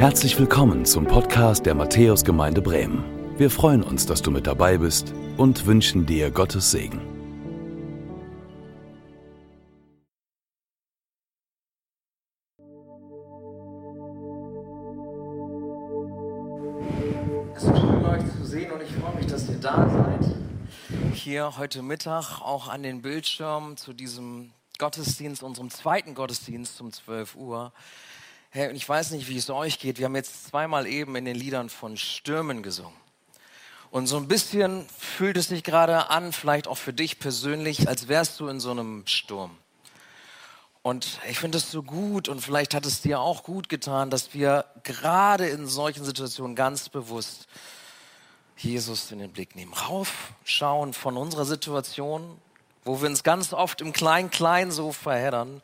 Herzlich 0.00 0.38
willkommen 0.38 0.86
zum 0.86 1.04
Podcast 1.04 1.66
der 1.66 1.74
Matthäusgemeinde 1.74 2.62
Bremen. 2.62 3.04
Wir 3.36 3.50
freuen 3.50 3.82
uns, 3.82 4.06
dass 4.06 4.22
du 4.22 4.30
mit 4.30 4.46
dabei 4.46 4.78
bist 4.78 5.12
und 5.36 5.66
wünschen 5.66 6.06
dir 6.06 6.30
Gottes 6.30 6.70
Segen. 6.70 7.02
Es 17.54 17.64
ist 17.64 17.78
schön, 17.78 18.04
euch 18.06 18.22
zu 18.38 18.44
sehen 18.46 18.72
und 18.72 18.80
ich 18.80 18.92
freue 18.92 19.14
mich, 19.16 19.26
dass 19.26 19.50
ihr 19.50 19.58
da 19.60 19.86
seid. 19.86 20.34
Hier 21.12 21.58
heute 21.58 21.82
Mittag 21.82 22.40
auch 22.40 22.68
an 22.68 22.82
den 22.82 23.02
Bildschirmen 23.02 23.76
zu 23.76 23.92
diesem 23.92 24.52
Gottesdienst, 24.78 25.42
unserem 25.42 25.68
zweiten 25.68 26.14
Gottesdienst 26.14 26.80
um 26.80 26.90
12 26.90 27.36
Uhr. 27.36 27.74
Hey, 28.52 28.68
und 28.68 28.74
ich 28.74 28.88
weiß 28.88 29.12
nicht, 29.12 29.28
wie 29.28 29.36
es 29.36 29.48
euch 29.48 29.78
geht. 29.78 29.98
Wir 29.98 30.06
haben 30.06 30.16
jetzt 30.16 30.48
zweimal 30.48 30.88
eben 30.88 31.14
in 31.14 31.24
den 31.24 31.36
Liedern 31.36 31.70
von 31.70 31.96
Stürmen 31.96 32.64
gesungen. 32.64 32.96
Und 33.92 34.08
so 34.08 34.16
ein 34.16 34.26
bisschen 34.26 34.88
fühlt 34.98 35.36
es 35.36 35.46
sich 35.46 35.62
gerade 35.62 36.10
an, 36.10 36.32
vielleicht 36.32 36.66
auch 36.66 36.76
für 36.76 36.92
dich 36.92 37.20
persönlich, 37.20 37.86
als 37.86 38.08
wärst 38.08 38.40
du 38.40 38.48
in 38.48 38.58
so 38.58 38.72
einem 38.72 39.06
Sturm. 39.06 39.56
Und 40.82 41.20
ich 41.28 41.38
finde 41.38 41.58
es 41.58 41.70
so 41.70 41.84
gut 41.84 42.28
und 42.28 42.40
vielleicht 42.40 42.74
hat 42.74 42.86
es 42.86 43.00
dir 43.00 43.20
auch 43.20 43.44
gut 43.44 43.68
getan, 43.68 44.10
dass 44.10 44.34
wir 44.34 44.64
gerade 44.82 45.46
in 45.46 45.68
solchen 45.68 46.04
Situationen 46.04 46.56
ganz 46.56 46.88
bewusst 46.88 47.46
Jesus 48.56 49.12
in 49.12 49.20
den 49.20 49.30
Blick 49.30 49.54
nehmen. 49.54 49.74
Raufschauen 49.74 50.92
von 50.92 51.16
unserer 51.16 51.44
Situation, 51.44 52.36
wo 52.84 53.00
wir 53.00 53.08
uns 53.08 53.22
ganz 53.22 53.52
oft 53.52 53.80
im 53.80 53.92
Klein-Klein 53.92 54.72
so 54.72 54.90
verheddern, 54.90 55.62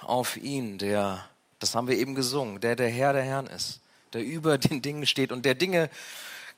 auf 0.00 0.38
ihn, 0.38 0.78
der 0.78 1.28
das 1.64 1.74
haben 1.74 1.88
wir 1.88 1.96
eben 1.96 2.14
gesungen. 2.14 2.60
Der 2.60 2.76
der 2.76 2.90
Herr 2.90 3.14
der 3.14 3.22
Herren 3.22 3.46
ist, 3.46 3.80
der 4.12 4.22
über 4.22 4.58
den 4.58 4.82
Dingen 4.82 5.06
steht 5.06 5.32
und 5.32 5.46
der 5.46 5.54
Dinge 5.54 5.88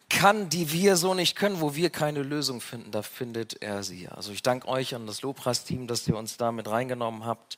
kann, 0.09 0.49
die 0.49 0.73
wir 0.73 0.97
so 0.97 1.15
nicht 1.15 1.37
können, 1.37 1.61
wo 1.61 1.77
wir 1.77 1.91
keine 1.91 2.23
Lösung 2.23 2.61
finden, 2.61 2.91
da 2.91 3.03
findet 3.03 3.63
er 3.63 3.85
sie. 3.85 4.09
Also 4.09 4.33
ich 4.33 4.43
danke 4.43 4.67
euch 4.67 4.97
an 4.97 5.07
das 5.07 5.23
Lobpreisteam, 5.23 5.87
dass 5.87 6.07
ihr 6.09 6.17
uns 6.17 6.37
da 6.37 6.51
mit 6.51 6.69
reingenommen 6.69 7.25
habt, 7.25 7.57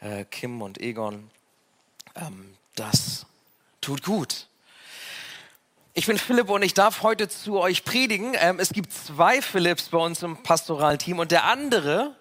äh, 0.00 0.24
Kim 0.24 0.62
und 0.62 0.80
Egon. 0.80 1.30
Ähm, 2.14 2.54
das 2.76 3.26
tut 3.80 4.04
gut. 4.04 4.46
Ich 5.94 6.06
bin 6.06 6.18
Philipp 6.18 6.50
und 6.50 6.62
ich 6.62 6.74
darf 6.74 7.02
heute 7.02 7.28
zu 7.28 7.58
euch 7.58 7.84
predigen. 7.84 8.34
Ähm, 8.38 8.60
es 8.60 8.70
gibt 8.70 8.92
zwei 8.92 9.42
Philipps 9.42 9.88
bei 9.88 9.98
uns 9.98 10.22
im 10.22 10.40
pastoralen 10.44 11.00
Team 11.00 11.18
und 11.18 11.32
der 11.32 11.44
andere, 11.44 12.14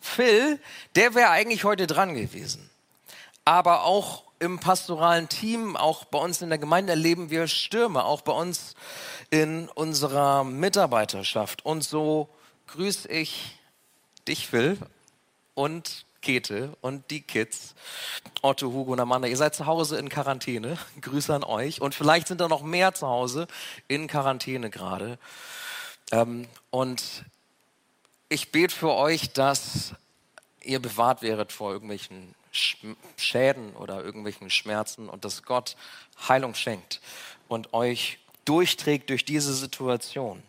Phil, 0.00 0.60
der 0.94 1.14
wäre 1.16 1.30
eigentlich 1.30 1.64
heute 1.64 1.88
dran 1.88 2.14
gewesen 2.14 2.69
aber 3.44 3.84
auch 3.84 4.24
im 4.38 4.58
pastoralen 4.58 5.28
Team, 5.28 5.76
auch 5.76 6.04
bei 6.06 6.18
uns 6.18 6.40
in 6.40 6.48
der 6.48 6.58
Gemeinde 6.58 6.92
erleben 6.92 7.30
wir 7.30 7.46
Stürme, 7.46 8.04
auch 8.04 8.22
bei 8.22 8.32
uns 8.32 8.74
in 9.30 9.68
unserer 9.68 10.44
Mitarbeiterschaft. 10.44 11.64
Und 11.64 11.84
so 11.84 12.28
grüße 12.68 13.08
ich 13.08 13.58
dich, 14.26 14.46
Phil, 14.46 14.78
und 15.54 16.06
Kete 16.22 16.76
und 16.80 17.10
die 17.10 17.22
Kids, 17.22 17.74
Otto, 18.42 18.72
Hugo 18.72 18.92
und 18.92 19.00
Amanda. 19.00 19.28
Ihr 19.28 19.36
seid 19.36 19.54
zu 19.54 19.66
Hause 19.66 19.98
in 19.98 20.08
Quarantäne. 20.08 20.78
Grüße 21.00 21.34
an 21.34 21.44
euch. 21.44 21.80
Und 21.80 21.94
vielleicht 21.94 22.28
sind 22.28 22.40
da 22.40 22.48
noch 22.48 22.62
mehr 22.62 22.94
zu 22.94 23.06
Hause 23.06 23.46
in 23.88 24.06
Quarantäne 24.06 24.70
gerade. 24.70 25.18
Ähm, 26.12 26.46
und 26.70 27.24
ich 28.28 28.52
bete 28.52 28.74
für 28.74 28.92
euch, 28.92 29.32
dass 29.32 29.94
ihr 30.62 30.80
bewahrt 30.80 31.22
wäret 31.22 31.52
vor 31.52 31.72
irgendwelchen 31.72 32.34
Schäden 32.52 33.74
oder 33.76 34.02
irgendwelchen 34.02 34.50
Schmerzen 34.50 35.08
und 35.08 35.24
dass 35.24 35.42
Gott 35.42 35.76
Heilung 36.28 36.54
schenkt 36.54 37.00
und 37.48 37.72
euch 37.72 38.18
durchträgt 38.44 39.10
durch 39.10 39.24
diese 39.24 39.54
Situation. 39.54 40.42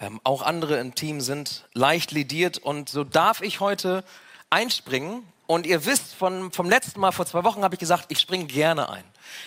Ähm, 0.00 0.20
auch 0.24 0.42
andere 0.42 0.78
im 0.78 0.94
Team 0.94 1.20
sind 1.20 1.68
leicht 1.74 2.12
lidiert 2.12 2.58
und 2.58 2.88
so 2.88 3.04
darf 3.04 3.40
ich 3.40 3.60
heute 3.60 4.04
einspringen. 4.50 5.26
Und 5.46 5.66
ihr 5.66 5.84
wisst, 5.84 6.14
von, 6.14 6.50
vom 6.50 6.68
letzten 6.68 7.00
Mal 7.00 7.12
vor 7.12 7.26
zwei 7.26 7.44
Wochen 7.44 7.62
habe 7.62 7.74
ich 7.74 7.78
gesagt, 7.78 8.06
ich 8.08 8.18
springe 8.18 8.46
gerne 8.46 8.88
ein. 8.88 9.04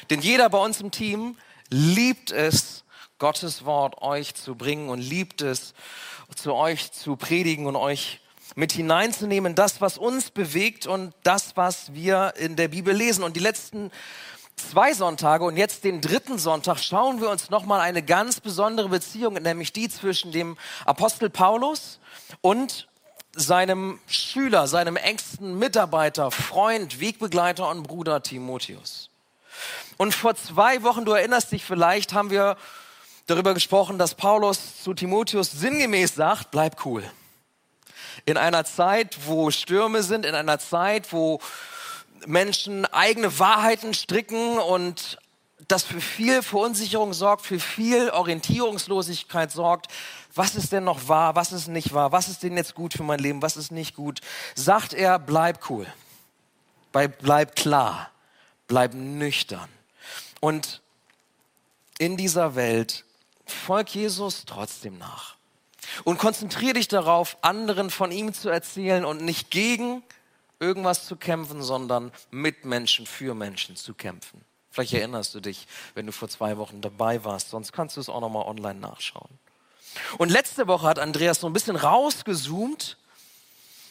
Denn 0.10 0.22
jeder 0.22 0.50
bei 0.50 0.58
uns 0.58 0.80
im 0.82 0.92
Team 0.92 1.38
liebt 1.70 2.32
es, 2.32 2.84
Gottes 3.18 3.66
Wort 3.66 4.02
euch 4.02 4.36
zu 4.36 4.56
bringen 4.56 4.90
und 4.90 5.00
liebt 5.00 5.42
es, 5.42 5.74
zu 6.36 6.54
euch 6.54 6.92
zu 6.92 7.16
predigen 7.16 7.66
und 7.66 7.76
euch 7.76 8.20
mit 8.54 8.72
hineinzunehmen, 8.72 9.56
das, 9.56 9.82
was 9.82 9.98
uns 9.98 10.30
bewegt 10.30 10.86
und 10.86 11.14
das, 11.24 11.58
was 11.58 11.94
wir 11.94 12.34
in 12.38 12.56
der 12.56 12.68
Bibel 12.68 12.96
lesen. 12.96 13.24
Und 13.24 13.36
die 13.36 13.42
letzten 13.42 13.92
zwei 14.56 14.94
Sonntage 14.94 15.44
und 15.44 15.58
jetzt 15.58 15.84
den 15.84 16.02
dritten 16.02 16.38
Sonntag 16.38 16.80
schauen 16.80 17.22
wir 17.22 17.30
uns 17.30 17.50
nochmal 17.50 17.82
eine 17.82 18.04
ganz 18.04 18.40
besondere 18.40 18.90
Beziehung, 18.90 19.34
nämlich 19.34 19.74
die 19.74 19.90
zwischen 19.90 20.32
dem 20.32 20.58
Apostel 20.86 21.30
Paulus 21.30 22.00
und 22.42 22.88
seinem 23.36 24.00
Schüler, 24.08 24.68
seinem 24.68 24.96
engsten 24.96 25.60
Mitarbeiter, 25.60 26.32
Freund, 26.32 27.02
Wegbegleiter 27.02 27.70
und 27.70 27.84
Bruder 27.84 28.24
Timotheus. 28.24 29.10
Und 29.98 30.14
vor 30.14 30.36
zwei 30.36 30.84
Wochen, 30.84 31.04
du 31.04 31.12
erinnerst 31.12 31.52
dich 31.52 31.66
vielleicht, 31.66 32.14
haben 32.14 32.30
wir 32.30 32.56
darüber 33.28 33.54
gesprochen, 33.54 33.98
dass 33.98 34.16
Paulus 34.16 34.82
zu 34.84 34.94
Timotheus 34.94 35.52
sinngemäß 35.52 36.16
sagt, 36.16 36.52
bleib 36.52 36.86
cool 36.86 37.04
in 38.26 38.38
einer 38.38 38.66
Zeit, 38.66 39.18
wo 39.26 39.52
Stürme 39.52 40.04
sind, 40.04 40.26
in 40.26 40.36
einer 40.36 40.60
Zeit, 40.60 41.12
wo 41.12 41.40
Menschen 42.26 42.86
eigene 42.86 43.38
Wahrheiten 43.40 43.94
stricken 43.94 44.58
und 44.58 45.18
das 45.68 45.84
für 45.84 46.02
viel 46.02 46.44
Verunsicherung 46.44 47.14
sorgt, 47.14 47.46
für 47.46 47.60
viel 47.60 48.10
Orientierungslosigkeit 48.10 49.52
sorgt. 49.52 49.88
Was 50.34 50.56
ist 50.56 50.72
denn 50.72 50.84
noch 50.84 51.08
wahr? 51.08 51.36
Was 51.36 51.52
ist 51.52 51.68
nicht 51.68 51.94
wahr? 51.94 52.12
Was 52.12 52.28
ist 52.28 52.44
denn 52.44 52.58
jetzt 52.58 52.76
gut 52.76 52.94
für 52.94 53.04
mein 53.04 53.20
Leben? 53.20 53.42
Was 53.42 53.58
ist 53.58 53.72
nicht 53.72 53.96
gut? 53.96 54.22
Sagt 54.54 54.94
er, 54.94 55.18
bleib 55.18 55.70
cool. 55.70 55.88
Bleib, 56.92 57.56
klar. 57.56 58.10
Bleib 58.68 58.94
nüchtern. 58.94 59.70
Und 60.40 60.82
in 61.98 62.18
dieser 62.18 62.56
Welt 62.56 63.04
folgt 63.46 63.92
Jesus 63.92 64.46
trotzdem 64.46 64.98
nach. 64.98 65.35
Und 66.04 66.18
konzentriere 66.18 66.74
dich 66.74 66.88
darauf, 66.88 67.38
anderen 67.42 67.90
von 67.90 68.12
ihm 68.12 68.34
zu 68.34 68.50
erzählen 68.50 69.06
und 69.06 69.22
nicht 69.22 69.52
gegen 69.52 70.04
irgendwas 70.60 71.06
zu 71.06 71.16
kämpfen, 71.16 71.62
sondern 71.62 72.12
mit 72.32 72.66
Menschen, 72.66 73.06
für 73.06 73.34
Menschen 73.34 73.76
zu 73.76 73.94
kämpfen. 73.94 74.42
Vielleicht 74.72 74.94
erinnerst 74.94 75.34
du 75.34 75.40
dich, 75.40 75.68
wenn 75.94 76.06
du 76.06 76.12
vor 76.12 76.28
zwei 76.28 76.58
Wochen 76.58 76.82
dabei 76.82 77.24
warst, 77.24 77.50
sonst 77.50 77.72
kannst 77.72 77.96
du 77.96 78.02
es 78.02 78.10
auch 78.10 78.20
nochmal 78.20 78.46
online 78.46 78.80
nachschauen. 78.80 79.40
Und 80.18 80.30
letzte 80.30 80.68
Woche 80.68 80.88
hat 80.88 81.00
Andreas 81.00 81.40
so 81.40 81.48
ein 81.48 81.54
bisschen 81.54 81.78
rausgezoomt 81.78 82.98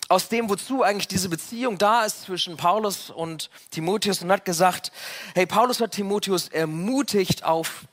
aus 0.09 0.29
dem, 0.29 0.51
wozu 0.51 0.83
eigentlich 0.83 1.09
diese 1.09 1.31
Beziehung 1.31 1.79
da 1.79 2.05
ist 2.05 2.23
zwischen 2.23 2.57
Paulus 2.57 3.09
und 3.09 3.49
Timotheus 3.71 4.23
und 4.23 4.31
hat 4.31 4.45
gesagt, 4.45 4.93
hey, 5.35 5.47
Paulus 5.47 5.81
hat 5.81 5.93
Timotheus 5.93 6.49
ermutigt 6.49 7.45
auf 7.45 7.87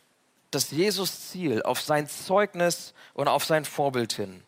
das 0.52 0.72
Jesus-Ziel, 0.72 1.64
auf 1.64 1.82
sein 1.82 2.08
Zeugnis 2.08 2.94
und 3.14 3.28
auf 3.28 3.46
sein 3.46 3.66
Vorbild 3.66 4.14
hin. 4.14 4.44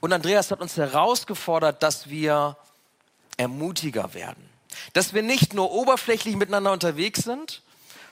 Und 0.00 0.12
Andreas 0.12 0.50
hat 0.50 0.60
uns 0.60 0.76
herausgefordert, 0.76 1.82
dass 1.82 2.08
wir 2.08 2.56
ermutiger 3.36 4.14
werden. 4.14 4.48
Dass 4.92 5.14
wir 5.14 5.22
nicht 5.22 5.54
nur 5.54 5.70
oberflächlich 5.72 6.36
miteinander 6.36 6.72
unterwegs 6.72 7.22
sind, 7.22 7.62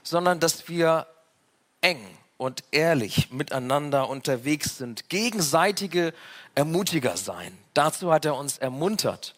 sondern 0.02 0.40
dass 0.40 0.68
wir 0.68 1.06
eng 1.80 2.06
und 2.36 2.62
ehrlich 2.70 3.30
miteinander 3.30 4.08
unterwegs 4.08 4.76
sind. 4.76 5.08
Gegenseitige 5.08 6.12
Ermutiger 6.54 7.16
sein. 7.16 7.56
Dazu 7.74 8.12
hat 8.12 8.24
er 8.24 8.36
uns 8.36 8.58
ermuntert. 8.58 9.34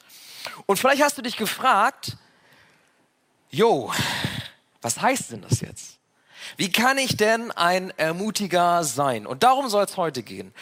Und 0.66 0.78
vielleicht 0.78 1.02
hast 1.02 1.16
du 1.18 1.22
dich 1.22 1.36
gefragt, 1.36 2.16
Jo, 3.50 3.92
was 4.82 5.00
heißt 5.00 5.30
denn 5.32 5.42
das 5.42 5.60
jetzt? 5.60 5.95
Wie 6.56 6.70
kann 6.70 6.98
ich 6.98 7.16
denn 7.16 7.50
ein 7.52 7.90
Ermutiger 7.96 8.84
sein? 8.84 9.26
Und 9.26 9.42
darum 9.42 9.68
soll 9.68 9.84
es 9.84 9.96
heute 9.96 10.22
gehen, 10.22 10.52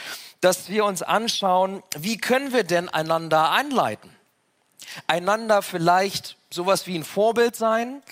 dass 0.40 0.68
wir 0.68 0.84
uns 0.84 1.02
anschauen, 1.02 1.82
wie 1.96 2.18
können 2.18 2.52
wir 2.52 2.64
denn 2.64 2.88
einander 2.88 3.50
anleiten? 3.50 4.10
Einander 5.06 5.62
vielleicht 5.62 6.36
sowas 6.50 6.86
wie 6.86 6.96
ein 6.96 7.04
Vorbild 7.04 7.56
sein, 7.56 8.02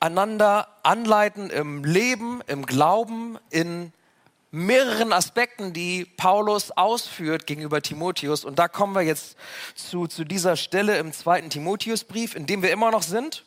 einander 0.00 0.68
anleiten 0.82 1.50
im 1.50 1.84
Leben, 1.84 2.42
im 2.46 2.66
Glauben, 2.66 3.38
in 3.50 3.92
mehreren 4.50 5.12
Aspekten, 5.12 5.72
die 5.72 6.04
Paulus 6.04 6.70
ausführt 6.72 7.46
gegenüber 7.46 7.80
Timotheus. 7.80 8.44
Und 8.44 8.58
da 8.58 8.68
kommen 8.68 8.94
wir 8.94 9.02
jetzt 9.02 9.36
zu, 9.74 10.06
zu 10.06 10.24
dieser 10.24 10.56
Stelle 10.56 10.98
im 10.98 11.12
zweiten 11.12 11.48
Timotheusbrief, 11.48 12.34
in 12.34 12.46
dem 12.46 12.62
wir 12.62 12.70
immer 12.70 12.90
noch 12.90 13.02
sind. 13.02 13.44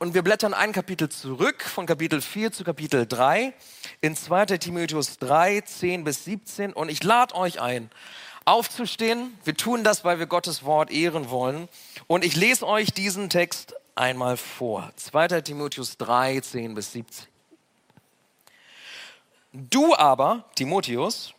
Und 0.00 0.14
wir 0.14 0.22
blättern 0.22 0.54
ein 0.54 0.72
Kapitel 0.72 1.10
zurück, 1.10 1.62
von 1.62 1.84
Kapitel 1.84 2.22
4 2.22 2.52
zu 2.52 2.64
Kapitel 2.64 3.06
3, 3.06 3.52
in 4.00 4.16
2 4.16 4.46
Timotheus 4.56 5.18
3, 5.18 5.60
10 5.60 6.04
bis 6.04 6.24
17. 6.24 6.72
Und 6.72 6.88
ich 6.88 7.04
lade 7.04 7.34
euch 7.34 7.60
ein, 7.60 7.90
aufzustehen. 8.46 9.36
Wir 9.44 9.54
tun 9.54 9.84
das, 9.84 10.02
weil 10.02 10.18
wir 10.18 10.24
Gottes 10.24 10.64
Wort 10.64 10.90
ehren 10.90 11.28
wollen. 11.28 11.68
Und 12.06 12.24
ich 12.24 12.34
lese 12.34 12.66
euch 12.66 12.94
diesen 12.94 13.28
Text 13.28 13.74
einmal 13.94 14.38
vor. 14.38 14.90
2. 14.96 15.42
Timotheus 15.42 15.98
3, 15.98 16.40
10 16.40 16.74
bis 16.74 16.92
17. 16.92 17.26
Du 19.52 19.94
aber, 19.94 20.46
Timotheus, 20.54 21.34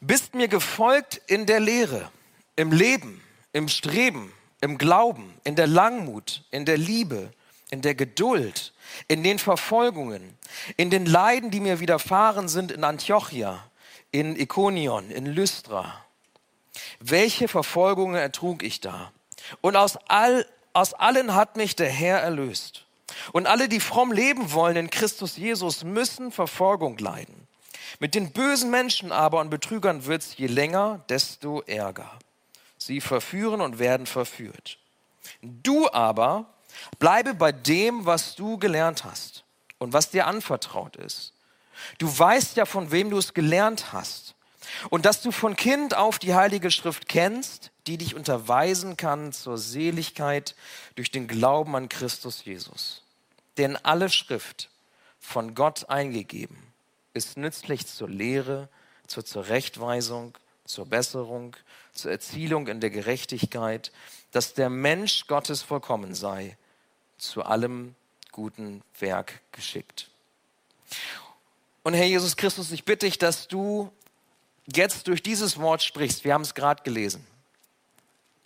bist 0.00 0.34
mir 0.34 0.48
gefolgt 0.48 1.20
in 1.28 1.46
der 1.46 1.60
Lehre, 1.60 2.10
im 2.56 2.72
Leben, 2.72 3.22
im 3.52 3.68
Streben, 3.68 4.32
im 4.60 4.78
Glauben, 4.78 5.32
in 5.44 5.54
der 5.54 5.68
Langmut, 5.68 6.42
in 6.50 6.64
der 6.64 6.76
Liebe, 6.76 7.30
in 7.70 7.82
der 7.82 7.94
Geduld, 7.94 8.72
in 9.08 9.22
den 9.22 9.38
Verfolgungen, 9.38 10.36
in 10.76 10.90
den 10.90 11.06
Leiden, 11.06 11.50
die 11.50 11.60
mir 11.60 11.80
widerfahren 11.80 12.48
sind 12.48 12.72
in 12.72 12.84
Antiochia, 12.84 13.64
in 14.10 14.36
Ikonion, 14.36 15.10
in 15.10 15.26
Lystra. 15.26 16.04
Welche 17.00 17.48
Verfolgungen 17.48 18.16
ertrug 18.16 18.62
ich 18.62 18.80
da? 18.80 19.12
Und 19.60 19.76
aus, 19.76 19.98
all, 20.08 20.46
aus 20.72 20.94
allen 20.94 21.34
hat 21.34 21.56
mich 21.56 21.76
der 21.76 21.90
Herr 21.90 22.18
erlöst. 22.18 22.84
Und 23.32 23.46
alle, 23.46 23.68
die 23.68 23.80
fromm 23.80 24.12
leben 24.12 24.52
wollen 24.52 24.76
in 24.76 24.90
Christus 24.90 25.36
Jesus, 25.36 25.84
müssen 25.84 26.30
Verfolgung 26.32 26.98
leiden. 26.98 27.46
Mit 28.00 28.14
den 28.14 28.32
bösen 28.32 28.70
Menschen 28.70 29.12
aber 29.12 29.40
und 29.40 29.50
Betrügern 29.50 30.06
wird 30.06 30.22
es 30.22 30.36
je 30.36 30.46
länger, 30.46 31.04
desto 31.08 31.62
ärger. 31.62 32.18
Sie 32.76 33.00
verführen 33.00 33.60
und 33.60 33.78
werden 33.78 34.06
verführt. 34.06 34.78
Du 35.42 35.90
aber 35.90 36.46
bleibe 36.98 37.34
bei 37.34 37.52
dem, 37.52 38.06
was 38.06 38.34
du 38.34 38.58
gelernt 38.58 39.04
hast 39.04 39.44
und 39.78 39.92
was 39.92 40.10
dir 40.10 40.26
anvertraut 40.26 40.96
ist. 40.96 41.32
Du 41.98 42.18
weißt 42.18 42.56
ja, 42.56 42.66
von 42.66 42.90
wem 42.90 43.10
du 43.10 43.18
es 43.18 43.34
gelernt 43.34 43.92
hast 43.92 44.34
und 44.90 45.06
dass 45.06 45.22
du 45.22 45.30
von 45.30 45.56
Kind 45.56 45.96
auf 45.96 46.18
die 46.18 46.34
Heilige 46.34 46.70
Schrift 46.70 47.08
kennst, 47.08 47.70
die 47.86 47.98
dich 47.98 48.14
unterweisen 48.14 48.96
kann 48.96 49.32
zur 49.32 49.58
Seligkeit 49.58 50.54
durch 50.94 51.10
den 51.10 51.28
Glauben 51.28 51.74
an 51.76 51.88
Christus 51.88 52.44
Jesus. 52.44 53.02
Denn 53.56 53.76
alle 53.76 54.10
Schrift 54.10 54.70
von 55.18 55.54
Gott 55.54 55.88
eingegeben 55.88 56.58
ist 57.14 57.36
nützlich 57.36 57.86
zur 57.86 58.08
Lehre, 58.08 58.68
zur 59.06 59.24
Zurechtweisung, 59.24 60.36
zur 60.64 60.86
Besserung, 60.86 61.56
zur 61.92 62.10
Erzielung 62.10 62.68
in 62.68 62.80
der 62.80 62.90
Gerechtigkeit, 62.90 63.90
dass 64.30 64.54
der 64.54 64.68
Mensch 64.68 65.26
Gottes 65.26 65.62
vollkommen 65.62 66.14
sei, 66.14 66.56
zu 67.18 67.44
allem 67.44 67.94
guten 68.32 68.82
Werk 68.98 69.40
geschickt. 69.52 70.08
Und 71.82 71.94
Herr 71.94 72.06
Jesus 72.06 72.36
Christus, 72.36 72.70
ich 72.70 72.84
bitte 72.84 73.06
dich, 73.06 73.18
dass 73.18 73.48
du 73.48 73.92
jetzt 74.72 75.08
durch 75.08 75.22
dieses 75.22 75.58
Wort 75.58 75.82
sprichst. 75.82 76.24
Wir 76.24 76.34
haben 76.34 76.42
es 76.42 76.54
gerade 76.54 76.82
gelesen. 76.82 77.26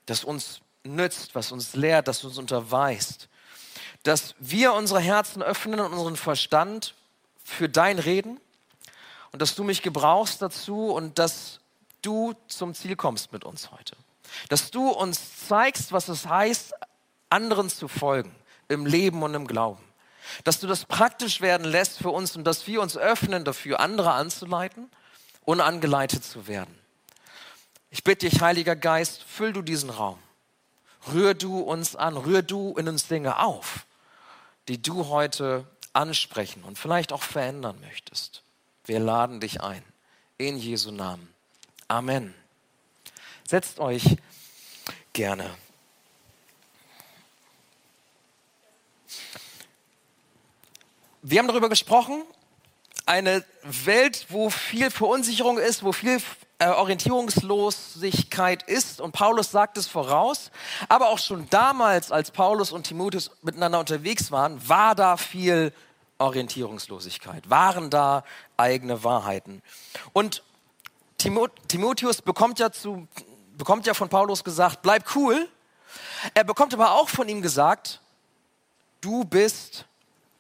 Das 0.07 0.25
uns 0.25 0.61
nützt, 0.85 1.35
was 1.35 1.53
uns 1.53 1.75
lehrt, 1.75 2.09
das 2.09 2.25
uns 2.25 2.39
unterweist. 2.39 3.29
Dass 4.03 4.35
wir 4.39 4.73
unsere 4.73 5.01
Herzen 5.01 5.43
öffnen 5.43 5.81
und 5.81 5.93
unseren 5.93 6.17
Verstand 6.17 6.95
für 7.45 7.69
dein 7.69 7.99
Reden 7.99 8.41
und 9.33 9.43
dass 9.43 9.55
du 9.55 9.65
mich 9.65 9.83
gebrauchst 9.83 10.43
dazu 10.43 10.91
und 10.91 11.19
dass 11.19 11.61
du 12.01 12.35
zum 12.49 12.75
Ziel 12.75 12.97
kommst 12.97 13.33
mit 13.33 13.45
uns 13.45 13.71
heute. 13.71 13.97
Dass 14.49 14.71
du 14.71 14.89
uns 14.89 15.47
zeigst, 15.47 15.93
was 15.93 16.09
es 16.09 16.27
heißt, 16.27 16.75
anderen 17.29 17.69
zu 17.69 17.89
folgen 17.89 18.35
im 18.73 18.87
Leben 18.87 19.23
und 19.23 19.35
im 19.35 19.47
Glauben. 19.47 19.83
Dass 20.45 20.61
du 20.61 20.67
das 20.67 20.85
praktisch 20.85 21.41
werden 21.41 21.67
lässt 21.67 21.99
für 21.99 22.11
uns 22.11 22.37
und 22.37 22.45
dass 22.45 22.67
wir 22.67 22.81
uns 22.81 22.97
öffnen 22.97 23.45
dafür, 23.45 23.81
andere 23.81 24.13
anzuleiten 24.13 24.91
und 25.45 25.61
angeleitet 25.61 26.25
zu 26.25 26.47
werden. 26.47 26.79
Ich 27.91 28.05
bitte 28.05 28.29
dich, 28.29 28.41
Heiliger 28.41 28.75
Geist, 28.77 29.23
füll 29.23 29.53
du 29.53 29.63
diesen 29.63 29.91
Raum. 29.91 30.19
Rühr 31.13 31.35
du 31.35 31.59
uns 31.59 31.97
an, 31.97 32.17
rühr 32.17 32.43
du 32.43 32.75
in 32.77 32.89
uns 32.89 33.09
Dinge 33.09 33.39
auf, 33.39 33.87
die 34.69 34.81
du 34.81 35.09
heute 35.09 35.67
ansprechen 35.93 36.65
und 36.65 36.79
vielleicht 36.79 37.13
auch 37.13 37.23
verändern 37.23 37.79
möchtest. 37.81 38.43
Wir 38.85 39.01
laden 39.01 39.41
dich 39.41 39.61
ein. 39.61 39.85
In 40.39 40.57
Jesu 40.57 40.91
Namen. 40.91 41.29
Amen. 41.89 42.35
Setzt 43.47 43.79
euch 43.79 44.17
gerne. 45.13 45.51
Wir 51.25 51.39
haben 51.39 51.47
darüber 51.47 51.69
gesprochen, 51.69 52.25
eine 53.07 53.45
Welt, 53.63 54.27
wo 54.29 54.51
viel 54.51 54.91
Verunsicherung 54.91 55.57
ist, 55.57 55.85
wo 55.85 55.93
viel 55.93 56.21
äh, 56.59 56.67
Orientierungslosigkeit 56.67 58.65
ist. 58.65 59.01
Und 59.01 59.13
Paulus 59.13 59.53
sagt 59.53 59.79
es 59.79 59.87
voraus. 59.87 60.51
Aber 60.89 61.11
auch 61.11 61.21
schon 61.21 61.49
damals, 61.49 62.11
als 62.11 62.33
Paulus 62.33 62.73
und 62.73 62.89
Timotheus 62.89 63.31
miteinander 63.43 63.79
unterwegs 63.79 64.33
waren, 64.33 64.69
war 64.69 64.97
da 64.97 65.17
viel 65.17 65.73
Orientierungslosigkeit, 66.19 67.49
waren 67.49 67.89
da 67.89 68.25
eigene 68.57 69.05
Wahrheiten. 69.05 69.63
Und 70.13 70.43
Timotheus 71.19 72.21
bekommt 72.21 72.59
ja, 72.59 72.73
zu, 72.73 73.07
bekommt 73.57 73.87
ja 73.87 73.95
von 73.95 74.09
Paulus 74.09 74.43
gesagt, 74.43 74.83
bleib 74.83 75.15
cool. 75.15 75.49
Er 76.35 76.43
bekommt 76.43 76.75
aber 76.75 76.93
auch 76.97 77.09
von 77.09 77.29
ihm 77.29 77.43
gesagt, 77.43 78.01
du 79.01 79.23
bist 79.23 79.87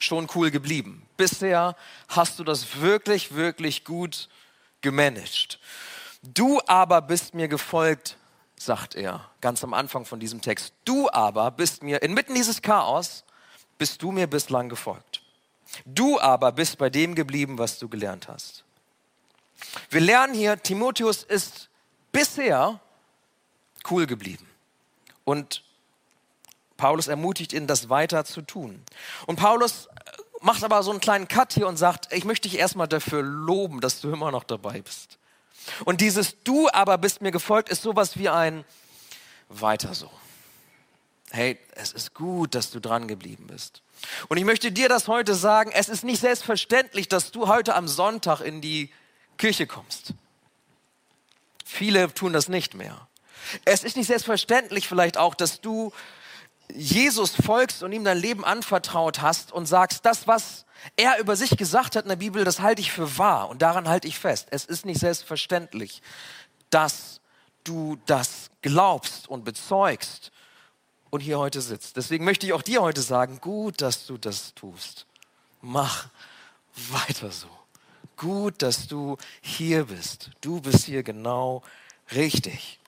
schon 0.03 0.29
cool 0.35 0.51
geblieben. 0.51 1.07
Bisher 1.17 1.77
hast 2.09 2.39
du 2.39 2.45
das 2.45 2.81
wirklich, 2.81 3.35
wirklich 3.35 3.85
gut 3.85 4.29
gemanagt. 4.81 5.59
Du 6.23 6.61
aber 6.67 7.03
bist 7.03 7.35
mir 7.35 7.49
gefolgt, 7.49 8.17
sagt 8.57 8.95
er 8.95 9.29
ganz 9.41 9.65
am 9.65 9.75
Anfang 9.75 10.05
von 10.05 10.21
diesem 10.21 10.41
Text. 10.41 10.73
Du 10.85 11.11
aber 11.11 11.51
bist 11.51 11.83
mir, 11.83 12.03
inmitten 12.03 12.35
dieses 12.35 12.63
Chaos, 12.63 13.25
bist 13.79 14.03
du 14.03 14.13
mir 14.13 14.27
bislang 14.27 14.69
gefolgt. 14.69 15.23
Du 15.85 16.21
aber 16.21 16.53
bist 16.53 16.79
bei 16.79 16.91
dem 16.91 17.15
geblieben, 17.15 17.59
was 17.59 17.79
du 17.79 17.89
gelernt 17.89 18.29
hast. 18.29 18.65
Wir 19.91 20.01
lernen 20.01 20.35
hier, 20.35 20.61
Timotheus 20.61 21.23
ist 21.23 21.69
bisher 22.13 22.81
cool 23.91 24.07
geblieben. 24.07 24.47
Und 25.25 25.63
Paulus 26.83 27.07
ermutigt 27.07 27.53
ihn, 27.53 27.69
das 27.69 27.91
weiter 27.91 28.25
zu 28.25 28.43
tun. 28.43 28.83
Und 29.27 29.37
Paulus 29.37 29.89
macht 30.41 30.65
aber 30.65 30.83
so 30.83 30.91
einen 30.91 30.99
kleinen 30.99 31.29
Cut 31.29 31.53
hier 31.53 31.69
und 31.69 31.77
sagt, 31.77 32.13
ich 32.13 32.25
möchte 32.25 32.49
dich 32.49 32.59
erstmal 32.59 32.89
dafür 32.89 33.23
loben, 33.23 33.81
dass 33.81 34.01
du 34.01 34.11
immer 34.11 34.33
noch 34.33 34.43
dabei 34.43 34.81
bist. 34.81 35.17
Und 35.85 36.01
dieses 36.01 36.43
Du 36.43 36.69
aber 36.73 36.99
bist 36.99 37.23
mir 37.23 37.31
gefolgt 37.31 37.69
ist 37.69 37.83
sowas 37.83 38.19
wie 38.19 38.29
ein 38.29 38.65
Weiter 39.49 39.95
so. 39.95 40.11
Hey, 41.31 41.57
es 41.77 41.93
ist 41.93 42.15
gut, 42.15 42.57
dass 42.57 42.73
du 42.73 42.81
dran 42.81 43.07
geblieben 43.07 43.47
bist. 43.47 43.83
Und 44.27 44.39
ich 44.39 44.45
möchte 44.45 44.73
dir 44.73 44.89
das 44.89 45.07
heute 45.07 45.37
sagen, 45.37 45.71
es 45.73 45.89
ist 45.89 46.03
nicht 46.03 46.19
selbstverständlich, 46.19 47.09
dass 47.09 47.31
du 47.31 47.47
heute 47.47 47.77
am 47.77 47.87
Sonntag 47.87 48.41
in 48.41 48.61
die 48.61 48.93
Kirche 49.39 49.69
kommst. 49.69 50.15
Viele 51.65 52.13
tun 52.13 52.33
das 52.33 52.49
nicht 52.49 52.75
mehr. 52.75 53.07
Es 53.65 53.85
ist 53.85 53.97
nicht 53.97 54.09
selbstverständlich 54.09 54.89
vielleicht 54.89 55.17
auch, 55.17 55.37
dass 55.37 55.61
du 55.61 55.93
Jesus 56.75 57.35
folgst 57.35 57.83
und 57.83 57.93
ihm 57.93 58.05
dein 58.05 58.19
Leben 58.19 58.45
anvertraut 58.45 59.21
hast 59.21 59.53
und 59.53 59.67
sagst, 59.67 60.05
das, 60.05 60.27
was 60.27 60.65
er 60.97 61.19
über 61.19 61.37
sich 61.37 61.57
gesagt 61.57 61.97
hat 61.97 62.05
in 62.05 62.09
der 62.09 62.17
Bibel, 62.17 62.45
das 62.45 62.61
halte 62.61 62.81
ich 62.81 62.93
für 62.93 63.19
wahr 63.19 63.49
und 63.49 63.63
daran 63.63 63.89
halte 63.89 64.09
ich 64.09 64.19
fest. 64.19 64.49
Es 64.51 64.65
ist 64.65 64.85
nicht 64.85 65.01
selbstverständlich, 65.01 66.03
dass 66.71 67.21
du 67.65 67.99
das 68.07 68.51
glaubst 68.63 69.29
und 69.29 69.45
bezeugst 69.45 70.33
und 71.11 71.21
hier 71.21 71.39
heute 71.39 71.61
sitzt. 71.61 71.97
Deswegen 71.97 72.25
möchte 72.25 72.47
ich 72.47 72.53
auch 72.53 72.63
dir 72.63 72.83
heute 72.83 73.03
sagen, 73.03 73.41
gut, 73.41 73.81
dass 73.81 74.07
du 74.07 74.19
das 74.19 74.55
tust. 74.55 75.07
Mach 75.61 76.09
weiter 76.75 77.31
so. 77.31 77.49
Gut, 78.17 78.63
dass 78.63 78.89
du 78.89 79.17
hier 79.41 79.85
bist. 79.87 80.31
Du 80.41 80.61
bist 80.61 80.85
hier 80.85 81.03
genau 81.03 81.63
richtig. 82.13 82.79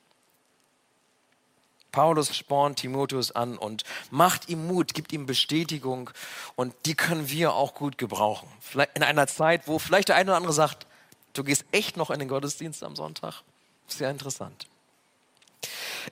Paulus 1.95 2.35
spornt 2.37 2.81
Timotheus 2.81 3.31
an 3.31 3.57
und 3.57 3.85
macht 4.11 4.49
ihm 4.49 4.67
Mut, 4.67 4.95
gibt 4.95 5.13
ihm 5.13 5.27
Bestätigung 5.27 6.11
und 6.57 6.75
die 6.87 6.97
können 6.97 7.31
wir 7.31 7.55
auch 7.55 7.73
gut 7.75 7.99
gebrauchen. 7.99 8.49
Vielleicht 8.59 8.97
in 8.97 9.05
einer 9.05 9.29
Zeit, 9.29 9.69
wo 9.69 9.79
vielleicht 9.79 10.09
der 10.09 10.17
eine 10.17 10.31
oder 10.31 10.37
andere 10.39 10.53
sagt, 10.53 10.89
du 11.35 11.45
gehst 11.45 11.65
echt 11.71 11.97
noch 11.97 12.11
in 12.11 12.19
den 12.19 12.27
Gottesdienst 12.27 12.83
am 12.83 12.97
Sonntag. 12.97 13.43
Sehr 13.87 14.11
interessant. 14.11 14.67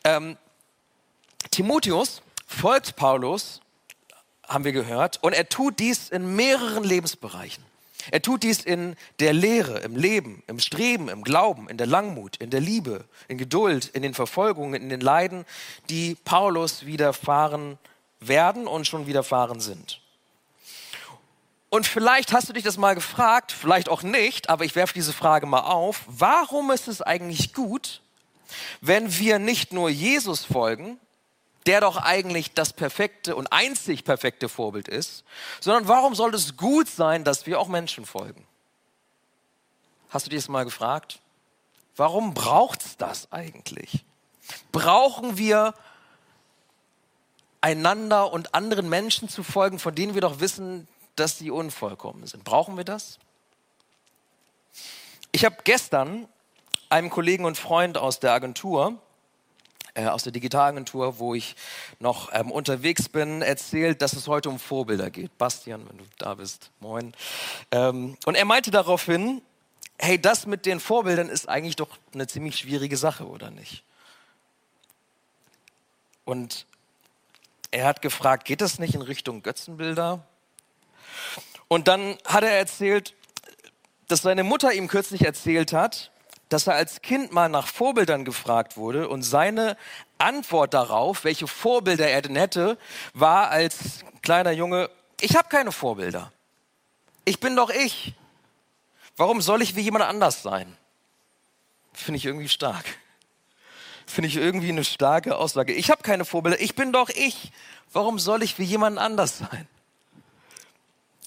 Ähm, 0.05 0.37
Timotheus 1.51 2.23
folgt 2.47 2.95
Paulus, 2.95 3.61
haben 4.47 4.63
wir 4.63 4.73
gehört, 4.73 5.21
und 5.21 5.33
er 5.33 5.49
tut 5.49 5.81
dies 5.81 6.11
in 6.11 6.37
mehreren 6.37 6.85
Lebensbereichen. 6.85 7.65
Er 8.11 8.23
tut 8.23 8.43
dies 8.43 8.63
in 8.63 8.97
der 9.21 9.33
Lehre, 9.33 9.79
im 9.81 9.97
Leben, 9.97 10.43
im 10.47 10.59
Streben, 10.59 11.09
im 11.09 11.23
Glauben, 11.23 11.69
in 11.69 11.77
der 11.77 11.87
Langmut, 11.87 12.37
in 12.37 12.51
der 12.51 12.61
Liebe, 12.61 13.05
in 13.29 13.39
Geduld, 13.39 13.87
in 13.87 14.03
den 14.03 14.15
Verfolgungen, 14.15 14.81
in 14.81 14.89
den 14.89 15.01
Leiden, 15.01 15.45
die 15.89 16.17
Paulus 16.25 16.87
widerfahren 16.87 17.79
werden 18.21 18.67
und 18.67 18.87
schon 18.87 19.07
widerfahren 19.07 19.61
sind. 19.61 20.01
Und 21.69 21.87
vielleicht 21.87 22.33
hast 22.33 22.49
du 22.49 22.53
dich 22.53 22.65
das 22.65 22.77
mal 22.77 22.95
gefragt, 22.95 23.51
vielleicht 23.51 23.89
auch 23.89 24.03
nicht, 24.03 24.51
aber 24.51 24.65
ich 24.65 24.75
werfe 24.75 24.93
diese 24.93 25.15
Frage 25.15 25.47
mal 25.47 25.61
auf. 25.61 26.03
Warum 26.07 26.71
ist 26.71 26.87
es 26.87 27.01
eigentlich 27.01 27.55
gut, 27.55 28.03
wenn 28.83 29.19
wir 29.19 29.39
nicht 29.39 29.73
nur 29.73 29.89
Jesus 29.89 30.45
folgen, 30.45 30.99
der 31.67 31.81
doch 31.81 31.97
eigentlich 31.97 32.55
das 32.55 32.73
perfekte 32.73 33.37
und 33.37 33.53
einzig 33.53 34.05
perfekte 34.05 34.49
Vorbild 34.49 34.89
ist, 34.89 35.25
sondern 35.61 35.89
warum 35.89 36.15
soll 36.15 36.35
es 36.35 36.57
gut 36.57 36.89
sein, 36.89 37.25
dass 37.25 37.47
wir 37.47 37.61
auch 37.61 37.69
Menschen 37.69 38.07
folgen? 38.07 38.47
Hast 40.11 40.27
du 40.27 40.31
dir 40.31 40.37
das 40.37 40.49
mal 40.49 40.65
gefragt? 40.65 41.21
Warum 41.97 42.35
braucht 42.35 42.85
es 42.85 42.97
das 42.97 43.33
eigentlich? 43.33 44.05
Brauchen 44.73 45.39
wir 45.39 45.75
einander 47.61 48.33
und 48.33 48.55
anderen 48.55 48.89
Menschen 48.89 49.29
zu 49.29 49.43
folgen, 49.43 49.79
von 49.79 49.95
denen 49.95 50.15
wir 50.15 50.21
doch 50.21 50.41
wissen, 50.41 50.89
dass 51.17 51.39
sie 51.39 51.51
unvollkommen 51.51 52.27
sind? 52.27 52.45
Brauchen 52.45 52.77
wir 52.77 52.85
das? 52.85 53.19
Ich 55.31 55.45
habe 55.45 55.57
gestern 55.65 56.29
einem 56.91 57.09
Kollegen 57.09 57.45
und 57.45 57.57
Freund 57.57 57.97
aus 57.97 58.21
der 58.21 58.33
Agentur 58.33 58.99
äh, 59.95 60.07
aus 60.07 60.23
der 60.23 60.33
Digitalagentur, 60.33 61.19
wo 61.19 61.35
ich 61.35 61.57
noch 61.99 62.31
ähm, 62.33 62.51
unterwegs 62.51 63.09
bin, 63.09 63.43
erzählt, 63.43 64.03
dass 64.03 64.15
es 64.15 64.29
heute 64.29 64.49
um 64.49 64.59
Vorbilder 64.59 65.11
geht. 65.11 65.37
Bastian, 65.39 65.89
wenn 65.89 65.99
du 65.99 66.05
da 66.19 66.35
bist, 66.35 66.71
moin. 66.81 67.13
Ähm, 67.71 68.17
und 68.25 68.35
er 68.35 68.45
meinte 68.45 68.71
daraufhin, 68.71 69.43
hey, 69.99 70.21
das 70.21 70.47
mit 70.47 70.67
den 70.67 70.81
Vorbildern 70.81 71.29
ist 71.29 71.49
eigentlich 71.49 71.77
doch 71.77 71.99
eine 72.15 72.27
ziemlich 72.27 72.57
schwierige 72.57 72.97
Sache, 72.97 73.27
oder 73.27 73.51
nicht? 73.51 73.85
Und 76.25 76.67
er 77.71 77.87
hat 77.87 78.03
gefragt, 78.03 78.45
geht 78.45 78.61
das 78.61 78.79
nicht 78.79 78.95
in 78.95 79.03
Richtung 79.03 79.43
Götzenbilder? 79.43 80.25
Und 81.69 81.89
dann 81.89 82.17
hat 82.25 82.45
er 82.45 82.53
erzählt, 82.53 83.15
dass 84.09 84.23
seine 84.23 84.45
Mutter 84.45 84.73
ihm 84.73 84.89
kürzlich 84.89 85.25
erzählt 85.25 85.73
hat, 85.73 86.12
dass 86.53 86.67
er 86.67 86.75
als 86.75 87.03
Kind 87.03 87.33
mal 87.33 87.49
nach 87.49 87.67
Vorbildern 87.67 88.25
gefragt 88.25 88.77
wurde 88.77 89.09
und 89.09 89.23
seine 89.23 89.77
Antwort 90.19 90.75
darauf, 90.75 91.25
welche 91.25 91.47
Vorbilder 91.47 92.09
er 92.09 92.23
denn 92.23 92.37
hätte, 92.37 92.79
war 93.15 93.49
als 93.49 94.05
kleiner 94.23 94.53
Junge, 94.53 94.91
ich 95.21 95.37
habe 95.37 95.49
keine 95.49 95.73
Vorbilder. 95.73 96.33
Ich 97.25 97.41
bin 97.41 97.57
doch 97.57 97.71
ich. 97.71 98.15
Warum 99.17 99.41
soll 99.41 99.63
ich 99.63 99.77
wie 99.77 99.81
jemand 99.83 100.05
anders 100.05 100.43
sein? 100.43 100.77
Finde 101.93 102.19
ich 102.19 102.25
irgendwie 102.25 102.49
stark. 102.49 102.85
Finde 104.07 104.29
ich 104.29 104.37
irgendwie 104.37 104.71
eine 104.71 104.85
starke 104.85 105.37
Aussage. 105.37 105.73
Ich 105.73 105.91
habe 105.91 106.03
keine 106.03 106.25
Vorbilder. 106.25 106.61
Ich 106.61 106.75
bin 106.75 106.93
doch 106.93 107.09
ich. 107.09 107.53
Warum 107.93 108.19
soll 108.19 108.43
ich 108.43 108.59
wie 108.59 108.65
jemand 108.65 108.99
anders 108.99 109.39
sein? 109.39 109.69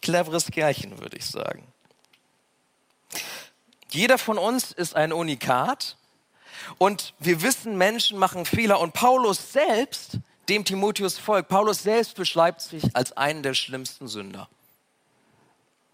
Cleveres 0.01 0.47
Kerlchen, 0.47 0.99
würde 0.99 1.17
ich 1.17 1.25
sagen. 1.25 1.65
Jeder 3.95 4.17
von 4.17 4.37
uns 4.37 4.73
ist 4.73 4.93
ein 4.93 5.13
Unikat 5.13 5.95
und 6.77 7.13
wir 7.17 7.41
wissen, 7.41 7.77
Menschen 7.77 8.19
machen 8.19 8.45
Fehler 8.45 8.81
und 8.81 8.91
Paulus 8.91 9.53
selbst, 9.53 10.19
dem 10.49 10.65
Timotheus 10.65 11.17
folgt, 11.17 11.47
Paulus 11.47 11.83
selbst 11.83 12.15
beschreibt 12.15 12.59
sich 12.59 12.93
als 12.93 13.13
einen 13.13 13.41
der 13.41 13.53
schlimmsten 13.53 14.09
Sünder. 14.09 14.49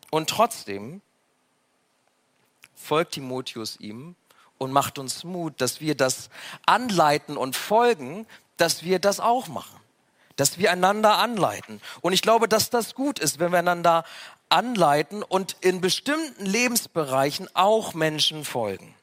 Und 0.10 0.31
trotzdem 0.31 1.01
folgt 2.75 3.13
Timotheus 3.13 3.79
ihm 3.79 4.15
und 4.58 4.72
macht 4.72 4.98
uns 4.98 5.24
Mut, 5.24 5.62
dass 5.62 5.79
wir 5.79 5.93
das 5.93 6.31
anleiten 6.65 7.38
und 7.38 7.55
folgen, 7.55 8.25
dass 8.58 8.81
wir 8.84 8.98
das 8.98 9.20
auch 9.20 9.48
machen 9.48 9.79
dass 10.38 10.58
wir 10.58 10.72
einander 10.72 11.20
anleiten. 11.20 11.81
Und 12.00 12.13
ich 12.13 12.24
glaube, 12.24 12.48
dass 12.48 12.72
das 12.72 12.96
gut 12.96 13.20
ist, 13.20 13.38
wenn 13.38 13.51
wir 13.51 13.60
einander 13.60 14.03
anleiten 14.51 15.24
und 15.24 15.55
in 15.62 15.81
bestimmten 15.81 16.46
Lebensbereichen 16.46 17.48
auch 17.53 17.93
Menschen 17.93 18.46
folgen. 18.46 18.93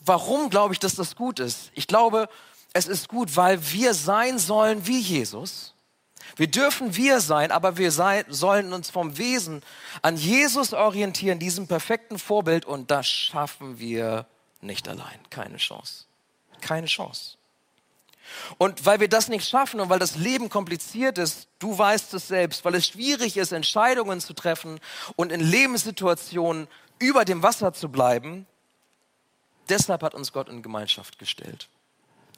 Warum 0.00 0.50
glaube 0.50 0.74
ich, 0.74 0.80
dass 0.80 0.94
das 0.94 1.16
gut 1.16 1.40
ist? 1.40 1.70
Ich 1.74 1.86
glaube, 1.86 2.28
es 2.72 2.86
ist 2.86 3.08
gut, 3.08 3.36
weil 3.36 3.72
wir 3.72 3.94
sein 3.94 4.38
sollen 4.38 4.86
wie 4.86 5.00
Jesus. 5.00 5.74
Wir 6.36 6.48
dürfen 6.48 6.94
wir 6.96 7.20
sein, 7.20 7.50
aber 7.50 7.78
wir 7.78 7.90
sein, 7.90 8.24
sollen 8.28 8.72
uns 8.72 8.90
vom 8.90 9.16
Wesen 9.16 9.62
an 10.02 10.16
Jesus 10.16 10.74
orientieren, 10.74 11.38
diesem 11.38 11.66
perfekten 11.66 12.18
Vorbild, 12.18 12.64
und 12.64 12.90
das 12.90 13.06
schaffen 13.06 13.78
wir 13.78 14.26
nicht 14.60 14.88
allein. 14.88 15.18
Keine 15.30 15.56
Chance. 15.56 16.04
Keine 16.60 16.86
Chance. 16.86 17.35
Und 18.58 18.86
weil 18.86 19.00
wir 19.00 19.08
das 19.08 19.28
nicht 19.28 19.46
schaffen 19.46 19.80
und 19.80 19.90
weil 19.90 19.98
das 19.98 20.16
Leben 20.16 20.48
kompliziert 20.48 21.18
ist, 21.18 21.48
du 21.58 21.76
weißt 21.76 22.14
es 22.14 22.28
selbst, 22.28 22.64
weil 22.64 22.74
es 22.74 22.86
schwierig 22.86 23.36
ist, 23.36 23.52
Entscheidungen 23.52 24.20
zu 24.20 24.32
treffen 24.32 24.80
und 25.14 25.30
in 25.30 25.40
Lebenssituationen 25.40 26.66
über 26.98 27.24
dem 27.26 27.42
Wasser 27.42 27.74
zu 27.74 27.90
bleiben, 27.90 28.46
deshalb 29.68 30.02
hat 30.02 30.14
uns 30.14 30.32
Gott 30.32 30.48
in 30.48 30.62
Gemeinschaft 30.62 31.18
gestellt. 31.18 31.68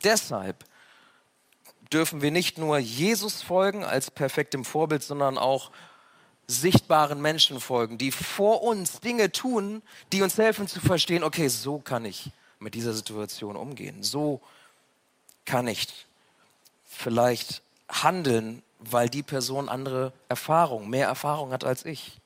Deshalb 0.02 0.64
dürfen 1.92 2.20
wir 2.20 2.32
nicht 2.32 2.58
nur 2.58 2.78
Jesus 2.78 3.42
folgen 3.42 3.84
als 3.84 4.10
perfektem 4.10 4.64
Vorbild, 4.64 5.02
sondern 5.02 5.38
auch 5.38 5.70
sichtbaren 6.48 7.20
Menschen 7.20 7.60
folgen, 7.60 7.98
die 7.98 8.10
vor 8.10 8.62
uns 8.62 9.00
Dinge 9.00 9.30
tun, 9.30 9.82
die 10.12 10.22
uns 10.22 10.36
helfen 10.38 10.66
zu 10.66 10.80
verstehen, 10.80 11.22
okay, 11.22 11.48
so 11.48 11.78
kann 11.78 12.04
ich 12.04 12.30
mit 12.58 12.74
dieser 12.74 12.94
Situation 12.94 13.54
umgehen. 13.54 14.02
So 14.02 14.40
kann 15.44 15.68
ich 15.68 16.07
vielleicht 16.98 17.62
handeln, 17.88 18.62
weil 18.80 19.08
die 19.08 19.22
Person 19.22 19.68
andere 19.68 20.12
Erfahrung, 20.28 20.90
mehr 20.90 21.06
Erfahrung 21.06 21.52
hat 21.52 21.64
als 21.64 21.84
ich. 21.84 22.18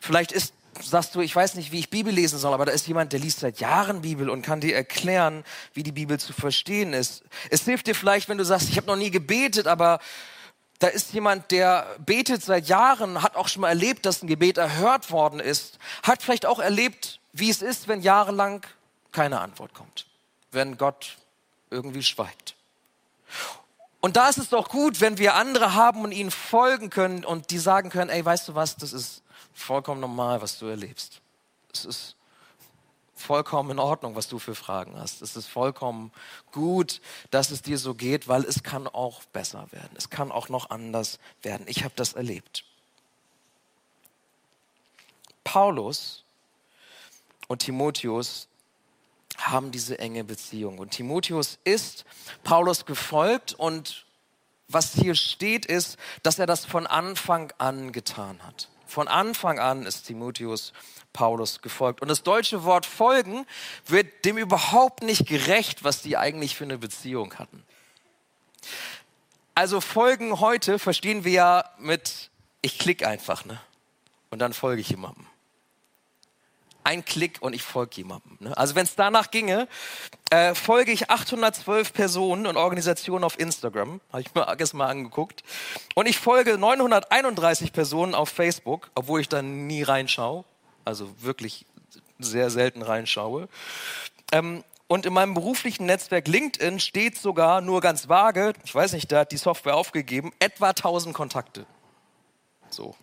Vielleicht 0.00 0.30
ist, 0.30 0.54
sagst 0.80 1.14
du, 1.14 1.20
ich 1.20 1.34
weiß 1.34 1.56
nicht, 1.56 1.72
wie 1.72 1.80
ich 1.80 1.90
Bibel 1.90 2.14
lesen 2.14 2.38
soll, 2.38 2.54
aber 2.54 2.64
da 2.64 2.72
ist 2.72 2.86
jemand, 2.86 3.12
der 3.12 3.18
liest 3.18 3.40
seit 3.40 3.58
Jahren 3.58 4.02
Bibel 4.02 4.30
und 4.30 4.42
kann 4.42 4.60
dir 4.60 4.76
erklären, 4.76 5.44
wie 5.74 5.82
die 5.82 5.92
Bibel 5.92 6.18
zu 6.20 6.32
verstehen 6.32 6.92
ist. 6.92 7.24
Es 7.50 7.64
hilft 7.64 7.88
dir 7.88 7.94
vielleicht, 7.94 8.28
wenn 8.28 8.38
du 8.38 8.44
sagst, 8.44 8.68
ich 8.68 8.76
habe 8.76 8.86
noch 8.86 8.96
nie 8.96 9.10
gebetet, 9.10 9.66
aber 9.66 9.98
da 10.78 10.86
ist 10.86 11.12
jemand, 11.12 11.50
der 11.50 11.96
betet 11.98 12.44
seit 12.44 12.68
Jahren, 12.68 13.22
hat 13.22 13.34
auch 13.34 13.48
schon 13.48 13.62
mal 13.62 13.70
erlebt, 13.70 14.06
dass 14.06 14.22
ein 14.22 14.28
Gebet 14.28 14.58
erhört 14.58 15.10
worden 15.10 15.40
ist, 15.40 15.78
hat 16.04 16.22
vielleicht 16.22 16.46
auch 16.46 16.60
erlebt, 16.60 17.18
wie 17.32 17.50
es 17.50 17.62
ist, 17.62 17.88
wenn 17.88 18.00
jahrelang 18.00 18.64
keine 19.10 19.40
Antwort 19.40 19.74
kommt, 19.74 20.06
wenn 20.52 20.76
Gott 20.76 21.16
irgendwie 21.70 22.02
schweigt. 22.02 22.55
Und 24.00 24.16
da 24.16 24.28
ist 24.28 24.38
es 24.38 24.50
doch 24.50 24.68
gut, 24.68 25.00
wenn 25.00 25.18
wir 25.18 25.34
andere 25.34 25.74
haben 25.74 26.02
und 26.02 26.12
ihnen 26.12 26.30
folgen 26.30 26.90
können 26.90 27.24
und 27.24 27.50
die 27.50 27.58
sagen 27.58 27.90
können, 27.90 28.10
ey, 28.10 28.24
weißt 28.24 28.48
du 28.48 28.54
was, 28.54 28.76
das 28.76 28.92
ist 28.92 29.22
vollkommen 29.52 30.00
normal, 30.00 30.42
was 30.42 30.58
du 30.58 30.66
erlebst. 30.66 31.20
Es 31.72 31.84
ist 31.84 32.16
vollkommen 33.16 33.70
in 33.72 33.78
Ordnung, 33.78 34.14
was 34.14 34.28
du 34.28 34.38
für 34.38 34.54
Fragen 34.54 34.98
hast. 34.98 35.22
Es 35.22 35.36
ist 35.36 35.46
vollkommen 35.46 36.12
gut, 36.52 37.00
dass 37.30 37.50
es 37.50 37.62
dir 37.62 37.78
so 37.78 37.94
geht, 37.94 38.28
weil 38.28 38.44
es 38.44 38.62
kann 38.62 38.86
auch 38.86 39.24
besser 39.32 39.66
werden. 39.72 39.90
Es 39.96 40.10
kann 40.10 40.30
auch 40.30 40.48
noch 40.50 40.70
anders 40.70 41.18
werden. 41.42 41.66
Ich 41.66 41.82
habe 41.82 41.94
das 41.96 42.12
erlebt. 42.12 42.64
Paulus 45.42 46.24
und 47.48 47.60
Timotheus 47.60 48.48
haben 49.38 49.70
diese 49.70 49.98
enge 49.98 50.24
Beziehung. 50.24 50.78
Und 50.78 50.90
Timotheus 50.90 51.58
ist 51.64 52.04
Paulus 52.44 52.86
gefolgt 52.86 53.54
und 53.54 54.06
was 54.68 54.94
hier 54.94 55.14
steht, 55.14 55.66
ist, 55.66 55.96
dass 56.22 56.38
er 56.38 56.46
das 56.46 56.64
von 56.64 56.86
Anfang 56.86 57.52
an 57.58 57.92
getan 57.92 58.40
hat. 58.44 58.68
Von 58.86 59.08
Anfang 59.08 59.58
an 59.58 59.84
ist 59.84 60.04
Timotheus 60.04 60.72
Paulus 61.12 61.62
gefolgt. 61.62 62.02
Und 62.02 62.08
das 62.08 62.22
deutsche 62.22 62.64
Wort 62.64 62.84
folgen 62.84 63.46
wird 63.86 64.24
dem 64.24 64.38
überhaupt 64.38 65.02
nicht 65.02 65.26
gerecht, 65.26 65.84
was 65.84 66.02
die 66.02 66.16
eigentlich 66.16 66.56
für 66.56 66.64
eine 66.64 66.78
Beziehung 66.78 67.34
hatten. 67.34 67.64
Also 69.54 69.80
folgen 69.80 70.40
heute 70.40 70.78
verstehen 70.78 71.24
wir 71.24 71.32
ja 71.32 71.70
mit, 71.78 72.30
ich 72.60 72.78
klicke 72.78 73.08
einfach, 73.08 73.44
ne? 73.44 73.60
Und 74.30 74.40
dann 74.40 74.52
folge 74.52 74.82
ich 74.82 74.90
jemandem 74.90 75.26
ein 76.86 77.04
Klick 77.04 77.38
und 77.40 77.52
ich 77.52 77.62
folge 77.62 77.96
jemandem. 77.96 78.36
Ne? 78.38 78.56
Also 78.56 78.76
wenn 78.76 78.84
es 78.84 78.94
danach 78.94 79.32
ginge, 79.32 79.66
äh, 80.30 80.54
folge 80.54 80.92
ich 80.92 81.10
812 81.10 81.92
Personen 81.92 82.46
und 82.46 82.56
Organisationen 82.56 83.24
auf 83.24 83.38
Instagram, 83.38 84.00
habe 84.12 84.22
ich 84.22 84.34
mir 84.34 84.46
gestern 84.56 84.78
mal 84.78 84.86
angeguckt. 84.86 85.42
Und 85.94 86.06
ich 86.06 86.18
folge 86.18 86.56
931 86.56 87.72
Personen 87.72 88.14
auf 88.14 88.28
Facebook, 88.28 88.90
obwohl 88.94 89.20
ich 89.20 89.28
da 89.28 89.42
nie 89.42 89.82
reinschaue, 89.82 90.44
also 90.84 91.10
wirklich 91.20 91.66
sehr 92.20 92.50
selten 92.50 92.82
reinschaue. 92.82 93.48
Ähm, 94.30 94.62
und 94.86 95.04
in 95.04 95.12
meinem 95.12 95.34
beruflichen 95.34 95.86
Netzwerk 95.86 96.28
LinkedIn 96.28 96.78
steht 96.78 97.18
sogar 97.18 97.60
nur 97.60 97.80
ganz 97.80 98.08
vage, 98.08 98.52
ich 98.64 98.72
weiß 98.72 98.92
nicht, 98.92 99.10
da 99.10 99.20
hat 99.20 99.32
die 99.32 99.36
Software 99.36 99.74
aufgegeben, 99.74 100.32
etwa 100.38 100.68
1000 100.68 101.12
Kontakte. 101.12 101.66
So, 102.70 102.94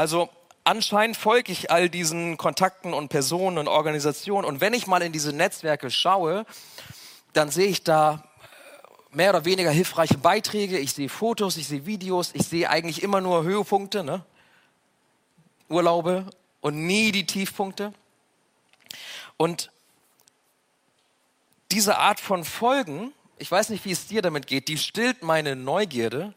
Also 0.00 0.30
anscheinend 0.64 1.14
folge 1.14 1.52
ich 1.52 1.70
all 1.70 1.90
diesen 1.90 2.38
Kontakten 2.38 2.94
und 2.94 3.10
Personen 3.10 3.58
und 3.58 3.68
Organisationen. 3.68 4.46
Und 4.46 4.62
wenn 4.62 4.72
ich 4.72 4.86
mal 4.86 5.02
in 5.02 5.12
diese 5.12 5.34
Netzwerke 5.34 5.90
schaue, 5.90 6.46
dann 7.34 7.50
sehe 7.50 7.66
ich 7.66 7.84
da 7.84 8.24
mehr 9.10 9.28
oder 9.28 9.44
weniger 9.44 9.70
hilfreiche 9.70 10.16
Beiträge. 10.16 10.78
Ich 10.78 10.94
sehe 10.94 11.10
Fotos, 11.10 11.58
ich 11.58 11.68
sehe 11.68 11.84
Videos, 11.84 12.30
ich 12.32 12.46
sehe 12.46 12.70
eigentlich 12.70 13.02
immer 13.02 13.20
nur 13.20 13.42
Höhepunkte, 13.42 14.02
ne? 14.02 14.24
Urlaube 15.68 16.24
und 16.62 16.86
nie 16.86 17.12
die 17.12 17.26
Tiefpunkte. 17.26 17.92
Und 19.36 19.70
diese 21.72 21.98
Art 21.98 22.20
von 22.20 22.44
Folgen, 22.44 23.12
ich 23.36 23.52
weiß 23.52 23.68
nicht, 23.68 23.84
wie 23.84 23.92
es 23.92 24.06
dir 24.06 24.22
damit 24.22 24.46
geht, 24.46 24.68
die 24.68 24.78
stillt 24.78 25.22
meine 25.22 25.56
Neugierde. 25.56 26.32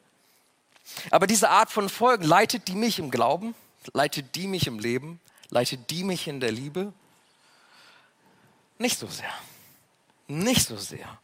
Aber 1.11 1.27
diese 1.27 1.49
Art 1.49 1.71
von 1.71 1.89
Folgen, 1.89 2.23
leitet 2.23 2.67
die 2.67 2.75
mich 2.75 2.99
im 2.99 3.11
Glauben? 3.11 3.55
Leitet 3.93 4.35
die 4.35 4.47
mich 4.47 4.67
im 4.67 4.79
Leben? 4.79 5.19
Leitet 5.49 5.89
die 5.89 6.03
mich 6.03 6.27
in 6.27 6.39
der 6.39 6.51
Liebe? 6.51 6.93
Nicht 8.77 8.99
so 8.99 9.07
sehr. 9.07 9.33
Nicht 10.27 10.67
so 10.67 10.77
sehr. 10.77 11.19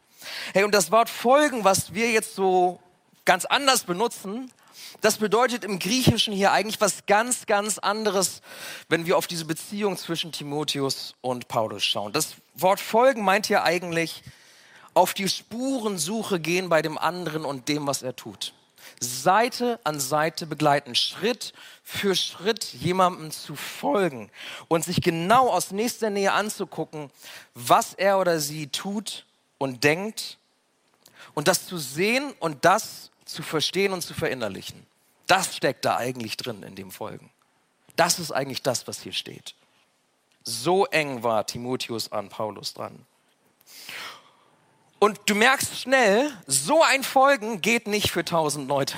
Hey, 0.53 0.63
und 0.63 0.73
das 0.73 0.91
Wort 0.91 1.09
Folgen, 1.09 1.63
was 1.63 1.93
wir 1.93 2.11
jetzt 2.11 2.35
so 2.35 2.79
ganz 3.25 3.45
anders 3.45 3.83
benutzen, 3.83 4.51
das 5.01 5.17
bedeutet 5.17 5.63
im 5.63 5.79
Griechischen 5.79 6.33
hier 6.33 6.51
eigentlich 6.51 6.81
was 6.81 7.05
ganz, 7.05 7.45
ganz 7.45 7.77
anderes, 7.77 8.41
wenn 8.89 9.05
wir 9.05 9.17
auf 9.17 9.27
diese 9.27 9.45
Beziehung 9.45 9.97
zwischen 9.97 10.31
Timotheus 10.31 11.15
und 11.21 11.47
Paulus 11.47 11.83
schauen. 11.83 12.11
Das 12.11 12.35
Wort 12.55 12.79
folgen 12.79 13.23
meint 13.23 13.45
hier 13.47 13.63
eigentlich 13.63 14.23
auf 14.93 15.13
die 15.13 15.29
Spurensuche 15.29 16.39
gehen 16.39 16.69
bei 16.69 16.81
dem 16.81 16.97
anderen 16.97 17.45
und 17.45 17.69
dem, 17.69 17.87
was 17.87 18.01
er 18.01 18.15
tut. 18.15 18.53
Seite 18.99 19.79
an 19.83 19.99
Seite 19.99 20.45
begleiten, 20.45 20.95
Schritt 20.95 21.53
für 21.83 22.15
Schritt 22.15 22.65
jemandem 22.73 23.31
zu 23.31 23.55
folgen 23.55 24.29
und 24.67 24.83
sich 24.83 25.01
genau 25.01 25.49
aus 25.49 25.71
nächster 25.71 26.09
Nähe 26.09 26.33
anzugucken, 26.33 27.09
was 27.53 27.93
er 27.93 28.19
oder 28.19 28.39
sie 28.39 28.67
tut 28.67 29.25
und 29.57 29.83
denkt 29.83 30.37
und 31.33 31.47
das 31.47 31.65
zu 31.65 31.77
sehen 31.77 32.33
und 32.39 32.65
das 32.65 33.11
zu 33.25 33.43
verstehen 33.43 33.93
und 33.93 34.01
zu 34.01 34.13
verinnerlichen. 34.13 34.85
Das 35.27 35.55
steckt 35.55 35.85
da 35.85 35.97
eigentlich 35.97 36.37
drin 36.37 36.63
in 36.63 36.75
dem 36.75 36.91
Folgen. 36.91 37.29
Das 37.95 38.17
ist 38.17 38.31
eigentlich 38.31 38.63
das, 38.63 38.87
was 38.87 39.01
hier 39.01 39.13
steht. 39.13 39.55
So 40.43 40.85
eng 40.85 41.21
war 41.21 41.45
Timotheus 41.45 42.11
an 42.11 42.29
Paulus 42.29 42.73
dran. 42.73 43.05
Und 44.99 45.21
du 45.27 45.35
merkst 45.35 45.79
schnell, 45.79 46.31
so 46.45 46.83
ein 46.83 47.03
Folgen 47.03 47.61
geht 47.61 47.87
nicht 47.87 48.11
für 48.11 48.25
tausend 48.25 48.67
Leute, 48.67 48.97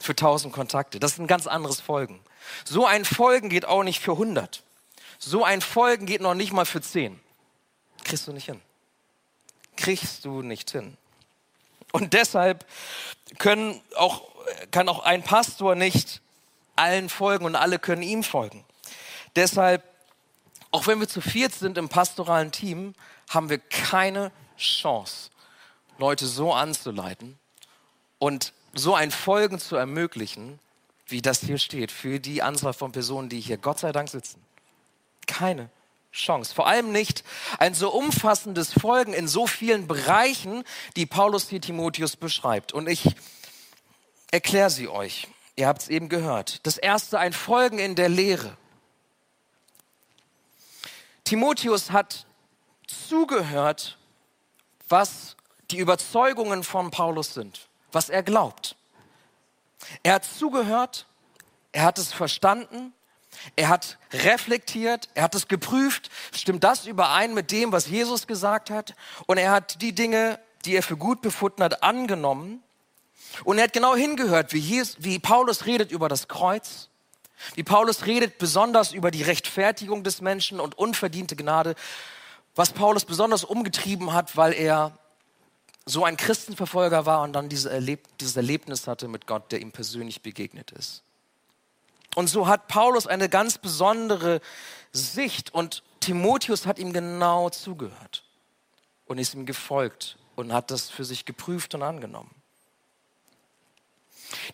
für 0.00 0.16
tausend 0.16 0.52
Kontakte. 0.52 0.98
Das 0.98 1.12
ist 1.12 1.18
ein 1.18 1.28
ganz 1.28 1.46
anderes 1.46 1.80
Folgen. 1.80 2.20
So 2.64 2.84
ein 2.84 3.04
Folgen 3.04 3.48
geht 3.48 3.64
auch 3.64 3.84
nicht 3.84 4.00
für 4.00 4.16
hundert. 4.16 4.64
So 5.18 5.44
ein 5.44 5.60
Folgen 5.60 6.06
geht 6.06 6.20
noch 6.20 6.34
nicht 6.34 6.52
mal 6.52 6.66
für 6.66 6.80
zehn. 6.80 7.20
Kriegst 8.02 8.26
du 8.26 8.32
nicht 8.32 8.46
hin. 8.46 8.60
Kriegst 9.76 10.24
du 10.24 10.42
nicht 10.42 10.72
hin. 10.72 10.96
Und 11.92 12.12
deshalb 12.12 12.66
können 13.38 13.80
auch, 13.94 14.22
kann 14.72 14.88
auch 14.88 15.04
ein 15.04 15.22
Pastor 15.22 15.76
nicht 15.76 16.20
allen 16.74 17.08
folgen 17.08 17.44
und 17.44 17.54
alle 17.54 17.78
können 17.78 18.02
ihm 18.02 18.24
folgen. 18.24 18.64
Deshalb, 19.36 19.84
auch 20.72 20.88
wenn 20.88 20.98
wir 20.98 21.08
zu 21.08 21.20
viert 21.20 21.54
sind 21.54 21.78
im 21.78 21.88
pastoralen 21.88 22.50
Team, 22.50 22.94
haben 23.28 23.48
wir 23.48 23.58
keine 23.58 24.32
Chance, 24.62 25.30
Leute 25.98 26.26
so 26.26 26.52
anzuleiten 26.52 27.38
und 28.18 28.52
so 28.72 28.94
ein 28.94 29.10
Folgen 29.10 29.58
zu 29.58 29.76
ermöglichen, 29.76 30.58
wie 31.06 31.22
das 31.22 31.40
hier 31.40 31.58
steht, 31.58 31.92
für 31.92 32.20
die 32.20 32.42
Anzahl 32.42 32.72
von 32.72 32.92
Personen, 32.92 33.28
die 33.28 33.40
hier 33.40 33.58
Gott 33.58 33.78
sei 33.78 33.92
Dank 33.92 34.08
sitzen. 34.08 34.42
Keine 35.26 35.70
Chance. 36.12 36.54
Vor 36.54 36.66
allem 36.66 36.92
nicht 36.92 37.24
ein 37.58 37.74
so 37.74 37.90
umfassendes 37.90 38.72
Folgen 38.72 39.12
in 39.12 39.28
so 39.28 39.46
vielen 39.46 39.86
Bereichen, 39.86 40.64
die 40.96 41.06
Paulus 41.06 41.48
hier 41.48 41.60
Timotheus 41.60 42.16
beschreibt. 42.16 42.72
Und 42.72 42.88
ich 42.88 43.14
erkläre 44.30 44.70
sie 44.70 44.88
euch. 44.88 45.28
Ihr 45.56 45.66
habt 45.66 45.82
es 45.82 45.88
eben 45.88 46.08
gehört. 46.08 46.66
Das 46.66 46.78
erste, 46.78 47.18
ein 47.18 47.32
Folgen 47.32 47.78
in 47.78 47.94
der 47.94 48.08
Lehre. 48.08 48.56
Timotheus 51.24 51.90
hat 51.90 52.26
zugehört, 52.86 53.98
was 54.92 55.36
die 55.72 55.78
Überzeugungen 55.78 56.62
von 56.62 56.92
Paulus 56.92 57.34
sind, 57.34 57.68
was 57.90 58.08
er 58.08 58.22
glaubt. 58.22 58.76
Er 60.04 60.14
hat 60.14 60.24
zugehört, 60.24 61.06
er 61.72 61.82
hat 61.82 61.98
es 61.98 62.12
verstanden 62.12 62.92
er 63.56 63.68
hat 63.68 63.98
reflektiert, 64.12 65.08
er 65.14 65.24
hat 65.24 65.34
es 65.34 65.48
geprüft, 65.48 66.10
stimmt 66.32 66.64
das 66.64 66.86
überein 66.86 67.34
mit 67.34 67.50
dem, 67.50 67.72
was 67.72 67.88
Jesus 67.88 68.26
gesagt 68.26 68.70
hat? 68.70 68.94
Und 69.26 69.38
er 69.38 69.50
hat 69.50 69.82
die 69.82 69.94
Dinge, 69.94 70.38
die 70.64 70.76
er 70.76 70.82
für 70.82 70.96
gut 70.96 71.22
befunden 71.22 71.62
hat, 71.62 71.82
angenommen. 71.82 72.62
Und 73.44 73.58
er 73.58 73.64
hat 73.64 73.72
genau 73.72 73.96
hingehört, 73.96 74.52
wie, 74.52 74.58
Jesus, 74.58 74.96
wie 75.00 75.18
Paulus 75.18 75.66
redet 75.66 75.90
über 75.90 76.08
das 76.08 76.28
Kreuz, 76.28 76.88
wie 77.54 77.64
Paulus 77.64 78.06
redet 78.06 78.38
besonders 78.38 78.92
über 78.92 79.10
die 79.10 79.22
Rechtfertigung 79.22 80.04
des 80.04 80.20
Menschen 80.20 80.60
und 80.60 80.78
unverdiente 80.78 81.34
Gnade, 81.34 81.74
was 82.54 82.72
Paulus 82.72 83.04
besonders 83.04 83.44
umgetrieben 83.44 84.12
hat, 84.12 84.36
weil 84.36 84.52
er 84.52 84.98
so 85.84 86.04
ein 86.04 86.16
Christenverfolger 86.16 87.06
war 87.06 87.22
und 87.22 87.32
dann 87.32 87.48
dieses 87.48 87.66
Erlebnis 87.66 88.86
hatte 88.86 89.08
mit 89.08 89.26
Gott, 89.26 89.50
der 89.50 89.60
ihm 89.60 89.72
persönlich 89.72 90.22
begegnet 90.22 90.70
ist. 90.70 91.02
Und 92.14 92.28
so 92.28 92.46
hat 92.46 92.68
Paulus 92.68 93.06
eine 93.06 93.28
ganz 93.28 93.58
besondere 93.58 94.40
Sicht 94.92 95.54
und 95.54 95.82
Timotheus 96.00 96.66
hat 96.66 96.78
ihm 96.78 96.92
genau 96.92 97.48
zugehört 97.50 98.24
und 99.06 99.18
ist 99.18 99.34
ihm 99.34 99.46
gefolgt 99.46 100.18
und 100.36 100.52
hat 100.52 100.70
das 100.70 100.90
für 100.90 101.04
sich 101.04 101.24
geprüft 101.24 101.74
und 101.74 101.82
angenommen. 101.82 102.34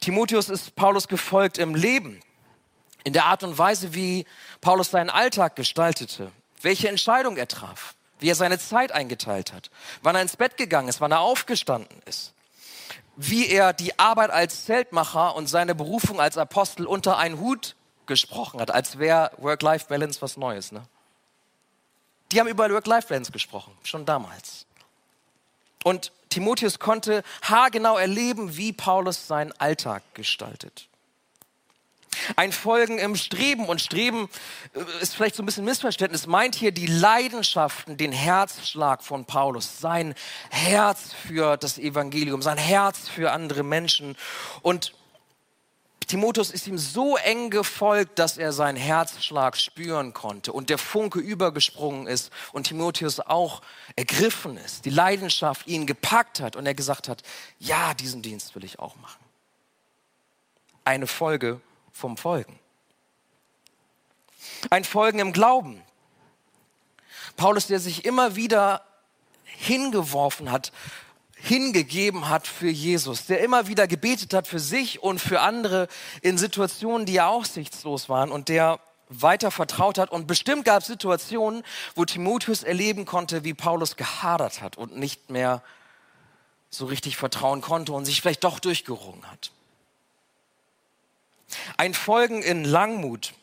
Timotheus 0.01 0.49
ist 0.49 0.75
Paulus 0.77 1.09
gefolgt 1.09 1.59
im 1.59 1.75
Leben, 1.75 2.21
in 3.05 3.13
der 3.13 3.27
Art 3.27 3.43
und 3.43 3.59
Weise, 3.59 3.95
wie 3.95 4.25
Paulus 4.61 4.91
seinen 4.91 5.11
Alltag 5.11 5.57
gestaltete, 5.57 6.33
welche 6.65 6.89
Entscheidung 6.89 7.37
er 7.37 7.49
traf, 7.49 7.95
wie 8.19 8.31
er 8.31 8.35
seine 8.35 8.59
Zeit 8.59 8.93
eingeteilt 8.93 9.53
hat, 9.53 9.71
wann 10.03 10.15
er 10.15 10.23
ins 10.23 10.37
Bett 10.37 10.57
gegangen 10.57 10.89
ist, 10.89 11.01
wann 11.01 11.13
er 11.13 11.21
aufgestanden 11.21 12.03
ist 12.07 12.35
wie 13.21 13.49
er 13.49 13.73
die 13.73 13.99
Arbeit 13.99 14.31
als 14.31 14.65
Zeltmacher 14.65 15.35
und 15.35 15.49
seine 15.49 15.75
Berufung 15.75 16.21
als 16.21 16.39
Apostel 16.39 16.87
unter 16.87 17.19
einen 17.19 17.41
Hut 17.41 17.75
gesprochen 18.07 18.61
hat, 18.61 18.71
als 18.71 18.99
wäre 18.99 19.33
Work-Life-Balance 19.39 20.23
was 20.23 20.37
Neues. 20.37 20.71
Ne? 20.71 20.85
Die 22.31 22.39
haben 22.39 22.47
über 22.47 22.71
Work-Life-Balance 22.71 23.33
gesprochen, 23.33 23.77
schon 23.83 24.07
damals. 24.07 24.67
Und 25.83 26.13
Timotheus 26.29 26.79
konnte 26.79 27.25
haargenau 27.43 27.99
erleben, 27.99 28.57
wie 28.57 28.73
Paulus 28.73 29.27
seinen 29.27 29.53
Alltag 29.53 30.03
gestaltet. 30.15 30.89
Ein 32.37 32.53
Folgen 32.53 32.99
im 32.99 33.17
Streben 33.17 33.67
und 33.67 33.81
Streben 33.81 34.29
äh, 34.75 35.03
ist 35.03 35.15
vielleicht 35.15 35.37
so 35.37 35.43
ein 35.43 35.47
bisschen 35.47 35.65
Missverständnis, 35.65 36.27
meint 36.27 36.55
hier 36.55 36.73
die 36.73 36.87
Leidenschaften, 36.87 37.97
den 37.97 38.13
Herzschlag 38.13 39.03
von 39.03 39.25
Paulus, 39.25 39.81
sein 39.81 40.15
Herz 40.51 41.13
für 41.27 41.57
das 41.57 41.79
Evangelium, 41.79 42.43
sein 42.43 42.59
Herz 42.59 43.09
für 43.09 43.33
andere 43.33 43.63
Menschen. 43.63 44.17
Und 44.63 44.93
Timotheus 46.09 46.51
ist 46.51 46.67
ihm 46.67 46.79
so 46.79 47.19
eng 47.19 47.51
gefolgt, 47.51 48.19
dass 48.19 48.39
er 48.39 48.55
seinen 48.55 48.77
Herzschlag 48.77 49.59
spüren 49.59 50.15
konnte 50.15 50.55
und 50.55 50.71
der 50.71 50.79
Funke 50.79 51.19
übergesprungen 51.19 52.07
ist 52.07 52.33
und 52.53 52.67
Timotheus 52.67 53.21
auch 53.21 53.61
ergriffen 53.95 54.57
ist, 54.57 54.87
die 54.87 54.91
Leidenschaft 54.91 55.67
ihn 55.67 55.87
gepackt 55.87 56.41
hat 56.41 56.57
und 56.57 56.65
er 56.65 56.73
gesagt 56.73 57.09
hat, 57.09 57.23
ja, 57.59 57.93
diesen 57.93 58.23
Dienst 58.23 58.55
will 58.55 58.65
ich 58.65 58.79
auch 58.79 58.97
machen. 58.97 59.23
Eine 60.87 61.07
Folge 61.07 61.61
vom 61.99 62.17
Folgen. 62.17 62.59
Ein 64.71 64.85
Folgen 64.85 65.19
im 65.19 65.33
Glauben. 65.33 65.83
Paulus, 67.37 67.67
der 67.67 67.81
sich 67.81 68.05
immer 68.05 68.37
wieder 68.37 68.85
hingeworfen 69.45 70.51
hat, 70.51 70.73
hingegeben 71.35 72.29
hat 72.29 72.47
für 72.47 72.69
Jesus, 72.69 73.27
der 73.27 73.41
immer 73.41 73.69
wieder 73.69 73.87
gebetet 73.87 74.35
hat 74.35 74.47
für 74.47 74.59
sich 74.59 75.03
und 75.03 75.21
für 75.21 75.41
andere 75.41 75.89
in 76.21 76.39
Situationen, 76.39 77.07
die 77.07 77.15
ja 77.15 77.29
aussichtslos 77.29 78.09
waren 78.09 78.33
und 78.33 78.49
der 78.49 78.81
weiter 79.09 79.51
vertraut 79.51 79.99
hat. 79.99 80.11
Und 80.11 80.27
bestimmt 80.27 80.65
gab 80.65 80.83
es 80.83 80.89
Situationen, 80.89 81.63
wo 81.95 82.05
Timotheus 82.05 82.63
erleben 82.63 83.07
konnte, 83.07 83.45
wie 83.45 83.55
Paulus 83.55 83.97
gehadert 83.97 84.61
hat 84.61 84.77
und 84.77 84.97
nicht 84.97 85.31
mehr 85.31 85.63
so 86.71 86.87
richtig 86.87 87.17
vertrauen 87.17 87.61
konnte 87.61 87.93
und 87.93 88.05
sich 88.05 88.21
vielleicht 88.21 88.45
doch 88.45 88.59
durchgerungen 88.59 89.31
hat. 89.31 89.53
Ein 91.77 91.95
Folgen 91.95 92.43
in 92.43 92.65
Langmut. 92.65 93.35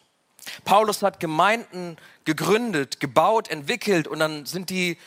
Paulus 0.63 1.01
hat 1.01 1.19
Gemeinden 1.19 1.97
gegründet, 2.23 2.99
gebaut, 2.99 3.49
entwickelt 3.49 4.07
und 4.07 4.19
dann 4.19 4.45
sind 4.45 4.69
die 4.69 4.97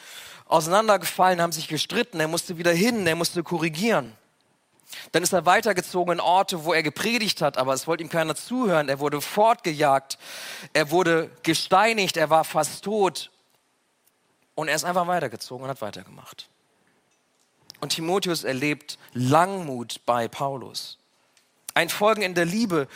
auseinandergefallen, 0.47 1.41
haben 1.41 1.53
sich 1.53 1.69
gestritten. 1.69 2.21
Er 2.21 2.29
musste 2.29 2.59
wieder 2.59 2.73
hin, 2.73 3.07
er 3.07 3.17
musste 3.17 3.43
korrigieren. 3.43 4.17
Dann 5.13 5.23
ist 5.23 5.33
er 5.33 5.45
weitergezogen 5.45 6.15
in 6.15 6.21
Orte, 6.21 6.65
wo 6.65 6.73
er 6.73 6.83
gepredigt 6.83 7.43
hat, 7.43 7.59
aber 7.59 7.75
es 7.75 7.87
wollte 7.87 8.03
ihm 8.03 8.09
keiner 8.09 8.35
zuhören. 8.35 8.89
Er 8.89 9.01
wurde 9.01 9.21
fortgejagt, 9.21 10.19
er 10.73 10.91
wurde 10.91 11.31
gesteinigt, 11.43 12.17
er 12.17 12.31
war 12.31 12.45
fast 12.45 12.85
tot. 12.85 13.31
Und 14.55 14.69
er 14.69 14.75
ist 14.75 14.85
einfach 14.85 15.07
weitergezogen 15.07 15.65
und 15.65 15.71
hat 15.71 15.83
weitergemacht. 15.83 16.49
Und 17.81 17.91
Timotheus 17.91 18.45
erlebt 18.45 18.99
Langmut 19.13 20.01
bei 20.05 20.27
Paulus 20.27 20.99
ein 21.79 21.89
Folgen 21.91 22.23
in 22.23 22.35
der 22.35 22.45
Liebe. 22.45 22.89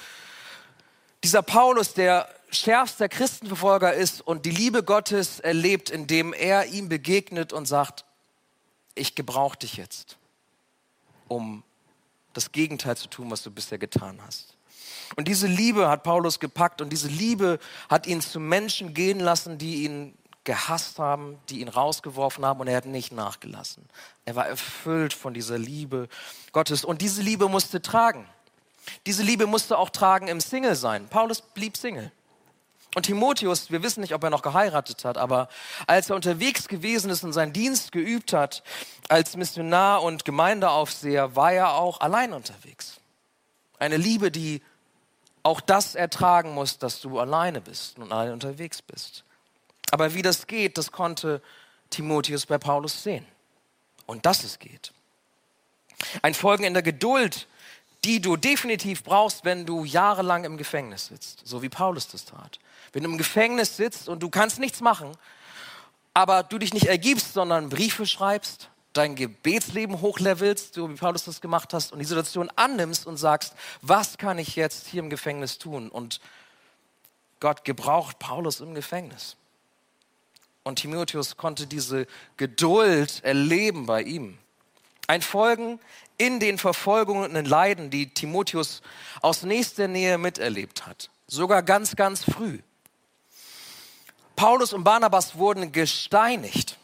Dieser 1.22 1.40
Paulus, 1.40 1.94
der 1.94 2.28
schärfster 2.50 3.08
Christenverfolger 3.08 3.94
ist 3.94 4.20
und 4.20 4.44
die 4.44 4.50
Liebe 4.50 4.82
Gottes 4.82 5.38
erlebt, 5.38 5.88
indem 5.88 6.32
er 6.32 6.66
ihm 6.66 6.88
begegnet 6.88 7.52
und 7.52 7.66
sagt, 7.66 8.04
ich 8.96 9.14
gebrauche 9.14 9.56
dich 9.58 9.76
jetzt, 9.76 10.18
um 11.28 11.62
das 12.32 12.50
Gegenteil 12.50 12.96
zu 12.96 13.06
tun, 13.06 13.30
was 13.30 13.44
du 13.44 13.52
bisher 13.52 13.78
getan 13.78 14.18
hast. 14.26 14.56
Und 15.14 15.28
diese 15.28 15.46
Liebe 15.46 15.88
hat 15.88 16.02
Paulus 16.02 16.40
gepackt 16.40 16.80
und 16.80 16.90
diese 16.90 17.08
Liebe 17.08 17.60
hat 17.88 18.08
ihn 18.08 18.20
zu 18.20 18.40
Menschen 18.40 18.94
gehen 18.94 19.20
lassen, 19.20 19.58
die 19.58 19.84
ihn 19.84 20.18
gehasst 20.42 20.98
haben, 20.98 21.38
die 21.50 21.60
ihn 21.60 21.68
rausgeworfen 21.68 22.44
haben 22.44 22.58
und 22.58 22.66
er 22.66 22.78
hat 22.78 22.86
nicht 22.86 23.12
nachgelassen. 23.12 23.84
Er 24.24 24.34
war 24.34 24.48
erfüllt 24.48 25.12
von 25.12 25.34
dieser 25.34 25.56
Liebe 25.56 26.08
Gottes 26.50 26.84
und 26.84 27.00
diese 27.00 27.22
Liebe 27.22 27.48
musste 27.48 27.80
tragen. 27.80 28.26
Diese 29.06 29.22
Liebe 29.22 29.46
musste 29.46 29.78
auch 29.78 29.90
tragen 29.90 30.28
im 30.28 30.40
Single 30.40 30.74
sein. 30.74 31.08
Paulus 31.08 31.40
blieb 31.40 31.76
Single. 31.76 32.10
Und 32.94 33.04
Timotheus, 33.04 33.70
wir 33.70 33.82
wissen 33.82 34.00
nicht, 34.00 34.12
ob 34.12 34.22
er 34.22 34.30
noch 34.30 34.42
geheiratet 34.42 35.04
hat, 35.04 35.16
aber 35.16 35.48
als 35.86 36.10
er 36.10 36.16
unterwegs 36.16 36.68
gewesen 36.68 37.10
ist 37.10 37.24
und 37.24 37.32
seinen 37.32 37.54
Dienst 37.54 37.90
geübt 37.90 38.34
hat 38.34 38.62
als 39.08 39.36
Missionar 39.36 40.02
und 40.02 40.26
Gemeindeaufseher, 40.26 41.34
war 41.34 41.52
er 41.52 41.74
auch 41.74 42.00
allein 42.00 42.34
unterwegs. 42.34 43.00
Eine 43.78 43.96
Liebe, 43.96 44.30
die 44.30 44.62
auch 45.42 45.60
das 45.60 45.94
ertragen 45.94 46.52
muss, 46.52 46.78
dass 46.78 47.00
du 47.00 47.18
alleine 47.18 47.62
bist 47.62 47.98
und 47.98 48.12
allein 48.12 48.32
unterwegs 48.32 48.82
bist. 48.82 49.24
Aber 49.90 50.14
wie 50.14 50.22
das 50.22 50.46
geht, 50.46 50.76
das 50.76 50.92
konnte 50.92 51.42
Timotheus 51.90 52.46
bei 52.46 52.58
Paulus 52.58 53.02
sehen. 53.02 53.26
Und 54.06 54.26
dass 54.26 54.44
es 54.44 54.58
geht. 54.58 54.92
Ein 56.20 56.34
Folgen 56.34 56.64
in 56.64 56.74
der 56.74 56.82
Geduld, 56.82 57.46
die 58.04 58.20
du 58.20 58.36
definitiv 58.36 59.04
brauchst, 59.04 59.44
wenn 59.44 59.64
du 59.64 59.84
jahrelang 59.84 60.44
im 60.44 60.56
Gefängnis 60.56 61.06
sitzt, 61.06 61.42
so 61.44 61.62
wie 61.62 61.68
Paulus 61.68 62.08
das 62.08 62.24
tat. 62.24 62.58
Wenn 62.92 63.04
du 63.04 63.10
im 63.10 63.18
Gefängnis 63.18 63.76
sitzt 63.76 64.08
und 64.08 64.22
du 64.22 64.28
kannst 64.28 64.58
nichts 64.58 64.80
machen, 64.80 65.12
aber 66.14 66.42
du 66.42 66.58
dich 66.58 66.74
nicht 66.74 66.86
ergibst, 66.86 67.32
sondern 67.32 67.68
Briefe 67.68 68.06
schreibst, 68.06 68.68
dein 68.92 69.14
Gebetsleben 69.14 70.00
hochlevelst, 70.00 70.74
so 70.74 70.90
wie 70.90 70.94
Paulus 70.94 71.24
das 71.24 71.40
gemacht 71.40 71.72
hast, 71.72 71.92
und 71.92 71.98
die 71.98 72.04
Situation 72.04 72.50
annimmst 72.56 73.06
und 73.06 73.16
sagst, 73.16 73.54
was 73.80 74.18
kann 74.18 74.38
ich 74.38 74.56
jetzt 74.56 74.88
hier 74.88 75.02
im 75.02 75.10
Gefängnis 75.10 75.58
tun? 75.58 75.88
Und 75.88 76.20
Gott 77.40 77.64
gebraucht 77.64 78.18
Paulus 78.18 78.60
im 78.60 78.74
Gefängnis. 78.74 79.36
Und 80.62 80.76
Timotheus 80.76 81.36
konnte 81.36 81.66
diese 81.66 82.06
Geduld 82.36 83.24
erleben 83.24 83.86
bei 83.86 84.02
ihm. 84.02 84.38
Ein 85.06 85.22
Folgen 85.22 85.80
in 86.16 86.40
den 86.40 86.58
Verfolgungen 86.58 87.24
und 87.24 87.34
den 87.34 87.44
Leiden, 87.44 87.90
die 87.90 88.12
Timotheus 88.12 88.82
aus 89.20 89.42
nächster 89.42 89.88
Nähe 89.88 90.18
miterlebt 90.18 90.86
hat. 90.86 91.10
Sogar 91.26 91.62
ganz, 91.62 91.96
ganz 91.96 92.24
früh. 92.24 92.60
Paulus 94.36 94.72
und 94.72 94.84
Barnabas 94.84 95.36
wurden 95.36 95.72
gesteinigt. 95.72 96.78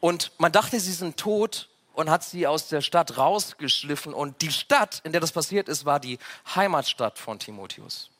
Und 0.00 0.32
man 0.38 0.52
dachte, 0.52 0.80
sie 0.80 0.92
sind 0.92 1.16
tot 1.16 1.68
und 1.94 2.10
hat 2.10 2.24
sie 2.24 2.46
aus 2.46 2.68
der 2.68 2.80
Stadt 2.80 3.18
rausgeschliffen. 3.18 4.14
Und 4.14 4.40
die 4.42 4.52
Stadt, 4.52 5.00
in 5.04 5.12
der 5.12 5.20
das 5.20 5.32
passiert 5.32 5.68
ist, 5.68 5.84
war 5.84 6.00
die 6.00 6.18
Heimatstadt 6.54 7.18
von 7.18 7.38
Timotheus. 7.38 8.10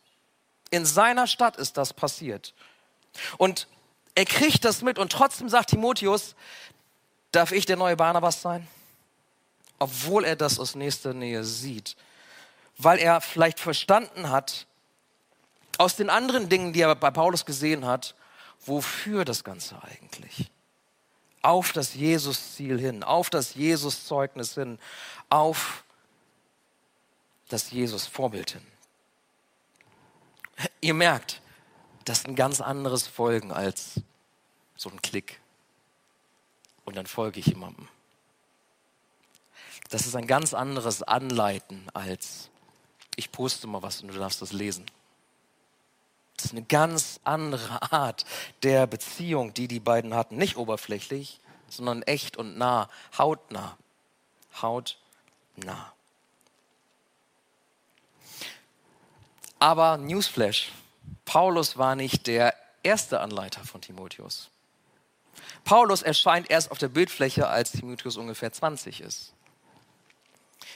In 0.70 0.84
seiner 0.84 1.26
Stadt 1.26 1.56
ist 1.56 1.76
das 1.76 1.92
passiert. 1.92 2.54
Und 3.38 3.66
er 4.14 4.24
kriegt 4.24 4.64
das 4.64 4.82
mit 4.82 4.98
und 4.98 5.12
trotzdem 5.12 5.48
sagt 5.48 5.70
Timotheus, 5.70 6.34
darf 7.32 7.52
ich 7.52 7.66
der 7.66 7.76
neue 7.76 7.96
Barnabas 7.96 8.42
sein? 8.42 8.68
Obwohl 9.80 10.24
er 10.24 10.36
das 10.36 10.60
aus 10.60 10.76
nächster 10.76 11.12
Nähe 11.14 11.42
sieht. 11.42 11.96
Weil 12.78 12.98
er 12.98 13.20
vielleicht 13.20 13.58
verstanden 13.58 14.30
hat, 14.30 14.66
aus 15.78 15.96
den 15.96 16.10
anderen 16.10 16.48
Dingen, 16.48 16.72
die 16.72 16.82
er 16.82 16.94
bei 16.94 17.10
Paulus 17.10 17.46
gesehen 17.46 17.86
hat, 17.86 18.14
wofür 18.64 19.24
das 19.24 19.42
Ganze 19.42 19.82
eigentlich? 19.82 20.50
Auf 21.42 21.72
das 21.72 21.94
Jesus-Ziel 21.94 22.78
hin, 22.78 23.02
auf 23.02 23.30
das 23.30 23.54
Jesus-Zeugnis 23.54 24.54
hin, 24.54 24.78
auf 25.30 25.84
das 27.48 27.70
Jesus-Vorbild 27.70 28.50
hin. 28.52 28.66
Ihr 30.82 30.94
merkt, 30.94 31.40
das 32.04 32.18
ist 32.18 32.28
ein 32.28 32.36
ganz 32.36 32.60
anderes 32.60 33.06
Folgen 33.06 33.50
als 33.50 34.02
so 34.76 34.90
ein 34.90 35.00
Klick. 35.00 35.40
Und 36.84 36.96
dann 36.96 37.06
folge 37.06 37.40
ich 37.40 37.46
jemandem. 37.46 37.88
Das 39.90 40.06
ist 40.06 40.16
ein 40.16 40.26
ganz 40.26 40.54
anderes 40.54 41.02
Anleiten 41.02 41.86
als 41.92 42.50
ich 43.16 43.32
poste 43.32 43.66
mal 43.66 43.82
was 43.82 44.00
und 44.00 44.08
du 44.08 44.18
darfst 44.18 44.40
das 44.40 44.52
lesen. 44.52 44.86
Das 46.36 46.46
ist 46.46 46.52
eine 46.52 46.62
ganz 46.62 47.20
andere 47.22 47.92
Art 47.92 48.24
der 48.62 48.86
Beziehung, 48.86 49.52
die 49.52 49.68
die 49.68 49.80
beiden 49.80 50.14
hatten. 50.14 50.36
Nicht 50.36 50.56
oberflächlich, 50.56 51.38
sondern 51.68 52.02
echt 52.02 52.38
und 52.38 52.56
nah, 52.56 52.88
hautnah. 53.18 53.76
Hautnah. 54.62 55.92
Aber 59.58 59.98
Newsflash, 59.98 60.72
Paulus 61.26 61.76
war 61.76 61.94
nicht 61.94 62.26
der 62.26 62.54
erste 62.82 63.20
Anleiter 63.20 63.62
von 63.64 63.82
Timotheus. 63.82 64.48
Paulus 65.64 66.00
erscheint 66.00 66.50
erst 66.50 66.70
auf 66.70 66.78
der 66.78 66.88
Bildfläche, 66.88 67.48
als 67.48 67.72
Timotheus 67.72 68.16
ungefähr 68.16 68.50
20 68.50 69.02
ist. 69.02 69.34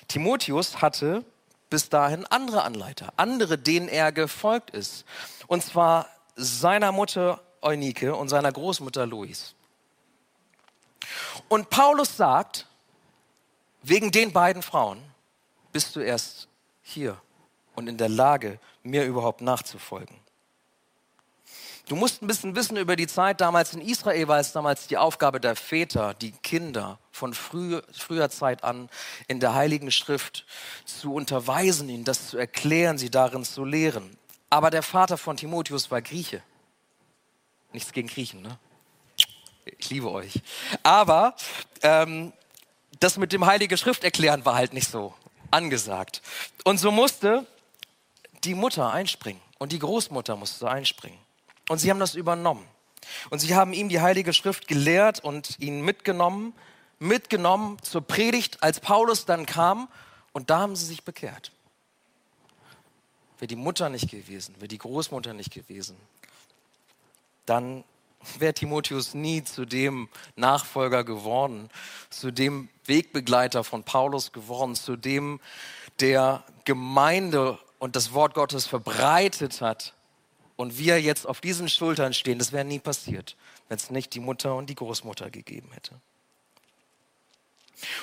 Timotheus 0.09 0.81
hatte 0.81 1.25
bis 1.71 1.89
dahin 1.89 2.25
andere 2.27 2.63
Anleiter, 2.63 3.13
andere, 3.17 3.59
denen 3.59 3.89
er 3.89 4.13
gefolgt 4.13 4.71
ist. 4.71 5.05
Und 5.47 5.63
zwar 5.65 6.09
seiner 6.37 6.93
Mutter 6.93 7.41
Eunike 7.63 8.15
und 8.15 8.29
seiner 8.29 8.53
Großmutter 8.53 9.07
Louis. 9.07 9.55
Und 11.49 11.71
Paulus 11.71 12.17
sagt, 12.17 12.67
wegen 13.83 14.11
den 14.11 14.33
beiden 14.33 14.63
Frauen 14.63 15.03
bist 15.73 15.97
du 15.97 16.01
erst 16.01 16.49
hier 16.83 17.21
und 17.75 17.89
in 17.89 17.99
der 17.99 18.09
Lage, 18.09 18.59
mir 18.83 19.05
überhaupt 19.05 19.41
nachzufolgen. 19.41 20.17
Du 21.87 21.97
musst 21.97 22.23
ein 22.23 22.27
bisschen 22.27 22.57
wissen 22.57 22.79
über 22.79 22.97
die 22.97 23.07
Zeit 23.07 23.43
damals 23.43 23.75
in 23.75 23.83
Israel, 23.83 24.27
war 24.27 24.39
es 24.39 24.53
damals 24.53 24.87
die 24.87 24.97
Aufgabe 24.97 25.39
der 25.39 25.55
Väter, 25.55 26.15
die 26.15 26.33
Kinder 26.33 26.99
von 27.13 27.35
früh, 27.35 27.83
früher 27.93 28.31
Zeit 28.31 28.65
an 28.65 28.89
in 29.29 29.39
der 29.39 29.55
Heiligen 29.55 29.91
Schrift 29.91 30.47
zu 30.87 31.13
unterweisen, 31.13 31.91
ihnen 31.91 32.05
das 32.05 32.29
zu 32.29 32.39
erklären, 32.39 32.97
sie 32.97 33.11
darin 33.11 33.45
zu 33.45 33.67
lehren. 33.67 34.17
Aber 34.49 34.71
der 34.71 34.83
Vater 34.83 35.19
von 35.19 35.37
Timotheus 35.37 35.91
war 35.91 36.01
Grieche. 36.01 36.43
Nichts 37.73 37.93
gegen 37.93 38.09
Griechen, 38.09 38.41
ne? 38.41 38.59
Ich 39.79 39.91
liebe 39.91 40.11
euch. 40.11 40.41
Aber 40.83 41.35
ähm, 41.83 42.33
das 43.01 43.19
mit 43.19 43.33
dem 43.33 43.45
Heilige 43.45 43.77
Schrift 43.77 44.05
erklären 44.05 44.45
war 44.47 44.55
halt 44.55 44.73
nicht 44.73 44.89
so 44.89 45.13
angesagt. 45.51 46.23
Und 46.65 46.79
so 46.79 46.91
musste 46.91 47.47
die 48.45 48.55
Mutter 48.55 48.91
einspringen 48.91 49.43
und 49.59 49.73
die 49.73 49.79
Großmutter 49.79 50.37
musste 50.37 50.71
einspringen. 50.71 51.19
Und 51.69 51.79
sie 51.79 51.91
haben 51.91 52.01
das 52.01 52.15
übernommen. 52.15 52.67
Und 53.31 53.39
sie 53.39 53.55
haben 53.55 53.73
ihm 53.73 53.89
die 53.89 54.01
Heilige 54.01 54.33
Schrift 54.33 54.69
gelehrt 54.69 55.21
und 55.21 55.59
ihn 55.61 55.83
mitgenommen, 55.83 56.53
mitgenommen 56.99 57.79
zur 57.83 58.03
Predigt, 58.03 58.63
als 58.63 58.81
Paulus 58.81 59.25
dann 59.25 59.47
kam. 59.47 59.89
Und 60.33 60.51
da 60.51 60.61
haben 60.61 60.77
sie 60.77 60.87
sich 60.87 61.05
bekehrt. 61.05 61.53
Wäre 63.39 63.49
die 63.49 63.57
Mutter 63.57 63.89
nicht 63.89 64.11
gewesen, 64.11 64.55
wäre 64.57 64.69
die 64.69 64.79
Großmutter 64.79 65.35
nicht 65.35 65.53
gewesen, 65.53 65.97
dann 67.47 67.85
wäre 68.39 68.55
Timotheus 68.55 69.13
nie 69.13 69.45
zu 69.45 69.67
dem 69.67 70.09
Nachfolger 70.37 71.05
geworden, 71.05 71.69
zu 72.11 72.31
dem 72.31 72.69
Wegbegleiter 72.87 73.65
von 73.65 73.85
Paulus 73.85 74.33
geworden, 74.33 74.75
zu 74.77 74.97
dem, 74.97 75.41
der 76.01 76.43
Gemeinde 76.65 77.59
und 77.79 77.97
das 77.97 78.15
Wort 78.15 78.35
Gottes 78.35 78.67
verbreitet 78.67 79.61
hat 79.61 79.95
und 80.57 80.79
wir 80.79 81.01
jetzt 81.01 81.27
auf 81.27 81.41
diesen 81.41 81.69
Schultern 81.69 82.15
stehen, 82.15 82.39
das 82.39 82.53
wäre 82.53 82.65
nie 82.65 82.79
passiert, 82.79 83.37
wenn 83.69 83.77
es 83.77 83.91
nicht 83.91 84.15
die 84.15 84.21
Mutter 84.21 84.55
und 84.55 84.71
die 84.71 84.75
Großmutter 84.75 85.31
gegeben 85.31 85.71
hätte. 85.73 86.01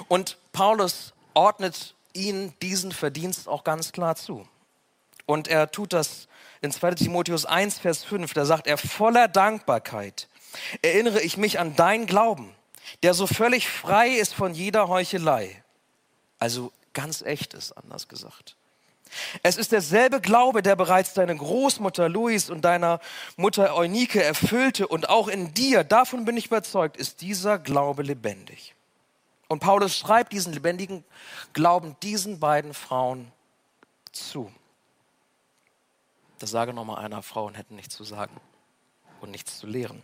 Und 0.07 0.37
Paulus 0.51 1.13
ordnet 1.33 1.95
ihnen 2.13 2.53
diesen 2.61 2.91
Verdienst 2.91 3.47
auch 3.47 3.63
ganz 3.63 3.91
klar 3.91 4.15
zu. 4.15 4.47
Und 5.25 5.47
er 5.47 5.71
tut 5.71 5.93
das 5.93 6.27
in 6.61 6.71
2 6.71 6.91
Timotheus 6.91 7.45
1, 7.45 7.79
Vers 7.79 8.03
5, 8.03 8.33
da 8.33 8.45
sagt 8.45 8.67
er, 8.67 8.77
voller 8.77 9.27
Dankbarkeit 9.27 10.27
erinnere 10.81 11.21
ich 11.21 11.37
mich 11.37 11.59
an 11.59 11.75
deinen 11.75 12.05
Glauben, 12.05 12.53
der 13.03 13.13
so 13.13 13.27
völlig 13.27 13.69
frei 13.69 14.09
ist 14.09 14.33
von 14.33 14.53
jeder 14.53 14.89
Heuchelei. 14.89 15.63
Also 16.37 16.71
ganz 16.93 17.21
echt 17.21 17.53
ist, 17.53 17.71
anders 17.71 18.07
gesagt. 18.07 18.55
Es 19.43 19.57
ist 19.57 19.71
derselbe 19.71 20.21
Glaube, 20.21 20.61
der 20.61 20.75
bereits 20.75 21.13
deine 21.13 21.35
Großmutter 21.35 22.09
Louis 22.09 22.49
und 22.49 22.61
deiner 22.61 22.99
Mutter 23.37 23.75
Eunike 23.75 24.23
erfüllte 24.23 24.87
und 24.87 25.09
auch 25.09 25.27
in 25.27 25.53
dir, 25.53 25.83
davon 25.83 26.25
bin 26.25 26.37
ich 26.37 26.47
überzeugt, 26.47 26.97
ist 26.97 27.21
dieser 27.21 27.59
Glaube 27.59 28.03
lebendig. 28.03 28.75
Und 29.47 29.59
Paulus 29.59 29.97
schreibt 29.97 30.31
diesen 30.31 30.53
lebendigen 30.53 31.03
Glauben 31.53 31.97
diesen 32.01 32.39
beiden 32.39 32.73
Frauen 32.73 33.31
zu. 34.11 34.51
Das 36.39 36.49
sage 36.49 36.73
nochmal 36.73 37.03
einer, 37.03 37.21
Frauen 37.21 37.53
hätten 37.55 37.75
nichts 37.75 37.95
zu 37.95 38.03
sagen 38.03 38.39
und 39.19 39.31
nichts 39.31 39.59
zu 39.59 39.67
lehren. 39.67 40.01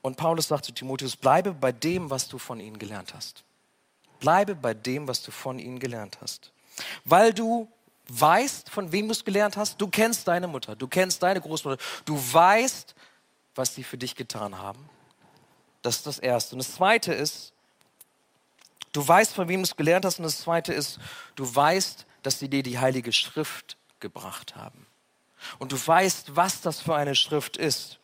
Und 0.00 0.16
Paulus 0.16 0.48
sagt 0.48 0.64
zu 0.64 0.72
Timotheus, 0.72 1.16
bleibe 1.16 1.52
bei 1.52 1.72
dem, 1.72 2.10
was 2.10 2.28
du 2.28 2.38
von 2.38 2.58
ihnen 2.58 2.78
gelernt 2.78 3.14
hast. 3.14 3.44
Bleibe 4.22 4.54
bei 4.54 4.72
dem, 4.72 5.08
was 5.08 5.20
du 5.20 5.32
von 5.32 5.58
ihnen 5.58 5.80
gelernt 5.80 6.18
hast. 6.20 6.52
Weil 7.04 7.34
du 7.34 7.68
weißt, 8.08 8.70
von 8.70 8.92
wem 8.92 9.08
du 9.08 9.12
es 9.12 9.24
gelernt 9.24 9.56
hast. 9.56 9.80
Du 9.80 9.88
kennst 9.88 10.28
deine 10.28 10.46
Mutter, 10.46 10.76
du 10.76 10.86
kennst 10.86 11.22
deine 11.22 11.40
Großmutter. 11.40 11.82
Du 12.04 12.14
weißt, 12.16 12.94
was 13.56 13.74
sie 13.74 13.82
für 13.82 13.98
dich 13.98 14.14
getan 14.14 14.56
haben. 14.56 14.88
Das 15.82 15.96
ist 15.96 16.06
das 16.06 16.18
Erste. 16.20 16.54
Und 16.54 16.60
das 16.60 16.76
Zweite 16.76 17.12
ist, 17.12 17.52
du 18.92 19.06
weißt, 19.06 19.32
von 19.34 19.48
wem 19.48 19.60
du 19.60 19.64
es 19.64 19.74
gelernt 19.74 20.04
hast. 20.04 20.20
Und 20.20 20.24
das 20.24 20.38
Zweite 20.38 20.72
ist, 20.72 21.00
du 21.34 21.52
weißt, 21.52 22.06
dass 22.22 22.38
sie 22.38 22.48
dir 22.48 22.62
die 22.62 22.78
Heilige 22.78 23.12
Schrift 23.12 23.76
gebracht 23.98 24.54
haben. 24.54 24.86
Und 25.58 25.72
du 25.72 25.86
weißt, 25.86 26.36
was 26.36 26.60
das 26.60 26.80
für 26.80 26.94
eine 26.94 27.16
Schrift 27.16 27.56
ist. 27.56 27.98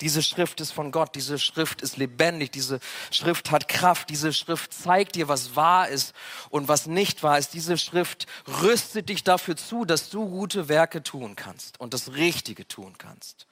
Diese 0.00 0.22
Schrift 0.22 0.60
ist 0.60 0.72
von 0.72 0.90
Gott, 0.90 1.14
diese 1.14 1.38
Schrift 1.38 1.80
ist 1.80 1.96
lebendig, 1.96 2.50
diese 2.50 2.80
Schrift 3.10 3.50
hat 3.50 3.68
Kraft, 3.68 4.10
diese 4.10 4.32
Schrift 4.32 4.74
zeigt 4.74 5.14
dir, 5.14 5.28
was 5.28 5.54
wahr 5.54 5.88
ist 5.88 6.14
und 6.50 6.66
was 6.66 6.86
nicht 6.86 7.22
wahr 7.22 7.38
ist. 7.38 7.54
Diese 7.54 7.78
Schrift 7.78 8.26
rüstet 8.62 9.08
dich 9.08 9.22
dafür 9.22 9.56
zu, 9.56 9.84
dass 9.84 10.10
du 10.10 10.28
gute 10.28 10.68
Werke 10.68 11.02
tun 11.02 11.36
kannst 11.36 11.78
und 11.80 11.94
das 11.94 12.14
Richtige 12.14 12.66
tun 12.66 12.98
kannst. 12.98 13.46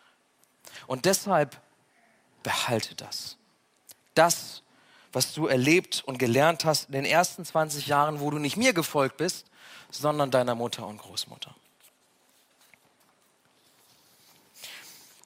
Und 0.89 1.05
deshalb 1.05 1.61
behalte 2.43 2.97
das. 2.97 3.37
Das, 4.15 4.63
was 5.13 5.33
du 5.35 5.47
erlebt 5.47 6.03
und 6.05 6.19
gelernt 6.19 6.65
hast 6.65 6.87
in 6.87 6.93
den 6.93 7.05
ersten 7.05 7.45
20 7.45 7.87
Jahren, 7.87 8.19
wo 8.19 8.31
du 8.31 8.39
nicht 8.39 8.57
mir 8.57 8.73
gefolgt 8.73 9.17
bist, 9.17 9.47
sondern 9.91 10.31
deiner 10.31 10.57
Mutter 10.57 10.87
und 10.87 10.99
Großmutter. 10.99 11.55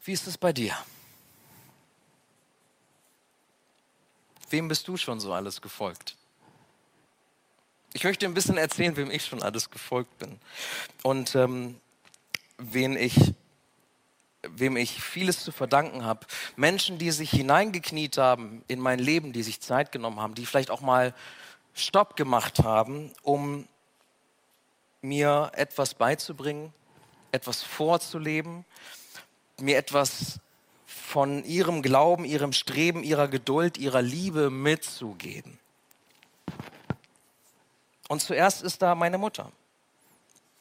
Wie 0.05 0.13
ist 0.13 0.27
es 0.27 0.37
bei 0.37 0.53
dir? 0.53 0.77
Wem 4.51 4.69
bist 4.69 4.87
du 4.87 4.97
schon 4.97 5.21
so 5.21 5.33
alles 5.33 5.61
gefolgt? 5.61 6.17
Ich 7.93 8.05
möchte 8.05 8.27
ein 8.27 8.35
bisschen 8.35 8.59
erzählen, 8.59 8.97
wem 8.97 9.11
ich 9.11 9.25
schon 9.25 9.43
alles 9.43 9.71
gefolgt 9.71 10.19
bin 10.19 10.39
und 11.03 11.35
ähm, 11.35 11.81
wen 12.59 12.97
ich, 12.97 13.35
wem 14.43 14.77
ich 14.77 15.03
vieles 15.03 15.43
zu 15.43 15.51
verdanken 15.51 16.05
habe. 16.05 16.27
Menschen, 16.57 16.99
die 16.99 17.11
sich 17.11 17.31
hineingekniet 17.31 18.19
haben 18.19 18.63
in 18.69 18.81
mein 18.81 18.99
Leben, 18.99 19.33
die 19.33 19.43
sich 19.43 19.61
Zeit 19.61 19.93
genommen 19.93 20.21
haben, 20.21 20.35
die 20.35 20.47
vielleicht 20.47 20.71
auch 20.71 20.83
mal 20.83 21.15
Stopp 21.75 22.17
gemacht 22.17 22.61
haben, 22.61 23.13
um 23.23 23.67
mir 25.01 25.51
etwas 25.55 25.95
beizubringen, 25.95 26.73
etwas 27.33 27.63
vorzuleben, 27.63 28.65
mir 29.59 29.79
etwas 29.79 30.39
von 31.07 31.45
ihrem 31.45 31.83
Glauben, 31.83 32.25
ihrem 32.25 32.53
Streben, 32.53 33.05
ihrer 33.05 33.29
Geduld, 33.29 33.79
ihrer 33.79 34.03
Liebe 34.03 34.51
mitzugeben. 34.51 35.57
Und 38.09 38.21
zuerst 38.21 38.63
ist 38.63 38.83
da 38.83 38.97
meine 38.97 39.17
Mutter. 39.17 39.53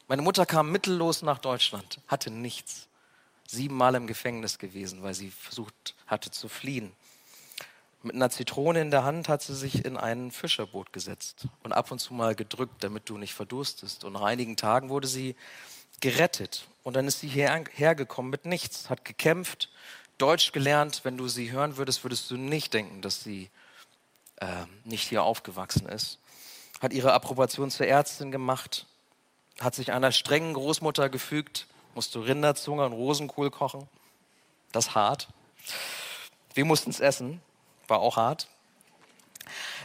Meine 0.08 0.21
Mutter 0.21 0.45
kam 0.45 0.71
mittellos 0.71 1.23
nach 1.23 1.39
Deutschland, 1.39 1.99
hatte 2.08 2.29
nichts. 2.29 2.88
Siebenmal 3.47 3.95
im 3.95 4.05
Gefängnis 4.05 4.60
gewesen, 4.60 5.01
weil 5.01 5.15
sie 5.15 5.31
versucht 5.31 5.95
hatte 6.05 6.29
zu 6.29 6.47
fliehen. 6.47 6.91
Mit 8.03 8.13
einer 8.13 8.29
Zitrone 8.29 8.81
in 8.81 8.91
der 8.91 9.03
Hand 9.03 9.27
hat 9.27 9.41
sie 9.41 9.55
sich 9.55 9.84
in 9.84 9.97
ein 9.97 10.29
Fischerboot 10.29 10.93
gesetzt 10.93 11.47
und 11.63 11.73
ab 11.73 11.89
und 11.89 11.97
zu 11.97 12.13
mal 12.13 12.36
gedrückt, 12.36 12.84
damit 12.84 13.10
du 13.10 13.17
nicht 13.17 13.34
verdurstest. 13.34 14.03
Und 14.03 14.13
nach 14.13 14.21
einigen 14.21 14.58
Tagen 14.58 14.89
wurde 14.89 15.08
sie 15.08 15.36
gerettet. 16.01 16.67
Und 16.84 16.95
dann 16.95 17.08
ist 17.08 17.21
sie 17.21 17.27
hierher 17.27 17.95
gekommen 17.95 18.29
mit 18.29 18.45
nichts, 18.45 18.91
hat 18.91 19.05
gekämpft, 19.05 19.69
Deutsch 20.17 20.51
gelernt. 20.51 21.01
Wenn 21.04 21.17
du 21.17 21.28
sie 21.28 21.51
hören 21.51 21.78
würdest, 21.78 22.04
würdest 22.04 22.30
du 22.32 22.38
nicht 22.38 22.73
denken, 22.73 23.01
dass 23.01 23.23
sie 23.23 23.49
äh, 24.38 24.65
nicht 24.84 25.08
hier 25.08 25.23
aufgewachsen 25.23 25.88
ist. 25.88 26.19
Hat 26.82 26.93
ihre 26.93 27.13
Approbation 27.13 27.71
zur 27.71 27.88
Ärztin 27.88 28.32
gemacht, 28.32 28.86
hat 29.60 29.75
sich 29.75 29.91
einer 29.91 30.12
strengen 30.12 30.54
Großmutter 30.54 31.10
gefügt, 31.10 31.67
musste 31.93 32.25
Rinderzunge 32.25 32.86
und 32.86 32.93
Rosenkohl 32.93 33.49
kochen. 33.49 33.88
Das 34.71 34.88
ist 34.88 34.95
hart. 34.95 35.30
Wir 36.54 36.65
mussten 36.65 36.89
es 36.89 36.99
essen, 36.99 37.41
war 37.88 37.99
auch 37.99 38.17
hart. 38.17 38.47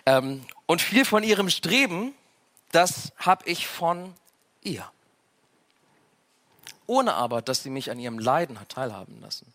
Ähm, 0.07 0.45
und 0.66 0.83
viel 0.83 1.05
von 1.05 1.23
ihrem 1.23 1.51
Streben, 1.51 2.14
das 2.73 3.12
habe 3.16 3.49
ich 3.49 3.66
von 3.66 4.14
ihr. 4.62 4.90
Ohne 6.87 7.14
aber, 7.14 7.43
dass 7.43 7.62
sie 7.62 7.71
mich 7.71 7.90
an 7.90 8.01
ihrem 8.01 8.19
Leiden 8.19 8.59
hat 8.59 8.71
teilhaben 8.71 9.21
lassen. 9.21 9.53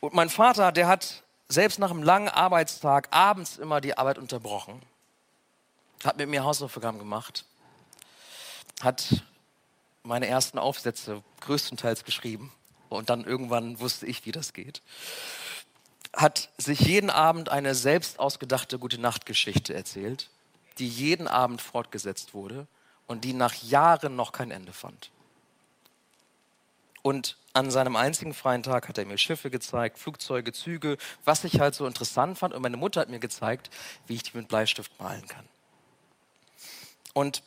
Und 0.00 0.14
mein 0.14 0.30
Vater, 0.30 0.72
der 0.72 0.88
hat 0.88 1.22
selbst 1.48 1.78
nach 1.78 1.90
einem 1.90 2.02
langen 2.02 2.28
Arbeitstag 2.28 3.08
abends 3.10 3.56
immer 3.56 3.80
die 3.80 3.96
Arbeit 3.96 4.18
unterbrochen, 4.18 4.82
hat 6.04 6.16
mit 6.18 6.28
mir 6.28 6.44
Hausaufgaben 6.44 6.98
gemacht, 6.98 7.44
hat 8.80 9.22
meine 10.02 10.26
ersten 10.26 10.58
Aufsätze 10.58 11.22
größtenteils 11.40 12.04
geschrieben 12.04 12.52
und 12.88 13.10
dann 13.10 13.24
irgendwann 13.24 13.80
wusste 13.80 14.06
ich, 14.06 14.24
wie 14.26 14.32
das 14.32 14.52
geht. 14.52 14.82
Hat 16.14 16.50
sich 16.56 16.80
jeden 16.80 17.10
Abend 17.10 17.48
eine 17.50 17.74
selbst 17.74 18.18
ausgedachte 18.18 18.78
gute 18.78 18.98
Nachtgeschichte 18.98 19.74
erzählt, 19.74 20.30
die 20.78 20.88
jeden 20.88 21.28
Abend 21.28 21.60
fortgesetzt 21.60 22.34
wurde 22.34 22.66
und 23.06 23.24
die 23.24 23.32
nach 23.32 23.54
Jahren 23.54 24.16
noch 24.16 24.32
kein 24.32 24.50
Ende 24.50 24.72
fand. 24.72 25.10
Und 27.08 27.38
an 27.54 27.70
seinem 27.70 27.96
einzigen 27.96 28.34
freien 28.34 28.62
Tag 28.62 28.86
hat 28.86 28.98
er 28.98 29.06
mir 29.06 29.16
Schiffe 29.16 29.48
gezeigt, 29.48 29.98
Flugzeuge, 29.98 30.52
Züge, 30.52 30.98
was 31.24 31.42
ich 31.44 31.58
halt 31.58 31.74
so 31.74 31.86
interessant 31.86 32.36
fand. 32.36 32.52
Und 32.52 32.60
meine 32.60 32.76
Mutter 32.76 33.00
hat 33.00 33.08
mir 33.08 33.18
gezeigt, 33.18 33.70
wie 34.06 34.16
ich 34.16 34.24
die 34.24 34.36
mit 34.36 34.48
Bleistift 34.48 34.92
malen 35.00 35.26
kann. 35.26 35.46
Und 37.14 37.42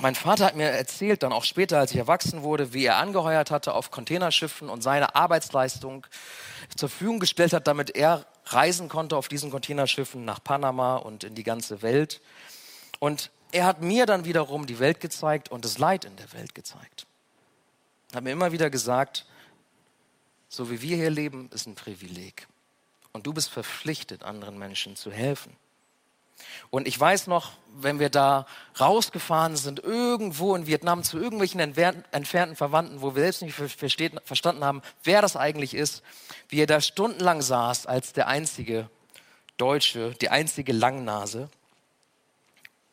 mein 0.00 0.16
Vater 0.16 0.46
hat 0.46 0.56
mir 0.56 0.70
erzählt, 0.70 1.22
dann 1.22 1.32
auch 1.32 1.44
später, 1.44 1.78
als 1.78 1.92
ich 1.92 1.98
erwachsen 1.98 2.42
wurde, 2.42 2.72
wie 2.72 2.84
er 2.84 2.96
angeheuert 2.96 3.52
hatte 3.52 3.74
auf 3.74 3.92
Containerschiffen 3.92 4.68
und 4.68 4.82
seine 4.82 5.14
Arbeitsleistung 5.14 6.04
zur 6.74 6.88
Verfügung 6.88 7.20
gestellt 7.20 7.52
hat, 7.52 7.68
damit 7.68 7.94
er 7.94 8.26
reisen 8.46 8.88
konnte 8.88 9.16
auf 9.16 9.28
diesen 9.28 9.52
Containerschiffen 9.52 10.24
nach 10.24 10.42
Panama 10.42 10.96
und 10.96 11.22
in 11.22 11.36
die 11.36 11.44
ganze 11.44 11.80
Welt. 11.82 12.20
Und 12.98 13.30
er 13.52 13.66
hat 13.66 13.82
mir 13.82 14.04
dann 14.04 14.24
wiederum 14.24 14.66
die 14.66 14.80
Welt 14.80 14.98
gezeigt 14.98 15.48
und 15.48 15.64
das 15.64 15.78
Leid 15.78 16.04
in 16.04 16.16
der 16.16 16.32
Welt 16.32 16.56
gezeigt 16.56 17.06
hat 18.14 18.24
mir 18.24 18.32
immer 18.32 18.52
wieder 18.52 18.70
gesagt, 18.70 19.26
so 20.48 20.70
wie 20.70 20.80
wir 20.80 20.96
hier 20.96 21.10
leben, 21.10 21.50
ist 21.52 21.66
ein 21.66 21.74
Privileg. 21.74 22.46
Und 23.12 23.26
du 23.26 23.32
bist 23.32 23.50
verpflichtet, 23.50 24.22
anderen 24.22 24.58
Menschen 24.58 24.96
zu 24.96 25.10
helfen. 25.10 25.56
Und 26.70 26.88
ich 26.88 26.98
weiß 26.98 27.28
noch, 27.28 27.52
wenn 27.76 28.00
wir 28.00 28.10
da 28.10 28.46
rausgefahren 28.80 29.56
sind, 29.56 29.80
irgendwo 29.80 30.54
in 30.56 30.66
Vietnam 30.66 31.04
zu 31.04 31.18
irgendwelchen 31.18 31.60
entfernten 31.60 32.56
Verwandten, 32.56 33.00
wo 33.02 33.14
wir 33.14 33.22
selbst 33.22 33.42
nicht 33.42 33.54
verstanden 33.54 34.64
haben, 34.64 34.82
wer 35.04 35.22
das 35.22 35.36
eigentlich 35.36 35.74
ist, 35.74 36.02
wie 36.48 36.60
er 36.60 36.66
da 36.66 36.80
stundenlang 36.80 37.40
saß 37.40 37.86
als 37.86 38.12
der 38.12 38.26
einzige 38.26 38.90
Deutsche, 39.56 40.10
die 40.20 40.30
einzige 40.30 40.72
Langnase 40.72 41.48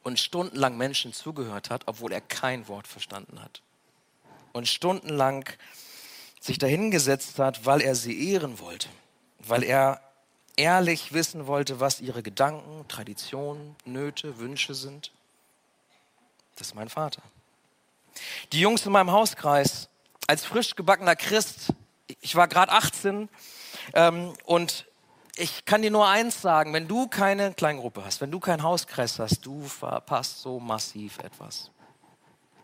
und 0.04 0.20
stundenlang 0.20 0.78
Menschen 0.78 1.14
zugehört 1.14 1.72
hat, 1.72 1.84
obwohl 1.88 2.12
er 2.12 2.22
kein 2.22 2.68
Wort 2.68 2.88
verstanden 2.88 3.42
hat 3.42 3.62
und 4.54 4.68
stundenlang 4.68 5.46
sich 6.40 6.58
dahingesetzt 6.58 7.40
hat, 7.40 7.66
weil 7.66 7.82
er 7.82 7.96
sie 7.96 8.32
ehren 8.32 8.60
wollte, 8.60 8.90
weil 9.40 9.64
er 9.64 10.02
ehrlich 10.58 11.14
wissen 11.14 11.48
wollte, 11.48 11.80
was 11.80 12.02
ihre 12.02 12.24
Gedanken, 12.24 12.88
Traditionen, 12.88 13.76
Nöte, 13.86 14.38
Wünsche 14.40 14.74
sind. 14.74 15.12
Das 16.56 16.68
ist 16.68 16.76
mein 16.76 16.90
Vater. 16.90 17.22
Die 18.52 18.60
Jungs 18.60 18.86
in 18.86 18.92
meinem 18.92 19.12
Hauskreis, 19.12 19.88
als 20.28 20.44
frisch 20.44 20.76
gebackener 20.76 21.16
Christ, 21.16 21.74
ich 22.20 22.36
war 22.36 22.48
gerade 22.48 22.72
18 22.72 23.30
ähm, 23.94 24.34
und 24.44 24.86
ich 25.38 25.64
kann 25.66 25.82
dir 25.82 25.92
nur 25.92 26.08
eins 26.08 26.42
sagen, 26.42 26.74
wenn 26.74 26.88
du 26.88 27.08
keine 27.08 27.54
Kleingruppe 27.54 28.04
hast, 28.04 28.20
wenn 28.20 28.32
du 28.32 28.40
keinen 28.40 28.64
Hauskreis 28.64 29.18
hast, 29.18 29.46
du 29.46 29.64
verpasst 29.64 30.42
so 30.42 30.60
massiv 30.60 31.20
etwas 31.20 31.72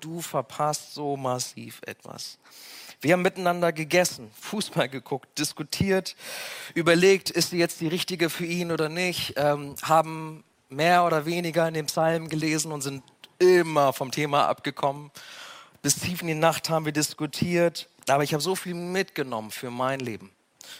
du 0.01 0.21
verpasst 0.21 0.93
so 0.93 1.17
massiv 1.17 1.81
etwas. 1.85 2.37
Wir 2.99 3.13
haben 3.13 3.21
miteinander 3.21 3.71
gegessen, 3.71 4.31
Fußball 4.41 4.89
geguckt, 4.89 5.37
diskutiert, 5.37 6.15
überlegt, 6.73 7.29
ist 7.29 7.51
sie 7.51 7.59
jetzt 7.59 7.79
die 7.79 7.87
richtige 7.87 8.29
für 8.29 8.45
ihn 8.45 8.71
oder 8.71 8.89
nicht, 8.89 9.33
ähm, 9.37 9.75
haben 9.83 10.43
mehr 10.69 11.05
oder 11.05 11.25
weniger 11.25 11.67
in 11.67 11.75
dem 11.75 11.85
Psalm 11.85 12.27
gelesen 12.27 12.71
und 12.71 12.81
sind 12.81 13.03
immer 13.37 13.93
vom 13.93 14.11
Thema 14.11 14.47
abgekommen. 14.47 15.11
Bis 15.83 15.99
tief 15.99 16.21
in 16.21 16.27
die 16.27 16.33
Nacht 16.33 16.69
haben 16.69 16.85
wir 16.85 16.91
diskutiert, 16.91 17.87
aber 18.07 18.23
ich 18.23 18.33
habe 18.33 18.41
so 18.41 18.55
viel 18.55 18.73
mitgenommen 18.73 19.51
für 19.51 19.69
mein 19.69 19.99
Leben. 19.99 20.31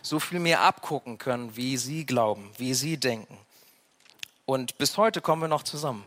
So 0.02 0.20
viel 0.20 0.40
mehr 0.40 0.62
abgucken 0.62 1.18
können, 1.18 1.56
wie 1.56 1.78
sie 1.78 2.06
glauben, 2.06 2.50
wie 2.58 2.74
sie 2.74 2.98
denken. 2.98 3.38
Und 4.46 4.78
bis 4.78 4.98
heute 4.98 5.22
kommen 5.22 5.44
wir 5.44 5.48
noch 5.48 5.64
zusammen. 5.64 6.04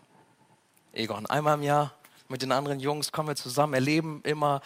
Egon, 0.93 1.27
einmal 1.27 1.55
im 1.55 1.63
Jahr 1.63 1.95
mit 2.31 2.43
den 2.43 2.53
anderen 2.53 2.81
Jungs, 2.81 3.13
kommen 3.13 3.29
wir 3.29 3.37
zusammen, 3.37 3.75
erleben 3.75 4.21
immer 4.25 4.61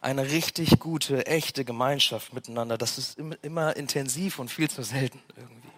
eine 0.00 0.30
richtig 0.30 0.78
gute, 0.80 1.26
echte 1.26 1.64
Gemeinschaft 1.64 2.32
miteinander. 2.32 2.78
Das 2.78 2.98
ist 2.98 3.18
immer, 3.42 3.76
intensiv 3.76 4.38
und 4.38 4.50
viel 4.50 4.70
zu 4.70 4.82
selten 4.82 5.20
irgendwie. 5.36 5.68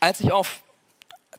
Als 0.00 0.20
ich 0.20 0.32
auf 0.32 0.62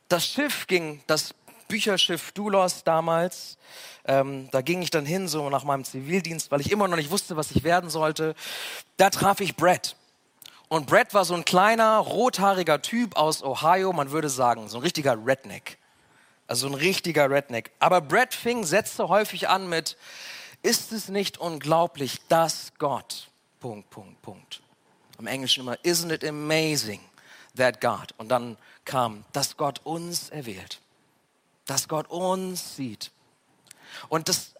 das 0.08 0.26
Schiff 0.26 0.66
ging, 0.66 1.02
das 1.06 1.34
Bücherschiff 1.68 2.32
Dulos 2.32 2.84
damals, 2.84 3.58
ähm, 4.04 4.48
da 4.52 4.60
ging 4.60 4.82
ich 4.82 4.90
dann 4.90 5.04
hin, 5.04 5.26
so 5.26 5.50
nach 5.50 5.64
meinem 5.64 5.84
Zivildienst, 5.84 6.50
weil 6.50 6.60
ich 6.60 6.70
immer 6.70 6.86
noch 6.86 6.96
nicht 6.96 7.10
wusste, 7.10 7.36
was 7.36 7.50
ich 7.50 7.64
werden 7.64 7.90
sollte. 7.90 8.34
Da 8.96 9.10
traf 9.10 9.40
ich 9.40 9.56
Brad. 9.56 9.96
Und 10.68 10.86
Brad 10.86 11.14
war 11.14 11.24
so 11.24 11.34
ein 11.34 11.44
kleiner, 11.44 11.98
rothaariger 11.98 12.82
Typ 12.82 13.16
aus 13.16 13.42
Ohio, 13.42 13.92
man 13.92 14.10
würde 14.10 14.28
sagen, 14.28 14.68
so 14.68 14.78
ein 14.78 14.82
richtiger 14.82 15.16
Redneck. 15.24 15.78
Also 16.46 16.68
ein 16.68 16.74
richtiger 16.74 17.30
Redneck. 17.30 17.72
Aber 17.78 18.00
Brad 18.00 18.34
fing 18.34 18.64
Sätze 18.64 19.08
häufig 19.08 19.48
an 19.48 19.68
mit, 19.68 19.96
ist 20.62 20.92
es 20.92 21.08
nicht 21.08 21.38
unglaublich, 21.38 22.20
dass 22.28 22.72
Gott, 22.78 23.28
Punkt, 23.60 23.90
Punkt, 23.90 24.22
Punkt. 24.22 24.62
Im 25.18 25.26
Englischen 25.26 25.60
immer, 25.60 25.76
isn't 25.84 26.12
it 26.12 26.24
amazing 26.24 27.00
that 27.56 27.80
God? 27.80 28.14
Und 28.18 28.28
dann 28.28 28.56
kam, 28.84 29.24
dass 29.32 29.56
Gott 29.56 29.80
uns 29.84 30.30
erwählt. 30.30 30.80
Dass 31.64 31.88
Gott 31.88 32.08
uns 32.10 32.76
sieht. 32.76 33.10
Und 34.08 34.28
das, 34.28 34.54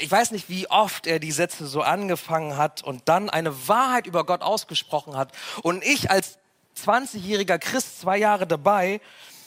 ich 0.00 0.10
weiß 0.10 0.30
nicht, 0.30 0.48
wie 0.48 0.68
oft 0.68 1.06
er 1.06 1.18
die 1.18 1.32
Sätze 1.32 1.66
so 1.66 1.82
angefangen 1.82 2.56
hat 2.56 2.82
und 2.82 3.08
dann 3.08 3.28
eine 3.28 3.68
Wahrheit 3.68 4.06
über 4.06 4.24
Gott 4.24 4.42
ausgesprochen 4.42 5.16
hat. 5.16 5.32
Und 5.62 5.84
ich 5.84 6.10
als 6.10 6.38
20-jähriger 6.82 7.58
Christ, 7.58 8.00
zwei 8.00 8.18
Jahre 8.18 8.46
dabei, 8.46 9.00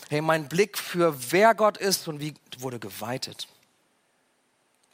hey, 0.09 0.21
mein 0.21 0.49
Blick 0.49 0.77
für 0.77 1.31
wer 1.31 1.55
Gott 1.55 1.77
ist 1.77 2.07
und 2.07 2.19
wie 2.19 2.33
wurde 2.57 2.79
geweitet. 2.79 3.47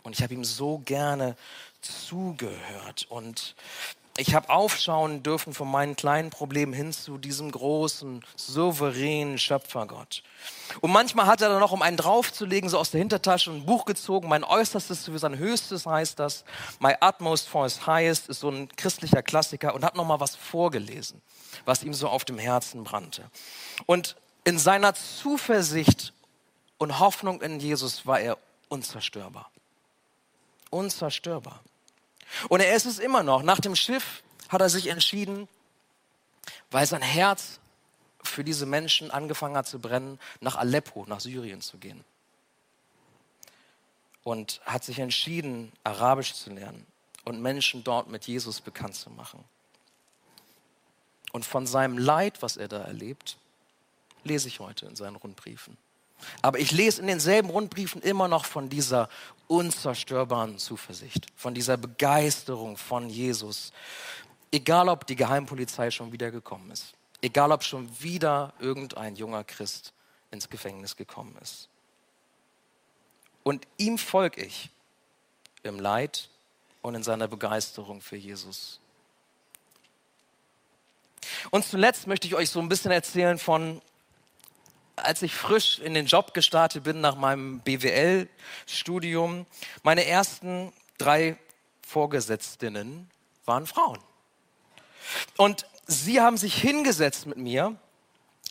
Und 0.04 0.14
ich 0.14 0.22
habe 0.22 0.34
ihm 0.34 0.44
so 0.44 0.80
gerne 0.80 1.36
zugehört. 1.82 3.08
Und 3.10 3.56
ich 4.18 4.36
habe 4.36 4.50
aufschauen 4.50 5.24
dürfen 5.24 5.54
von 5.54 5.70
meinen 5.70 5.96
kleinen 5.96 6.30
Problemen 6.30 6.74
hin 6.74 6.94
zu 6.94 7.18
diesem 7.18 7.52
großen, 7.52 8.24
souveränen 8.36 9.38
Schöpfergott. 9.38 10.22
Und 10.82 10.92
manchmal 10.92 11.26
hat 11.28 11.42
er 11.42 11.50
dann 11.50 11.60
noch, 11.60 11.72
um 11.72 11.82
einen 11.82 11.98
draufzulegen, 11.98 12.70
so 12.70 12.78
aus 12.78 12.92
der 12.92 13.00
Hintertasche 13.00 13.52
ein 13.52 13.66
Buch 13.66 13.86
gezogen. 13.86 14.28
Mein 14.28 14.44
Äußerstes 14.44 15.06
für 15.06 15.18
sein 15.18 15.38
Höchstes 15.38 15.86
heißt 15.86 16.20
das. 16.20 16.44
My 16.80 16.94
Utmost 17.02 17.48
for 17.48 17.64
His 17.64 17.88
Highest 17.88 18.30
ist 18.30 18.42
so 18.42 18.50
ein 18.50 18.68
christlicher 18.76 19.24
Klassiker 19.24 19.74
und 19.74 19.84
hat 19.84 19.96
noch 19.96 20.06
mal 20.06 20.20
was 20.20 20.36
vorgelesen, 20.36 21.22
was 21.64 21.84
ihm 21.84 21.94
so 21.94 22.10
auf 22.10 22.26
dem 22.26 22.38
Herzen 22.38 22.84
brannte. 22.84 23.24
Und 23.86 24.16
in 24.46 24.60
seiner 24.60 24.94
Zuversicht 24.94 26.14
und 26.78 27.00
Hoffnung 27.00 27.42
in 27.42 27.60
Jesus 27.60 28.06
war 28.06 28.20
er 28.20 28.38
unzerstörbar. 28.70 29.52
Unzerstörbar. 30.70 31.62
Und 32.48 32.62
er 32.62 32.76
ist 32.76 32.86
es 32.86 33.00
immer 33.00 33.24
noch. 33.24 33.44
Nach 33.44 33.60
dem 33.60 33.76
Schiff 33.76 34.24
hat 34.50 34.62
er 34.62 34.70
sich 34.70 34.88
entschieden, 34.88 35.48
weil 36.72 36.86
sein 36.86 37.02
Herz 37.02 37.60
für 38.24 38.44
diese 38.44 38.66
Menschen 38.66 39.12
angefangen 39.12 39.58
hat 39.58 39.68
zu 39.68 39.80
brennen, 39.80 40.20
nach 40.42 40.56
Aleppo, 40.56 41.06
nach 41.08 41.20
Syrien 41.20 41.62
zu 41.62 41.78
gehen. 41.78 42.04
Und 44.24 44.62
hat 44.66 44.84
sich 44.84 45.00
entschieden, 45.00 45.72
Arabisch 45.84 46.34
zu 46.34 46.52
lernen 46.52 46.86
und 47.24 47.42
Menschen 47.42 47.84
dort 47.84 48.10
mit 48.10 48.26
Jesus 48.26 48.62
bekannt 48.62 48.96
zu 48.96 49.10
machen. 49.10 49.44
Und 51.32 51.46
von 51.46 51.68
seinem 51.68 51.98
Leid, 51.98 52.42
was 52.42 52.58
er 52.58 52.68
da 52.68 52.82
erlebt, 52.84 53.38
lese 54.26 54.48
ich 54.48 54.60
heute 54.60 54.86
in 54.86 54.96
seinen 54.96 55.16
Rundbriefen. 55.16 55.78
Aber 56.42 56.60
ich 56.60 56.72
lese 56.72 57.02
in 57.02 57.08
denselben 57.08 57.50
Rundbriefen 57.50 58.02
immer 58.02 58.28
noch 58.28 58.46
von 58.46 58.70
dieser 58.70 59.10
unzerstörbaren 59.48 60.58
Zuversicht, 60.58 61.28
von 61.36 61.54
dieser 61.54 61.78
Begeisterung 61.78 62.78
von 62.78 63.10
Jesus. 63.10 63.72
Egal, 64.52 64.90
ob 64.90 65.06
die 65.06 65.16
Geheimpolizei 65.16 65.92
schon 65.92 66.12
wieder 66.12 66.32
gekommen 66.32 66.72
ist, 66.72 66.94
egal, 67.22 67.52
ob 67.52 67.64
schon 67.64 67.90
wieder 68.02 68.54
irgendein 68.60 69.16
junger 69.16 69.44
Christ 69.44 69.94
ins 70.32 70.50
Gefängnis 70.50 70.96
gekommen 70.96 71.36
ist. 71.42 71.70
Und 73.44 73.68
ihm 73.78 73.98
folge 73.98 74.44
ich 74.44 74.72
im 75.64 75.80
Leid 75.80 76.30
und 76.82 76.96
in 76.96 77.04
seiner 77.04 77.28
Begeisterung 77.28 78.02
für 78.02 78.16
Jesus. 78.16 78.80
Und 81.52 81.66
zuletzt 81.66 82.08
möchte 82.08 82.28
ich 82.28 82.36
euch 82.36 82.50
so 82.50 82.60
ein 82.60 82.70
bisschen 82.70 82.92
erzählen 82.92 83.38
von 83.38 83.82
als 84.96 85.22
ich 85.22 85.34
frisch 85.34 85.80
in 85.80 85.94
den 85.94 86.06
Job 86.06 86.34
gestartet 86.34 86.84
bin 86.84 87.02
nach 87.02 87.16
meinem 87.16 87.60
BWL-Studium, 87.62 89.46
meine 89.84 90.06
ersten 90.06 90.72
drei 90.98 91.38
Vorgesetztinnen 91.86 93.10
waren 93.46 93.68
Frauen. 93.68 94.00
Und 95.38 95.68
sie 95.86 96.22
haben 96.22 96.38
sich 96.38 96.56
hingesetzt 96.56 97.26
mit 97.26 97.38
mir, 97.38 97.76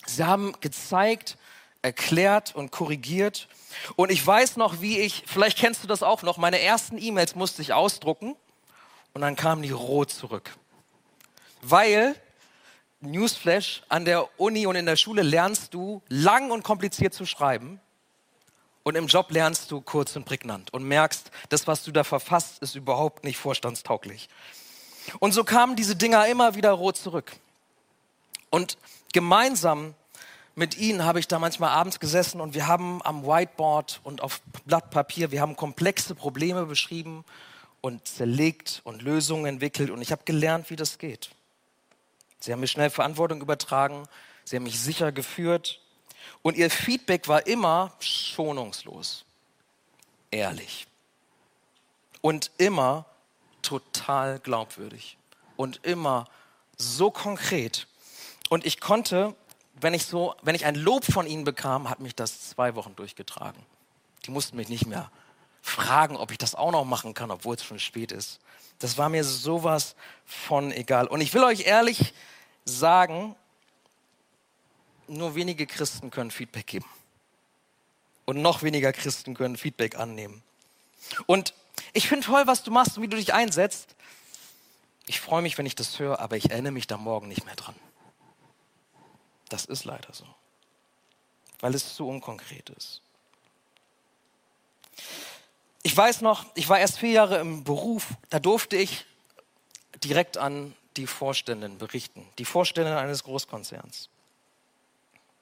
sie 0.07 0.25
haben 0.25 0.53
gezeigt, 0.61 1.37
erklärt 1.83 2.55
und 2.55 2.71
korrigiert. 2.71 3.49
Und 3.97 4.11
ich 4.11 4.25
weiß 4.25 4.57
noch, 4.57 4.81
wie 4.81 4.99
ich, 4.99 5.25
vielleicht 5.27 5.59
kennst 5.59 5.83
du 5.83 5.87
das 5.87 6.03
auch 6.03 6.23
noch, 6.23 6.37
meine 6.37 6.61
ersten 6.61 6.99
E-Mails 6.99 7.35
musste 7.35 7.63
ich 7.63 7.73
ausdrucken 7.73 8.37
und 9.13 9.21
dann 9.21 9.37
kamen 9.37 9.63
die 9.63 9.71
rot 9.71 10.11
zurück. 10.11 10.57
Weil 11.61 12.15
Newsflash, 13.05 13.83
an 13.89 14.05
der 14.05 14.29
Uni 14.41 14.67
und 14.67 14.77
in 14.77 14.87
der 14.87 14.97
Schule 14.97 15.23
lernst 15.23 15.75
du 15.75 16.03
lang 16.09 16.51
und 16.51 16.63
kompliziert 16.63 17.15
zu 17.15 17.27
schreiben 17.27 17.81
und 18.85 18.97
im 18.97 19.07
Job 19.07 19.31
lernst 19.31 19.71
du 19.71 19.81
kurz 19.81 20.15
und 20.15 20.25
prägnant 20.25 20.73
und 20.73 20.85
merkst, 20.85 21.31
das, 21.49 21.67
was 21.67 21.83
du 21.83 21.91
da 21.91 22.05
verfasst, 22.05 22.59
ist 22.61 22.77
überhaupt 22.77 23.25
nicht 23.25 23.39
vorstandstauglich. 23.39 24.29
Und 25.19 25.33
so 25.33 25.43
kamen 25.43 25.75
diese 25.75 25.97
Dinger 25.97 26.27
immer 26.29 26.55
wieder 26.55 26.73
rot 26.73 26.97
zurück. 26.97 27.33
Und 28.51 28.79
gemeinsam 29.13 29.95
mit 30.55 30.77
ihnen 30.79 31.05
habe 31.05 31.19
ich 31.19 31.27
da 31.27 31.39
manchmal 31.39 31.71
abends 31.71 31.99
gesessen 31.99 32.41
und 32.41 32.55
wir 32.55 32.67
haben 32.67 33.03
am 33.03 33.27
Whiteboard 33.27 34.01
und 34.05 34.21
auf 34.21 34.41
Blatt 34.67 34.91
Papier, 34.91 35.33
wir 35.33 35.41
haben 35.41 35.57
komplexe 35.57 36.15
Probleme 36.15 36.67
beschrieben 36.67 37.25
und 37.81 38.07
zerlegt 38.07 38.81
und 38.85 39.03
Lösungen 39.03 39.47
entwickelt 39.47 39.91
und 39.91 40.01
ich 40.01 40.13
habe 40.13 40.23
gelernt, 40.25 40.71
wie 40.71 40.77
das 40.77 40.99
geht. 40.99 41.31
Sie 42.45 42.53
haben 42.53 42.61
mir 42.61 42.67
schnell 42.67 42.91
Verantwortung 42.91 43.41
übertragen, 43.41 44.07
sie 44.45 44.57
haben 44.57 44.65
mich 44.65 44.79
sicher 44.79 45.13
geführt 45.13 45.81
und 46.43 46.59
ihr 46.59 46.69
Feedback 46.71 47.27
war 47.27 47.47
immer 47.47 47.95
schonungslos, 48.01 49.25
ehrlich 50.31 50.87
und 52.21 52.51
immer 52.59 53.07
total 53.63 54.41
glaubwürdig 54.41 55.17
und 55.57 55.87
immer 55.87 56.27
so 56.77 57.11
konkret. 57.11 57.87
Und 58.51 58.67
ich 58.67 58.79
konnte, 58.79 59.35
wenn 59.81 59.95
ich 59.95 60.05
so, 60.05 60.35
wenn 60.43 60.55
ich 60.55 60.67
ein 60.67 60.75
Lob 60.75 61.07
von 61.07 61.27
ihnen 61.27 61.45
bekam, 61.45 61.89
hat 61.89 62.01
mich 62.01 62.15
das 62.15 62.51
zwei 62.51 62.75
Wochen 62.75 62.95
durchgetragen. 62.95 63.65
Die 64.27 64.31
mussten 64.31 64.59
mich 64.59 64.69
nicht 64.69 64.85
mehr 64.85 65.11
fragen, 65.63 66.19
ob 66.19 66.31
ich 66.31 66.37
das 66.37 66.55
auch 66.55 66.73
noch 66.73 66.85
machen 66.85 67.15
kann, 67.15 67.31
obwohl 67.31 67.57
es 67.57 67.65
schon 67.65 67.79
spät 67.79 68.13
ist. 68.13 68.39
Das 68.81 68.99
war 68.99 69.09
mir 69.09 69.25
sowas 69.25 69.97
von 70.27 70.73
egal. 70.73 71.07
Und 71.07 71.23
ich 71.23 71.33
will 71.33 71.43
euch 71.43 71.67
ehrlich 71.67 72.13
sagen, 72.65 73.37
nur 75.07 75.35
wenige 75.35 75.67
Christen 75.67 76.11
können 76.11 76.31
Feedback 76.31 76.67
geben. 76.67 76.87
Und 78.25 78.41
noch 78.41 78.63
weniger 78.63 78.93
Christen 78.93 79.35
können 79.35 79.57
Feedback 79.57 79.97
annehmen. 79.97 80.43
Und 81.27 81.53
ich 81.93 82.09
finde 82.09 82.27
toll, 82.27 82.47
was 82.47 82.63
du 82.63 82.71
machst 82.71 82.97
und 82.97 83.03
wie 83.03 83.09
du 83.09 83.17
dich 83.17 83.35
einsetzt. 83.35 83.95
Ich 85.07 85.21
freue 85.21 85.43
mich, 85.43 85.59
wenn 85.59 85.67
ich 85.67 85.75
das 85.75 85.99
höre, 85.99 86.19
aber 86.21 86.37
ich 86.37 86.51
erinnere 86.51 86.73
mich 86.73 86.87
da 86.87 86.97
morgen 86.97 87.29
nicht 87.29 87.45
mehr 87.45 87.57
dran. 87.57 87.75
Das 89.51 89.67
ist 89.67 89.85
leider 89.85 90.13
so. 90.13 90.25
Weil 91.61 91.75
es 91.75 91.95
zu 91.95 92.09
unkonkret 92.09 92.71
ist. 92.71 93.03
Ich 95.83 95.95
weiß 95.95 96.23
noch, 96.23 96.47
ich 96.55 96.69
war 96.71 96.79
erst 96.79 96.99
vier 96.99 97.11
Jahre 97.11 97.39
im 97.39 97.63
Beruf, 97.63 98.07
da 98.31 98.39
durfte 98.39 98.77
ich 98.77 99.05
direkt 100.03 100.39
an 100.39 100.75
die 100.97 101.07
Vorständin 101.07 101.79
berichten, 101.79 102.27
die 102.39 102.45
Vorständin 102.45 102.95
eines 102.95 103.25
Großkonzerns. 103.25 104.09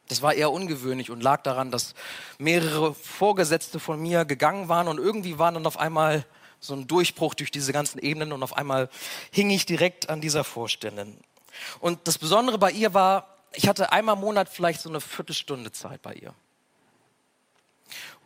Das 0.09 0.23
war 0.23 0.35
eher 0.35 0.51
ungewöhnlich 0.51 1.11
und 1.11 1.23
lag 1.23 1.43
daran, 1.43 1.71
dass 1.71 1.95
mehrere 2.39 2.95
Vorgesetzte 2.95 3.81
von 3.81 4.01
mir 4.01 4.25
gegangen 4.25 4.69
waren 4.69 4.89
und 4.89 4.99
irgendwie 4.99 5.39
war 5.39 5.53
dann 5.53 5.67
auf 5.67 5.79
einmal 5.79 6.27
so 6.61 6.75
ein 6.75 6.87
Durchbruch 6.87 7.35
durch 7.35 7.51
diese 7.51 7.73
ganzen 7.73 7.99
Ebenen 7.99 8.33
und 8.33 8.43
auf 8.43 8.57
einmal 8.57 8.89
hing 9.31 9.51
ich 9.51 9.67
direkt 9.67 10.09
an 10.09 10.21
dieser 10.21 10.45
Vorständin. 10.45 11.19
Und 11.81 12.07
das 12.07 12.19
Besondere 12.19 12.59
bei 12.59 12.71
ihr 12.71 12.95
war, 12.95 13.37
ich 13.55 13.69
hatte 13.69 13.93
einmal 13.93 14.17
im 14.17 14.21
Monat 14.21 14.49
vielleicht 14.49 14.81
so 14.81 14.89
eine 14.89 15.01
Viertelstunde 15.01 15.73
Zeit 15.73 16.03
bei 16.03 16.15
ihr. 16.15 16.35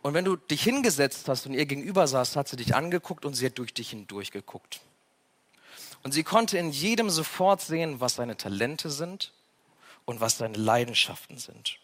Und 0.01 0.13
wenn 0.13 0.25
du 0.25 0.35
dich 0.35 0.63
hingesetzt 0.63 1.27
hast 1.27 1.45
und 1.47 1.53
ihr 1.53 1.65
gegenüber 1.65 2.07
saßt, 2.07 2.35
hat 2.35 2.47
sie 2.47 2.55
dich 2.55 2.75
angeguckt 2.75 3.25
und 3.25 3.33
sie 3.33 3.47
hat 3.47 3.57
durch 3.57 3.73
dich 3.73 3.89
hindurch 3.89 4.31
geguckt. 4.31 4.81
Und 6.07 6.13
sie 6.13 6.23
konnte 6.23 6.57
in 6.57 6.71
jedem 6.71 7.09
sofort 7.09 7.59
sehen, 7.59 7.99
was 7.99 8.15
seine 8.15 8.37
Talente 8.37 8.89
sind 8.89 9.33
und 10.05 10.21
was 10.21 10.37
seine 10.37 10.55
Leidenschaften 10.55 11.37
sind. 11.37 11.79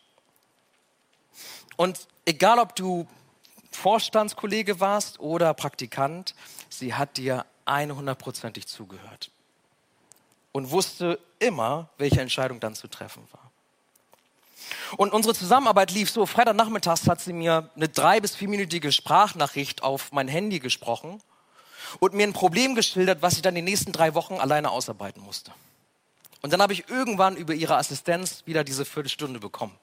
Und 1.76 2.08
egal, 2.24 2.60
ob 2.60 2.74
du 2.74 3.06
Vorstandskollege 3.72 4.80
warst 4.80 5.20
oder 5.20 5.54
Praktikant, 5.54 6.36
sie 6.70 6.94
hat 6.94 7.18
dir 7.18 7.46
100%ig 7.66 8.66
zugehört 8.66 9.30
und 10.54 10.72
wusste 10.72 11.20
immer, 11.40 11.90
welche 11.98 12.22
Entscheidung 12.22 12.62
dann 12.62 12.76
zu 12.76 12.88
treffen 12.88 13.28
war. 13.34 13.52
Und 14.96 15.12
unsere 15.12 15.36
Zusammenarbeit 15.36 15.92
lief 15.92 16.10
so. 16.10 16.26
Freitagnachmittags 16.26 17.10
hat 17.10 17.20
sie 17.20 17.34
mir 17.34 17.70
eine 17.76 17.90
drei- 17.90 18.22
bis 18.22 18.38
vierminütige 18.38 18.94
Sprachnachricht 18.94 19.84
auf 19.84 20.14
mein 20.14 20.30
Handy 20.30 20.60
gesprochen 20.60 21.22
und 22.00 22.14
mir 22.14 22.28
ein 22.28 22.34
Problem 22.34 22.76
geschildert, 22.76 23.22
was 23.22 23.34
ich 23.34 23.42
dann 23.42 23.56
die 23.56 23.62
nächsten 23.62 23.92
drei 23.92 24.14
Wochen 24.14 24.36
alleine 24.36 24.72
ausarbeiten 24.72 25.22
musste. 25.22 25.52
Und 26.42 26.52
dann 26.52 26.62
habe 26.62 26.74
ich 26.74 26.90
irgendwann 26.90 27.38
über 27.38 27.54
ihre 27.54 27.78
Assistenz 27.78 28.44
wieder 28.46 28.64
diese 28.64 28.86
Viertelstunde 28.86 29.40
bekommen, 29.40 29.78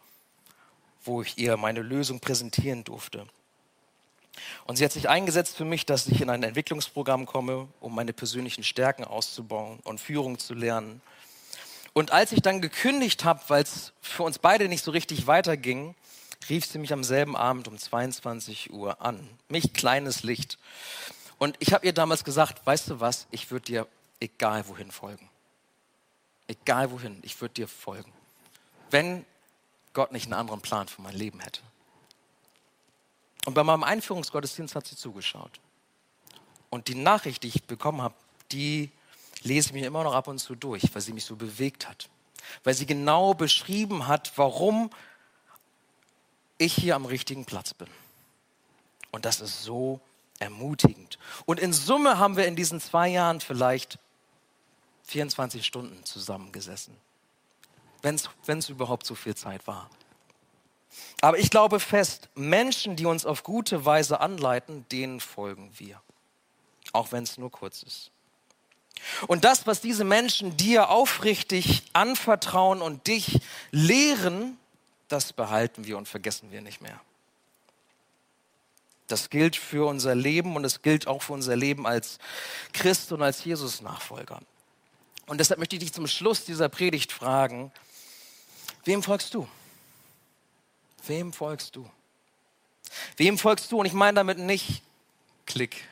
wo 1.05 1.23
ich 1.23 1.39
ihr 1.39 1.57
meine 1.57 1.81
Lösung 1.81 2.21
präsentieren 2.21 2.85
durfte. 2.85 3.27
Und 4.67 4.77
sie 4.77 4.85
hat 4.85 4.93
sich 4.93 5.09
eingesetzt 5.09 5.57
für 5.57 5.65
mich, 5.65 5.87
dass 5.87 6.07
ich 6.07 6.21
in 6.21 6.31
ein 6.31 6.43
Entwicklungsprogramm 6.43 7.27
komme, 7.27 7.69
um 7.81 7.95
meine 7.95 8.13
persönlichen 8.13 8.63
Stärken 8.63 9.05
auszubauen 9.05 9.81
und 9.85 10.01
Führung 10.01 10.39
zu 10.39 10.55
lernen. 10.55 11.01
Und 11.93 12.13
als 12.13 12.33
ich 12.33 12.41
dann 12.41 12.61
gekündigt 12.61 13.25
habe, 13.25 13.41
weil 13.49 13.63
es 13.63 13.93
für 14.01 14.23
uns 14.23 14.39
beide 14.39 14.69
nicht 14.69 14.85
so 14.85 14.91
richtig 14.91 15.27
weiterging, 15.27 15.95
rief 16.49 16.65
sie 16.65 16.79
mich 16.79 16.93
am 16.93 17.05
selben 17.05 17.37
Abend 17.37 17.69
um 17.69 17.77
22 17.77 18.73
Uhr 18.73 19.03
an. 19.03 19.29
Mich 19.49 19.73
kleines 19.73 20.23
Licht. 20.23 20.59
Und 21.41 21.57
ich 21.59 21.73
habe 21.73 21.87
ihr 21.87 21.95
damals 21.95 22.23
gesagt, 22.23 22.67
weißt 22.67 22.91
du 22.91 23.01
was, 23.01 23.27
ich 23.31 23.51
würde 23.51 23.65
dir 23.65 23.87
egal 24.21 24.69
wohin 24.69 24.91
folgen. 24.91 25.31
Egal 26.47 26.91
wohin, 26.91 27.19
ich 27.23 27.41
würde 27.41 27.55
dir 27.55 27.67
folgen. 27.67 28.13
Wenn 28.91 29.25
Gott 29.95 30.13
nicht 30.13 30.27
einen 30.27 30.35
anderen 30.35 30.61
Plan 30.61 30.87
für 30.87 31.01
mein 31.01 31.15
Leben 31.15 31.41
hätte. 31.41 31.63
Und 33.47 33.55
bei 33.55 33.65
meinem 33.65 33.85
Einführungsgottesdienst 33.85 34.75
hat 34.75 34.87
sie 34.87 34.97
zugeschaut. 34.97 35.61
Und 36.69 36.89
die 36.89 36.95
Nachricht, 36.95 37.43
die 37.43 37.49
ich 37.49 37.65
bekommen 37.65 38.03
habe, 38.03 38.15
die 38.53 38.91
lese 39.43 39.69
ich 39.69 39.73
mir 39.73 39.87
immer 39.87 40.05
noch 40.05 40.13
ab 40.13 40.29
und 40.29 40.41
zu 40.41 40.55
durch, 40.55 40.95
weil 40.95 41.01
sie 41.01 41.15
mich 41.15 41.25
so 41.25 41.37
bewegt 41.37 41.89
hat. 41.89 42.11
Weil 42.65 42.75
sie 42.75 42.85
genau 42.85 43.33
beschrieben 43.33 44.09
hat, 44.09 44.33
warum 44.37 44.91
ich 46.59 46.75
hier 46.75 46.97
am 46.97 47.07
richtigen 47.07 47.47
Platz 47.47 47.73
bin. 47.73 47.89
Und 49.11 49.25
das 49.25 49.41
ist 49.41 49.63
so 49.63 50.03
ermutigend. 50.41 51.19
Und 51.47 51.61
in 51.61 51.73
Summe 51.73 52.19
haben 52.19 52.37
wir 52.37 52.47
in 52.47 52.57
diesen 52.57 52.81
zwei 52.81 53.09
Jahren 53.09 53.41
vielleicht 53.41 53.99
24 55.05 55.65
Stunden 55.65 56.05
zusammengesessen, 56.05 56.97
wenn 58.03 58.17
es 58.59 58.69
überhaupt 58.69 59.07
so 59.07 59.15
viel 59.15 59.37
Zeit 59.37 59.67
war. 59.67 59.89
Aber 61.21 61.39
ich 61.39 61.51
glaube 61.51 61.79
fest, 61.79 62.29
Menschen, 62.35 62.97
die 62.97 63.07
uns 63.07 63.25
auf 63.25 63.43
gute 63.45 63.85
Weise 63.85 64.21
anleiten, 64.21 64.87
denen 64.91 65.21
folgen 65.21 65.71
wir. 65.77 66.01
Auch 66.93 67.13
wenn 67.13 67.23
es 67.23 67.39
nur 67.39 67.51
kurz 67.51 67.83
ist. 67.83 68.11
Und 69.27 69.45
das, 69.45 69.67
was 69.67 69.81
diese 69.81 70.05
Menschen 70.05 70.57
dir 70.57 70.91
aufrichtig 70.91 71.85
anvertrauen 71.93 72.83
und 72.83 73.07
dich 73.07 73.41
lehren, 73.71 74.59
das 75.09 75.33
behalten 75.33 75.87
wir 75.87 75.97
und 75.97 76.09
vergessen 76.09 76.51
wir 76.51 76.61
nicht 76.61 76.81
mehr. 76.81 77.01
Das 79.11 79.31
gilt 79.31 79.57
für 79.57 79.89
unser 79.89 80.15
Leben 80.15 80.57
und 80.57 80.65
es 80.65 80.83
gilt 80.83 81.07
auch 81.07 81.23
für 81.23 81.33
unser 81.33 81.57
Leben 81.57 81.87
als 81.87 82.19
Christ 82.73 83.13
und 83.13 83.23
als 83.23 83.45
Jesus-Nachfolger. 83.45 84.41
Und 85.27 85.39
deshalb 85.39 85.59
möchte 85.59 85.77
ich 85.77 85.81
dich 85.81 85.93
zum 85.93 86.07
Schluss 86.07 86.45
dieser 86.45 86.69
Predigt 86.69 87.13
fragen, 87.13 87.73
wem 88.85 89.03
folgst 89.03 89.35
du? 89.35 89.49
Wem 91.07 91.33
folgst 91.33 91.77
du? 91.77 91.89
Wem 93.17 93.39
folgst 93.39 93.71
du? 93.73 93.81
Und 93.81 93.87
ich 93.87 93.93
meine 93.93 94.17
damit 94.17 94.39
nicht 94.39 94.83
Klick, 95.47 95.85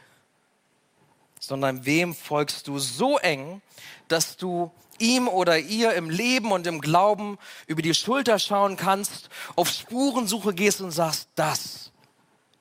sondern 1.40 1.86
wem 1.86 2.14
folgst 2.14 2.68
du 2.68 2.78
so 2.78 3.18
eng, 3.18 3.62
dass 4.08 4.36
du 4.36 4.70
ihm 4.98 5.28
oder 5.28 5.58
ihr 5.58 5.94
im 5.94 6.10
Leben 6.10 6.52
und 6.52 6.66
im 6.66 6.80
Glauben 6.80 7.38
über 7.66 7.82
die 7.82 7.94
Schulter 7.94 8.38
schauen 8.38 8.76
kannst, 8.76 9.28
auf 9.56 9.68
Spurensuche 9.68 10.54
gehst 10.54 10.80
und 10.80 10.90
sagst, 10.90 11.28
das 11.34 11.90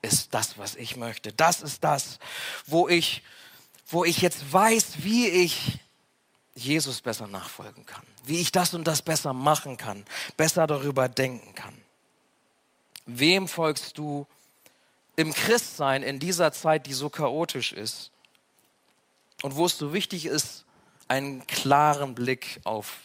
ist 0.02 0.34
das, 0.34 0.58
was 0.58 0.76
ich 0.76 0.96
möchte. 0.96 1.32
Das 1.32 1.62
ist 1.62 1.82
das, 1.84 2.18
wo 2.66 2.88
ich, 2.88 3.22
wo 3.88 4.04
ich 4.04 4.20
jetzt 4.20 4.52
weiß, 4.52 5.02
wie 5.02 5.28
ich 5.28 5.78
Jesus 6.54 7.00
besser 7.00 7.26
nachfolgen 7.26 7.86
kann, 7.86 8.02
wie 8.24 8.40
ich 8.40 8.50
das 8.52 8.74
und 8.74 8.84
das 8.84 9.02
besser 9.02 9.32
machen 9.32 9.76
kann, 9.76 10.04
besser 10.36 10.66
darüber 10.66 11.08
denken 11.08 11.54
kann. 11.54 11.76
Wem 13.06 13.48
folgst 13.48 13.96
du 13.96 14.26
im 15.16 15.32
Christsein 15.32 16.02
in 16.02 16.18
dieser 16.18 16.52
Zeit, 16.52 16.86
die 16.86 16.92
so 16.92 17.10
chaotisch 17.10 17.72
ist 17.72 18.10
und 19.42 19.56
wo 19.56 19.66
es 19.66 19.78
so 19.78 19.92
wichtig 19.92 20.26
ist, 20.26 20.64
einen 21.06 21.46
klaren 21.46 22.14
Blick 22.14 22.60
auf 22.64 22.98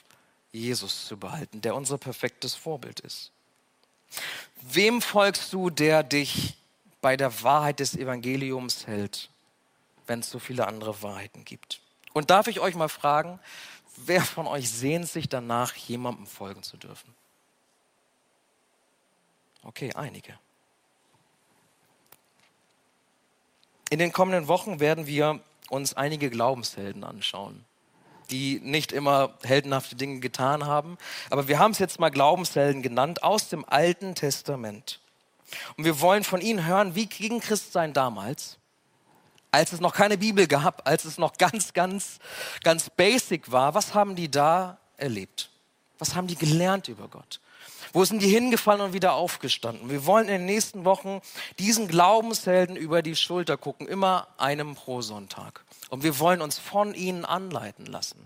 Jesus 0.51 1.07
zu 1.07 1.17
behalten, 1.17 1.61
der 1.61 1.75
unser 1.75 1.97
perfektes 1.97 2.53
Vorbild 2.55 2.99
ist? 2.99 3.31
Wem 4.61 5.01
folgst 5.01 5.53
du, 5.53 5.69
der 5.69 6.03
dich 6.03 6.55
bei 7.03 7.17
der 7.17 7.43
Wahrheit 7.43 7.81
des 7.81 7.97
Evangeliums 7.97 8.87
hält, 8.87 9.29
wenn 10.07 10.21
es 10.21 10.29
so 10.29 10.39
viele 10.39 10.67
andere 10.67 11.03
Wahrheiten 11.03 11.43
gibt? 11.43 11.81
Und 12.13 12.29
darf 12.29 12.47
ich 12.47 12.61
euch 12.61 12.75
mal 12.75 12.87
fragen, 12.87 13.39
wer 13.97 14.21
von 14.21 14.47
euch 14.47 14.71
sehnt 14.71 15.09
sich 15.09 15.27
danach, 15.27 15.75
jemandem 15.75 16.25
folgen 16.25 16.63
zu 16.63 16.77
dürfen? 16.77 17.13
Okay, 19.63 19.91
einige. 19.93 20.39
In 23.89 23.99
den 23.99 24.13
kommenden 24.13 24.47
Wochen 24.47 24.79
werden 24.79 25.05
wir 25.05 25.41
uns 25.69 25.93
einige 25.95 26.29
Glaubenshelden 26.29 27.03
anschauen, 27.03 27.65
die 28.31 28.61
nicht 28.61 28.93
immer 28.93 29.37
heldenhafte 29.43 29.97
Dinge 29.97 30.21
getan 30.21 30.65
haben, 30.65 30.97
aber 31.29 31.49
wir 31.49 31.59
haben 31.59 31.71
es 31.71 31.79
jetzt 31.79 31.99
mal 31.99 32.11
Glaubenshelden 32.11 32.81
genannt 32.81 33.23
aus 33.23 33.49
dem 33.49 33.65
Alten 33.67 34.15
Testament. 34.15 35.01
Und 35.77 35.85
wir 35.85 36.01
wollen 36.01 36.23
von 36.23 36.41
ihnen 36.41 36.65
hören, 36.65 36.95
wie 36.95 37.05
ging 37.05 37.39
Christsein 37.39 37.93
damals, 37.93 38.57
als 39.51 39.71
es 39.71 39.79
noch 39.79 39.93
keine 39.93 40.17
Bibel 40.17 40.47
gab, 40.47 40.87
als 40.87 41.05
es 41.05 41.17
noch 41.17 41.33
ganz, 41.33 41.73
ganz, 41.73 42.19
ganz 42.63 42.89
basic 42.89 43.51
war. 43.51 43.75
Was 43.75 43.93
haben 43.93 44.15
die 44.15 44.29
da 44.29 44.77
erlebt? 44.97 45.49
Was 45.99 46.15
haben 46.15 46.27
die 46.27 46.35
gelernt 46.35 46.87
über 46.87 47.07
Gott? 47.07 47.39
Wo 47.93 48.03
sind 48.03 48.23
die 48.23 48.27
hingefallen 48.27 48.81
und 48.81 48.93
wieder 48.93 49.13
aufgestanden? 49.13 49.89
Wir 49.89 50.07
wollen 50.07 50.25
in 50.25 50.39
den 50.39 50.45
nächsten 50.45 50.83
Wochen 50.83 51.21
diesen 51.59 51.87
Glaubenshelden 51.87 52.75
über 52.75 53.03
die 53.03 53.15
Schulter 53.15 53.55
gucken, 53.55 53.87
immer 53.87 54.27
einem 54.37 54.73
pro 54.73 55.03
Sonntag. 55.03 55.63
Und 55.89 56.01
wir 56.01 56.17
wollen 56.17 56.41
uns 56.41 56.57
von 56.57 56.95
ihnen 56.95 57.23
anleiten 57.23 57.85
lassen. 57.85 58.17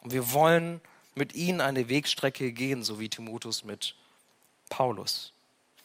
Und 0.00 0.12
wir 0.12 0.32
wollen 0.32 0.80
mit 1.14 1.34
ihnen 1.34 1.60
eine 1.60 1.90
Wegstrecke 1.90 2.52
gehen, 2.52 2.82
so 2.82 2.98
wie 2.98 3.10
Timotheus 3.10 3.62
mit 3.62 3.94
Paulus. 4.70 5.34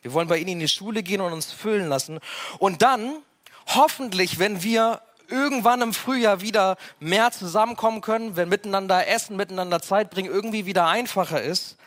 Wir 0.02 0.14
wollen 0.14 0.28
bei 0.28 0.38
ihnen 0.38 0.52
in 0.52 0.60
die 0.60 0.68
Schule 0.68 1.04
gehen 1.04 1.22
und 1.22 1.34
uns 1.34 1.52
füllen 1.52 1.88
lassen. 1.88 2.20
Und 2.60 2.82
dann, 2.82 3.18
hoffentlich, 3.68 4.40
wenn 4.40 4.64
wir 4.64 5.02
irgendwann 5.30 5.82
im 5.82 5.94
Frühjahr 5.94 6.42
wieder 6.42 6.78
mehr 7.00 7.32
zusammenkommen 7.32 8.02
können, 8.02 8.36
wenn 8.36 8.50
miteinander 8.50 9.08
essen, 9.08 9.36
miteinander 9.36 9.82
Zeit 9.82 10.10
bringen 10.10 10.32
irgendwie 10.32 10.66
wieder 10.66 10.88
einfacher 10.88 11.42
ist, 11.42 11.78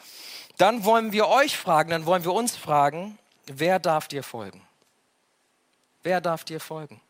dann 0.59 0.85
wollen 0.85 1.13
wir 1.13 1.29
euch 1.29 1.57
fragen, 1.57 1.91
dann 1.91 2.05
wollen 2.05 2.25
wir 2.25 2.35
uns 2.35 2.57
fragen, 2.57 3.19
wer 3.47 3.79
darf 3.79 4.09
dir 4.09 4.23
folgen? 4.23 4.63
Wer 6.03 6.21
darf 6.21 6.45
dir 6.45 6.61
folgen? 6.61 7.01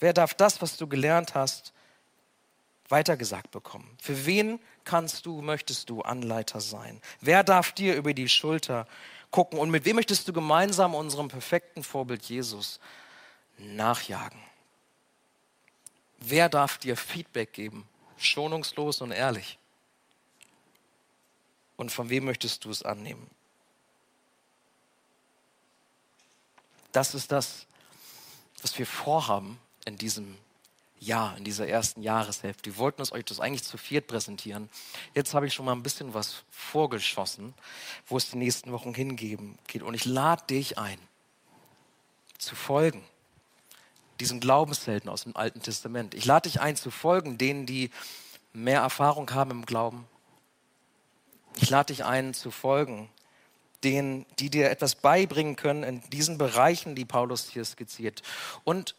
Wer 0.00 0.12
darf 0.12 0.34
das, 0.34 0.62
was 0.62 0.76
du 0.76 0.86
gelernt 0.86 1.34
hast, 1.34 1.72
weitergesagt 2.88 3.50
bekommen? 3.50 3.96
Für 4.00 4.26
wen 4.26 4.60
kannst 4.84 5.26
du, 5.26 5.40
möchtest 5.40 5.90
du 5.90 6.02
Anleiter 6.02 6.60
sein? 6.60 7.00
Wer 7.20 7.44
darf 7.44 7.72
dir 7.72 7.96
über 7.96 8.14
die 8.14 8.28
Schulter 8.28 8.86
gucken? 9.34 9.58
Und 9.58 9.70
mit 9.70 9.84
wem 9.84 9.96
möchtest 9.96 10.28
du 10.28 10.32
gemeinsam 10.32 10.94
unserem 10.94 11.26
perfekten 11.26 11.82
Vorbild 11.82 12.22
Jesus 12.22 12.78
nachjagen? 13.58 14.40
Wer 16.20 16.48
darf 16.48 16.78
dir 16.78 16.96
Feedback 16.96 17.52
geben? 17.52 17.84
Schonungslos 18.16 19.00
und 19.00 19.10
ehrlich 19.10 19.58
und 21.76 21.90
von 21.90 22.10
wem 22.10 22.26
möchtest 22.26 22.64
du 22.64 22.70
es 22.70 22.84
annehmen? 22.84 23.28
Das 26.92 27.12
ist 27.16 27.32
das, 27.32 27.66
was 28.62 28.78
wir 28.78 28.86
vorhaben 28.86 29.58
in 29.84 29.98
diesem 29.98 30.38
Jahr, 31.06 31.36
in 31.36 31.44
dieser 31.44 31.68
ersten 31.68 32.02
Jahreshälfte. 32.02 32.70
Wir 32.70 32.78
wollten 32.78 33.00
uns 33.00 33.12
euch 33.12 33.24
das 33.24 33.40
eigentlich 33.40 33.64
zu 33.64 33.76
viert 33.76 34.06
präsentieren. 34.06 34.68
Jetzt 35.14 35.34
habe 35.34 35.46
ich 35.46 35.54
schon 35.54 35.66
mal 35.66 35.72
ein 35.72 35.82
bisschen 35.82 36.14
was 36.14 36.44
vorgeschossen, 36.50 37.54
wo 38.06 38.16
es 38.16 38.30
die 38.30 38.36
nächsten 38.36 38.72
Wochen 38.72 38.94
hingeben 38.94 39.58
geht. 39.66 39.82
Und 39.82 39.94
ich 39.94 40.04
lade 40.04 40.44
dich 40.48 40.78
ein, 40.78 40.98
zu 42.38 42.54
folgen, 42.54 43.02
diesen 44.20 44.40
Glaubenshelden 44.40 45.08
aus 45.10 45.24
dem 45.24 45.36
Alten 45.36 45.62
Testament. 45.62 46.14
Ich 46.14 46.24
lade 46.24 46.48
dich 46.48 46.60
ein, 46.60 46.76
zu 46.76 46.90
folgen, 46.90 47.38
denen, 47.38 47.66
die 47.66 47.90
mehr 48.52 48.80
Erfahrung 48.80 49.32
haben 49.32 49.50
im 49.50 49.66
Glauben, 49.66 50.06
ich 51.56 51.70
lade 51.70 51.92
dich 51.92 52.04
ein, 52.04 52.34
zu 52.34 52.50
folgen 52.50 53.08
denen, 53.84 54.26
die 54.38 54.50
dir 54.50 54.70
etwas 54.70 54.94
beibringen 54.94 55.56
können 55.56 55.84
in 55.84 56.00
diesen 56.10 56.38
Bereichen, 56.38 56.94
die 56.94 57.04
Paulus 57.04 57.48
hier 57.50 57.64
skizziert. 57.64 58.22
Und 58.64 58.94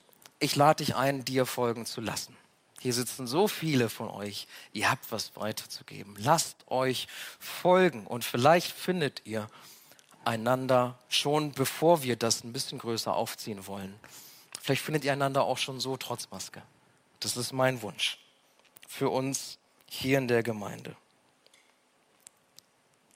ich 0.45 0.55
lade 0.55 0.83
dich 0.83 0.95
ein, 0.95 1.25
dir 1.25 1.45
folgen 1.45 1.85
zu 1.85 2.01
lassen. 2.01 2.37
Hier 2.79 2.93
sitzen 2.93 3.25
so 3.25 3.47
viele 3.47 3.89
von 3.89 4.09
euch, 4.09 4.47
ihr 4.71 4.91
habt 4.91 5.11
was 5.11 5.35
weiterzugeben. 5.35 6.15
Lasst 6.19 6.57
euch 6.67 7.07
folgen 7.39 8.05
und 8.05 8.23
vielleicht 8.23 8.71
findet 8.71 9.23
ihr 9.25 9.49
einander 10.23 10.99
schon, 11.09 11.51
bevor 11.51 12.03
wir 12.03 12.15
das 12.15 12.43
ein 12.43 12.53
bisschen 12.53 12.77
größer 12.77 13.13
aufziehen 13.13 13.65
wollen. 13.65 13.99
Vielleicht 14.61 14.83
findet 14.83 15.03
ihr 15.03 15.13
einander 15.13 15.43
auch 15.43 15.57
schon 15.57 15.79
so 15.79 15.97
trotz 15.97 16.29
Maske. 16.29 16.61
Das 17.19 17.37
ist 17.37 17.51
mein 17.51 17.81
Wunsch 17.81 18.19
für 18.87 19.09
uns 19.09 19.57
hier 19.87 20.19
in 20.19 20.27
der 20.27 20.43
Gemeinde. 20.43 20.95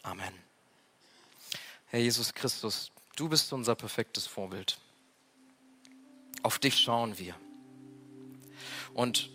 Amen. 0.02 0.34
Herr 1.88 2.00
Jesus 2.00 2.34
Christus, 2.34 2.92
du 3.16 3.30
bist 3.30 3.54
unser 3.54 3.76
perfektes 3.76 4.26
Vorbild. 4.26 4.80
Auf 6.44 6.60
dich 6.60 6.78
schauen 6.78 7.18
wir. 7.20 7.36
Und 8.94 9.30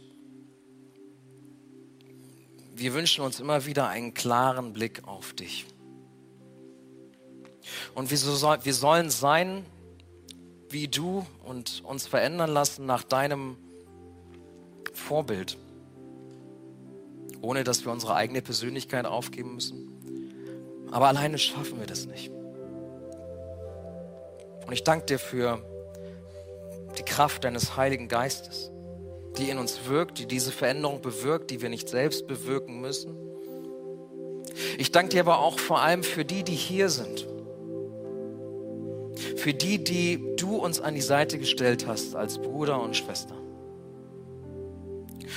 wir 2.75 2.93
wünschen 2.93 3.25
uns 3.25 3.41
immer 3.41 3.67
wieder 3.67 3.89
einen 3.89 4.15
klaren 4.15 4.73
Blick 4.73 5.07
auf 5.07 5.33
dich. 5.33 5.67
Und 7.95 8.11
wir, 8.11 8.19
sollen 8.75 9.11
sein 9.11 9.65
wie 10.71 10.89
du 10.89 11.25
und 11.45 11.83
uns 11.85 12.07
verändern 12.07 12.51
lassen 12.51 12.85
nach 12.85 13.05
deinem 13.05 13.57
Vorbild, 14.93 15.57
ohne 17.41 17.65
dass 17.65 17.85
wir 17.85 17.93
unsere 17.93 18.15
eigene 18.15 18.43
Persönlichkeit 18.43 19.07
aufgeben 19.07 19.55
müssen. 19.55 20.89
Aber 20.91 21.09
alleine 21.09 21.39
schaffen 21.39 21.79
wir 21.79 21.87
das 21.87 22.07
nicht. 22.07 22.31
Und 24.67 24.73
ich 24.73 24.83
danke 24.83 25.07
dir 25.07 25.19
für 25.19 25.63
Kraft 27.15 27.45
deines 27.45 27.77
Heiligen 27.77 28.09
Geistes 28.09 28.71
die 29.39 29.51
in 29.51 29.59
uns 29.59 29.87
wirkt, 29.87 30.19
die 30.19 30.27
diese 30.27 30.53
Veränderung 30.53 31.01
bewirkt, 31.01 31.51
die 31.51 31.61
wir 31.61 31.69
nicht 31.69 31.89
selbst 31.89 32.27
bewirken 32.27 32.81
müssen. 32.81 33.15
Ich 34.79 34.93
danke 34.93 35.11
dir 35.11 35.21
aber 35.21 35.41
auch 35.41 35.59
vor 35.59 35.81
allem 35.81 36.03
für 36.03 36.25
die, 36.25 36.45
die 36.45 36.55
hier 36.55 36.89
sind. 36.89 37.27
Für 39.37 39.53
die, 39.53 39.83
die 39.83 40.37
du 40.37 40.57
uns 40.57 40.81
an 40.81 40.95
die 40.95 41.01
Seite 41.01 41.39
gestellt 41.39 41.87
hast 41.87 42.15
als 42.15 42.39
Bruder 42.39 42.81
und 42.81 42.97
Schwester. 42.97 43.35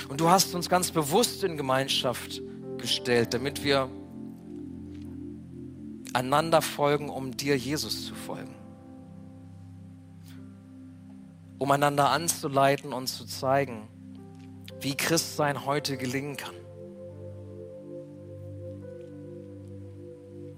Und 0.09 0.21
du 0.21 0.29
hast 0.29 0.53
uns 0.53 0.69
ganz 0.69 0.91
bewusst 0.91 1.43
in 1.43 1.57
Gemeinschaft 1.57 2.41
gestellt, 2.77 3.33
damit 3.33 3.63
wir 3.63 3.89
einander 6.13 6.61
folgen, 6.61 7.09
um 7.09 7.35
dir 7.35 7.57
Jesus 7.57 8.05
zu 8.05 8.15
folgen. 8.15 8.55
Um 11.57 11.71
einander 11.71 12.09
anzuleiten 12.09 12.93
und 12.93 13.07
zu 13.07 13.25
zeigen, 13.25 13.87
wie 14.79 14.95
Christsein 14.95 15.65
heute 15.65 15.97
gelingen 15.97 16.37
kann. 16.37 16.55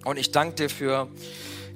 Und 0.06 0.18
ich 0.18 0.32
danke 0.32 0.56
dir 0.56 0.70
für 0.70 1.10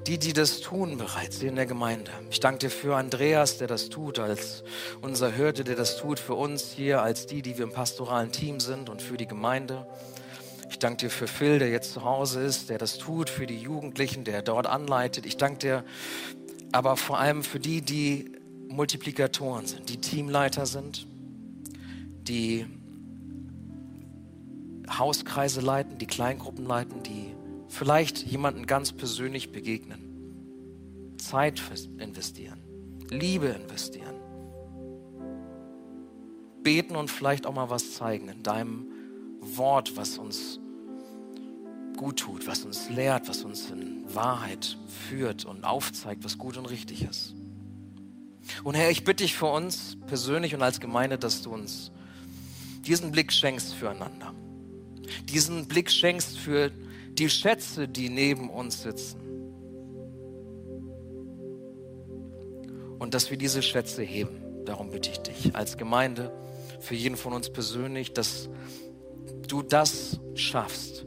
die, 0.08 0.18
die 0.18 0.34
das 0.34 0.60
tun 0.60 0.98
bereits 0.98 1.40
hier 1.40 1.50
in 1.50 1.56
der 1.56 1.66
Gemeinde. 1.66 2.12
Ich 2.30 2.40
danke 2.40 2.60
dir 2.60 2.70
für 2.70 2.96
Andreas, 2.96 3.58
der 3.58 3.68
das 3.68 3.90
tut, 3.90 4.20
als 4.20 4.64
unser 5.02 5.32
Hirte, 5.32 5.64
der 5.64 5.76
das 5.76 5.98
tut, 5.98 6.20
für 6.20 6.34
uns 6.34 6.72
hier, 6.72 7.02
als 7.02 7.26
die, 7.26 7.42
die 7.42 7.58
wir 7.58 7.64
im 7.64 7.72
pastoralen 7.72 8.32
Team 8.32 8.60
sind 8.60 8.90
und 8.90 9.02
für 9.02 9.18
die 9.18 9.28
Gemeinde. 9.28 9.88
Ich 10.70 10.80
danke 10.80 11.06
dir 11.06 11.10
für 11.10 11.28
Phil, 11.28 11.60
der 11.60 11.70
jetzt 11.70 11.94
zu 11.94 12.04
Hause 12.04 12.42
ist, 12.42 12.70
der 12.70 12.78
das 12.78 12.98
tut, 12.98 13.30
für 13.30 13.46
die 13.46 13.60
Jugendlichen, 13.60 14.24
der 14.24 14.42
dort 14.42 14.68
anleitet. 14.68 15.26
Ich 15.26 15.38
danke 15.38 15.60
dir 15.60 15.84
aber 16.72 16.98
vor 16.98 17.20
allem 17.20 17.44
für 17.44 17.60
die, 17.60 17.82
die 17.82 18.32
Multiplikatoren 18.74 19.66
sind, 19.66 19.90
die 19.90 19.98
Teamleiter 19.98 20.66
sind, 20.66 21.08
die 22.28 22.66
Hauskreise 24.90 25.62
leiten, 25.62 25.98
die 25.98 26.08
Kleingruppen 26.08 26.66
leiten, 26.66 27.04
die 27.04 27.34
vielleicht 27.68 28.26
jemanden 28.26 28.66
ganz 28.68 28.92
persönlich 28.92 29.52
begegnen, 29.52 31.16
Zeit 31.18 31.62
investieren, 31.98 32.60
Liebe 33.10 33.48
investieren, 33.48 34.16
beten 36.64 36.96
und 36.96 37.10
vielleicht 37.10 37.46
auch 37.46 37.54
mal 37.54 37.70
was 37.70 37.94
zeigen 37.94 38.30
in 38.30 38.44
deinem 38.44 38.88
Wort, 39.40 39.96
was 39.98 40.18
uns 40.18 40.60
gut 41.98 42.20
tut, 42.20 42.48
was 42.48 42.64
uns 42.66 42.90
lehrt, 42.90 43.30
was 43.30 43.44
uns 43.44 43.70
in 43.70 44.04
Wahrheit 44.14 44.78
führt 45.10 45.46
und 45.46 45.64
aufzeigt, 45.64 46.24
was 46.24 46.38
gut 46.38 46.58
und 46.58 46.66
richtig 46.66 47.04
ist. 47.04 47.36
Und 48.64 48.76
Herr, 48.76 48.90
ich 48.90 49.04
bitte 49.04 49.24
dich 49.24 49.36
für 49.36 49.48
uns 49.48 49.98
persönlich 50.08 50.54
und 50.54 50.62
als 50.62 50.80
Gemeinde, 50.80 51.18
dass 51.18 51.42
du 51.42 51.52
uns 51.52 51.92
diesen 52.86 53.12
Blick 53.12 53.32
schenkst 53.32 53.74
füreinander. 53.74 54.34
Diesen 55.30 55.68
Blick 55.68 55.90
schenkst 55.90 56.38
für 56.38 56.72
die 57.14 57.30
Schätze, 57.30 57.88
die 57.88 58.10
neben 58.10 58.50
uns 58.50 58.82
sitzen. 58.82 59.20
Und 63.00 63.14
dass 63.14 63.30
wir 63.30 63.38
diese 63.38 63.62
Schätze 63.62 64.02
heben. 64.02 64.66
Darum 64.66 64.92
bitte 64.92 65.10
ich 65.12 65.20
dich 65.20 65.56
als 65.56 65.78
Gemeinde, 65.78 66.32
für 66.80 66.96
jeden 66.96 67.18
von 67.18 67.34
uns 67.34 67.50
persönlich, 67.50 68.14
dass 68.14 68.50
du 69.48 69.62
das 69.62 70.20
schaffst. 70.36 71.06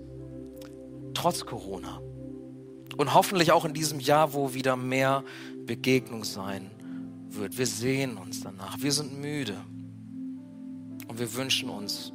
Trotz 1.15 1.47
Corona. 1.47 2.01
Und 2.97 3.15
hoffentlich 3.15 3.53
auch 3.53 3.65
in 3.65 3.75
diesem 3.75 4.01
Jahr, 4.01 4.33
wo 4.33 4.55
wieder 4.55 4.77
mehr 4.77 5.25
Begegnung 5.67 6.25
sein 6.25 6.71
wird. 7.37 7.59
Wir 7.59 7.67
sehen 7.67 8.17
uns 8.17 8.41
danach. 8.41 8.81
Wir 8.81 8.93
sind 8.93 9.21
müde. 9.21 9.57
Und 11.09 11.19
wir 11.19 11.35
wünschen 11.35 11.69
uns, 11.71 12.13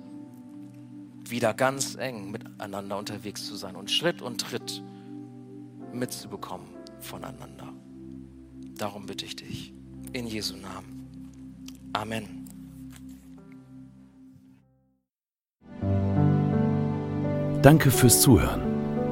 wieder 1.31 1.53
ganz 1.53 1.95
eng 1.95 2.31
miteinander 2.31 2.97
unterwegs 2.97 3.47
zu 3.47 3.55
sein 3.55 3.75
und 3.75 3.89
Schritt 3.89 4.21
und 4.21 4.41
Tritt 4.41 4.83
mitzubekommen 5.93 6.67
voneinander. 6.99 7.73
Darum 8.77 9.05
bitte 9.05 9.25
ich 9.25 9.35
dich. 9.35 9.73
In 10.13 10.27
Jesu 10.27 10.55
Namen. 10.57 11.07
Amen. 11.93 12.41
Danke 17.61 17.91
fürs 17.91 18.21
Zuhören. 18.21 18.61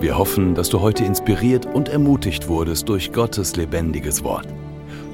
Wir 0.02 0.18
hoffen, 0.18 0.56
dass 0.56 0.70
du 0.70 0.82
heute 0.82 1.06
inspiriert 1.06 1.66
und 1.66 1.90
ermutigt 1.90 2.48
wurdest 2.48 2.90
durch 2.90 3.12
Gottes 3.12 3.56
lebendiges 3.56 4.24
Wort. 4.24 4.48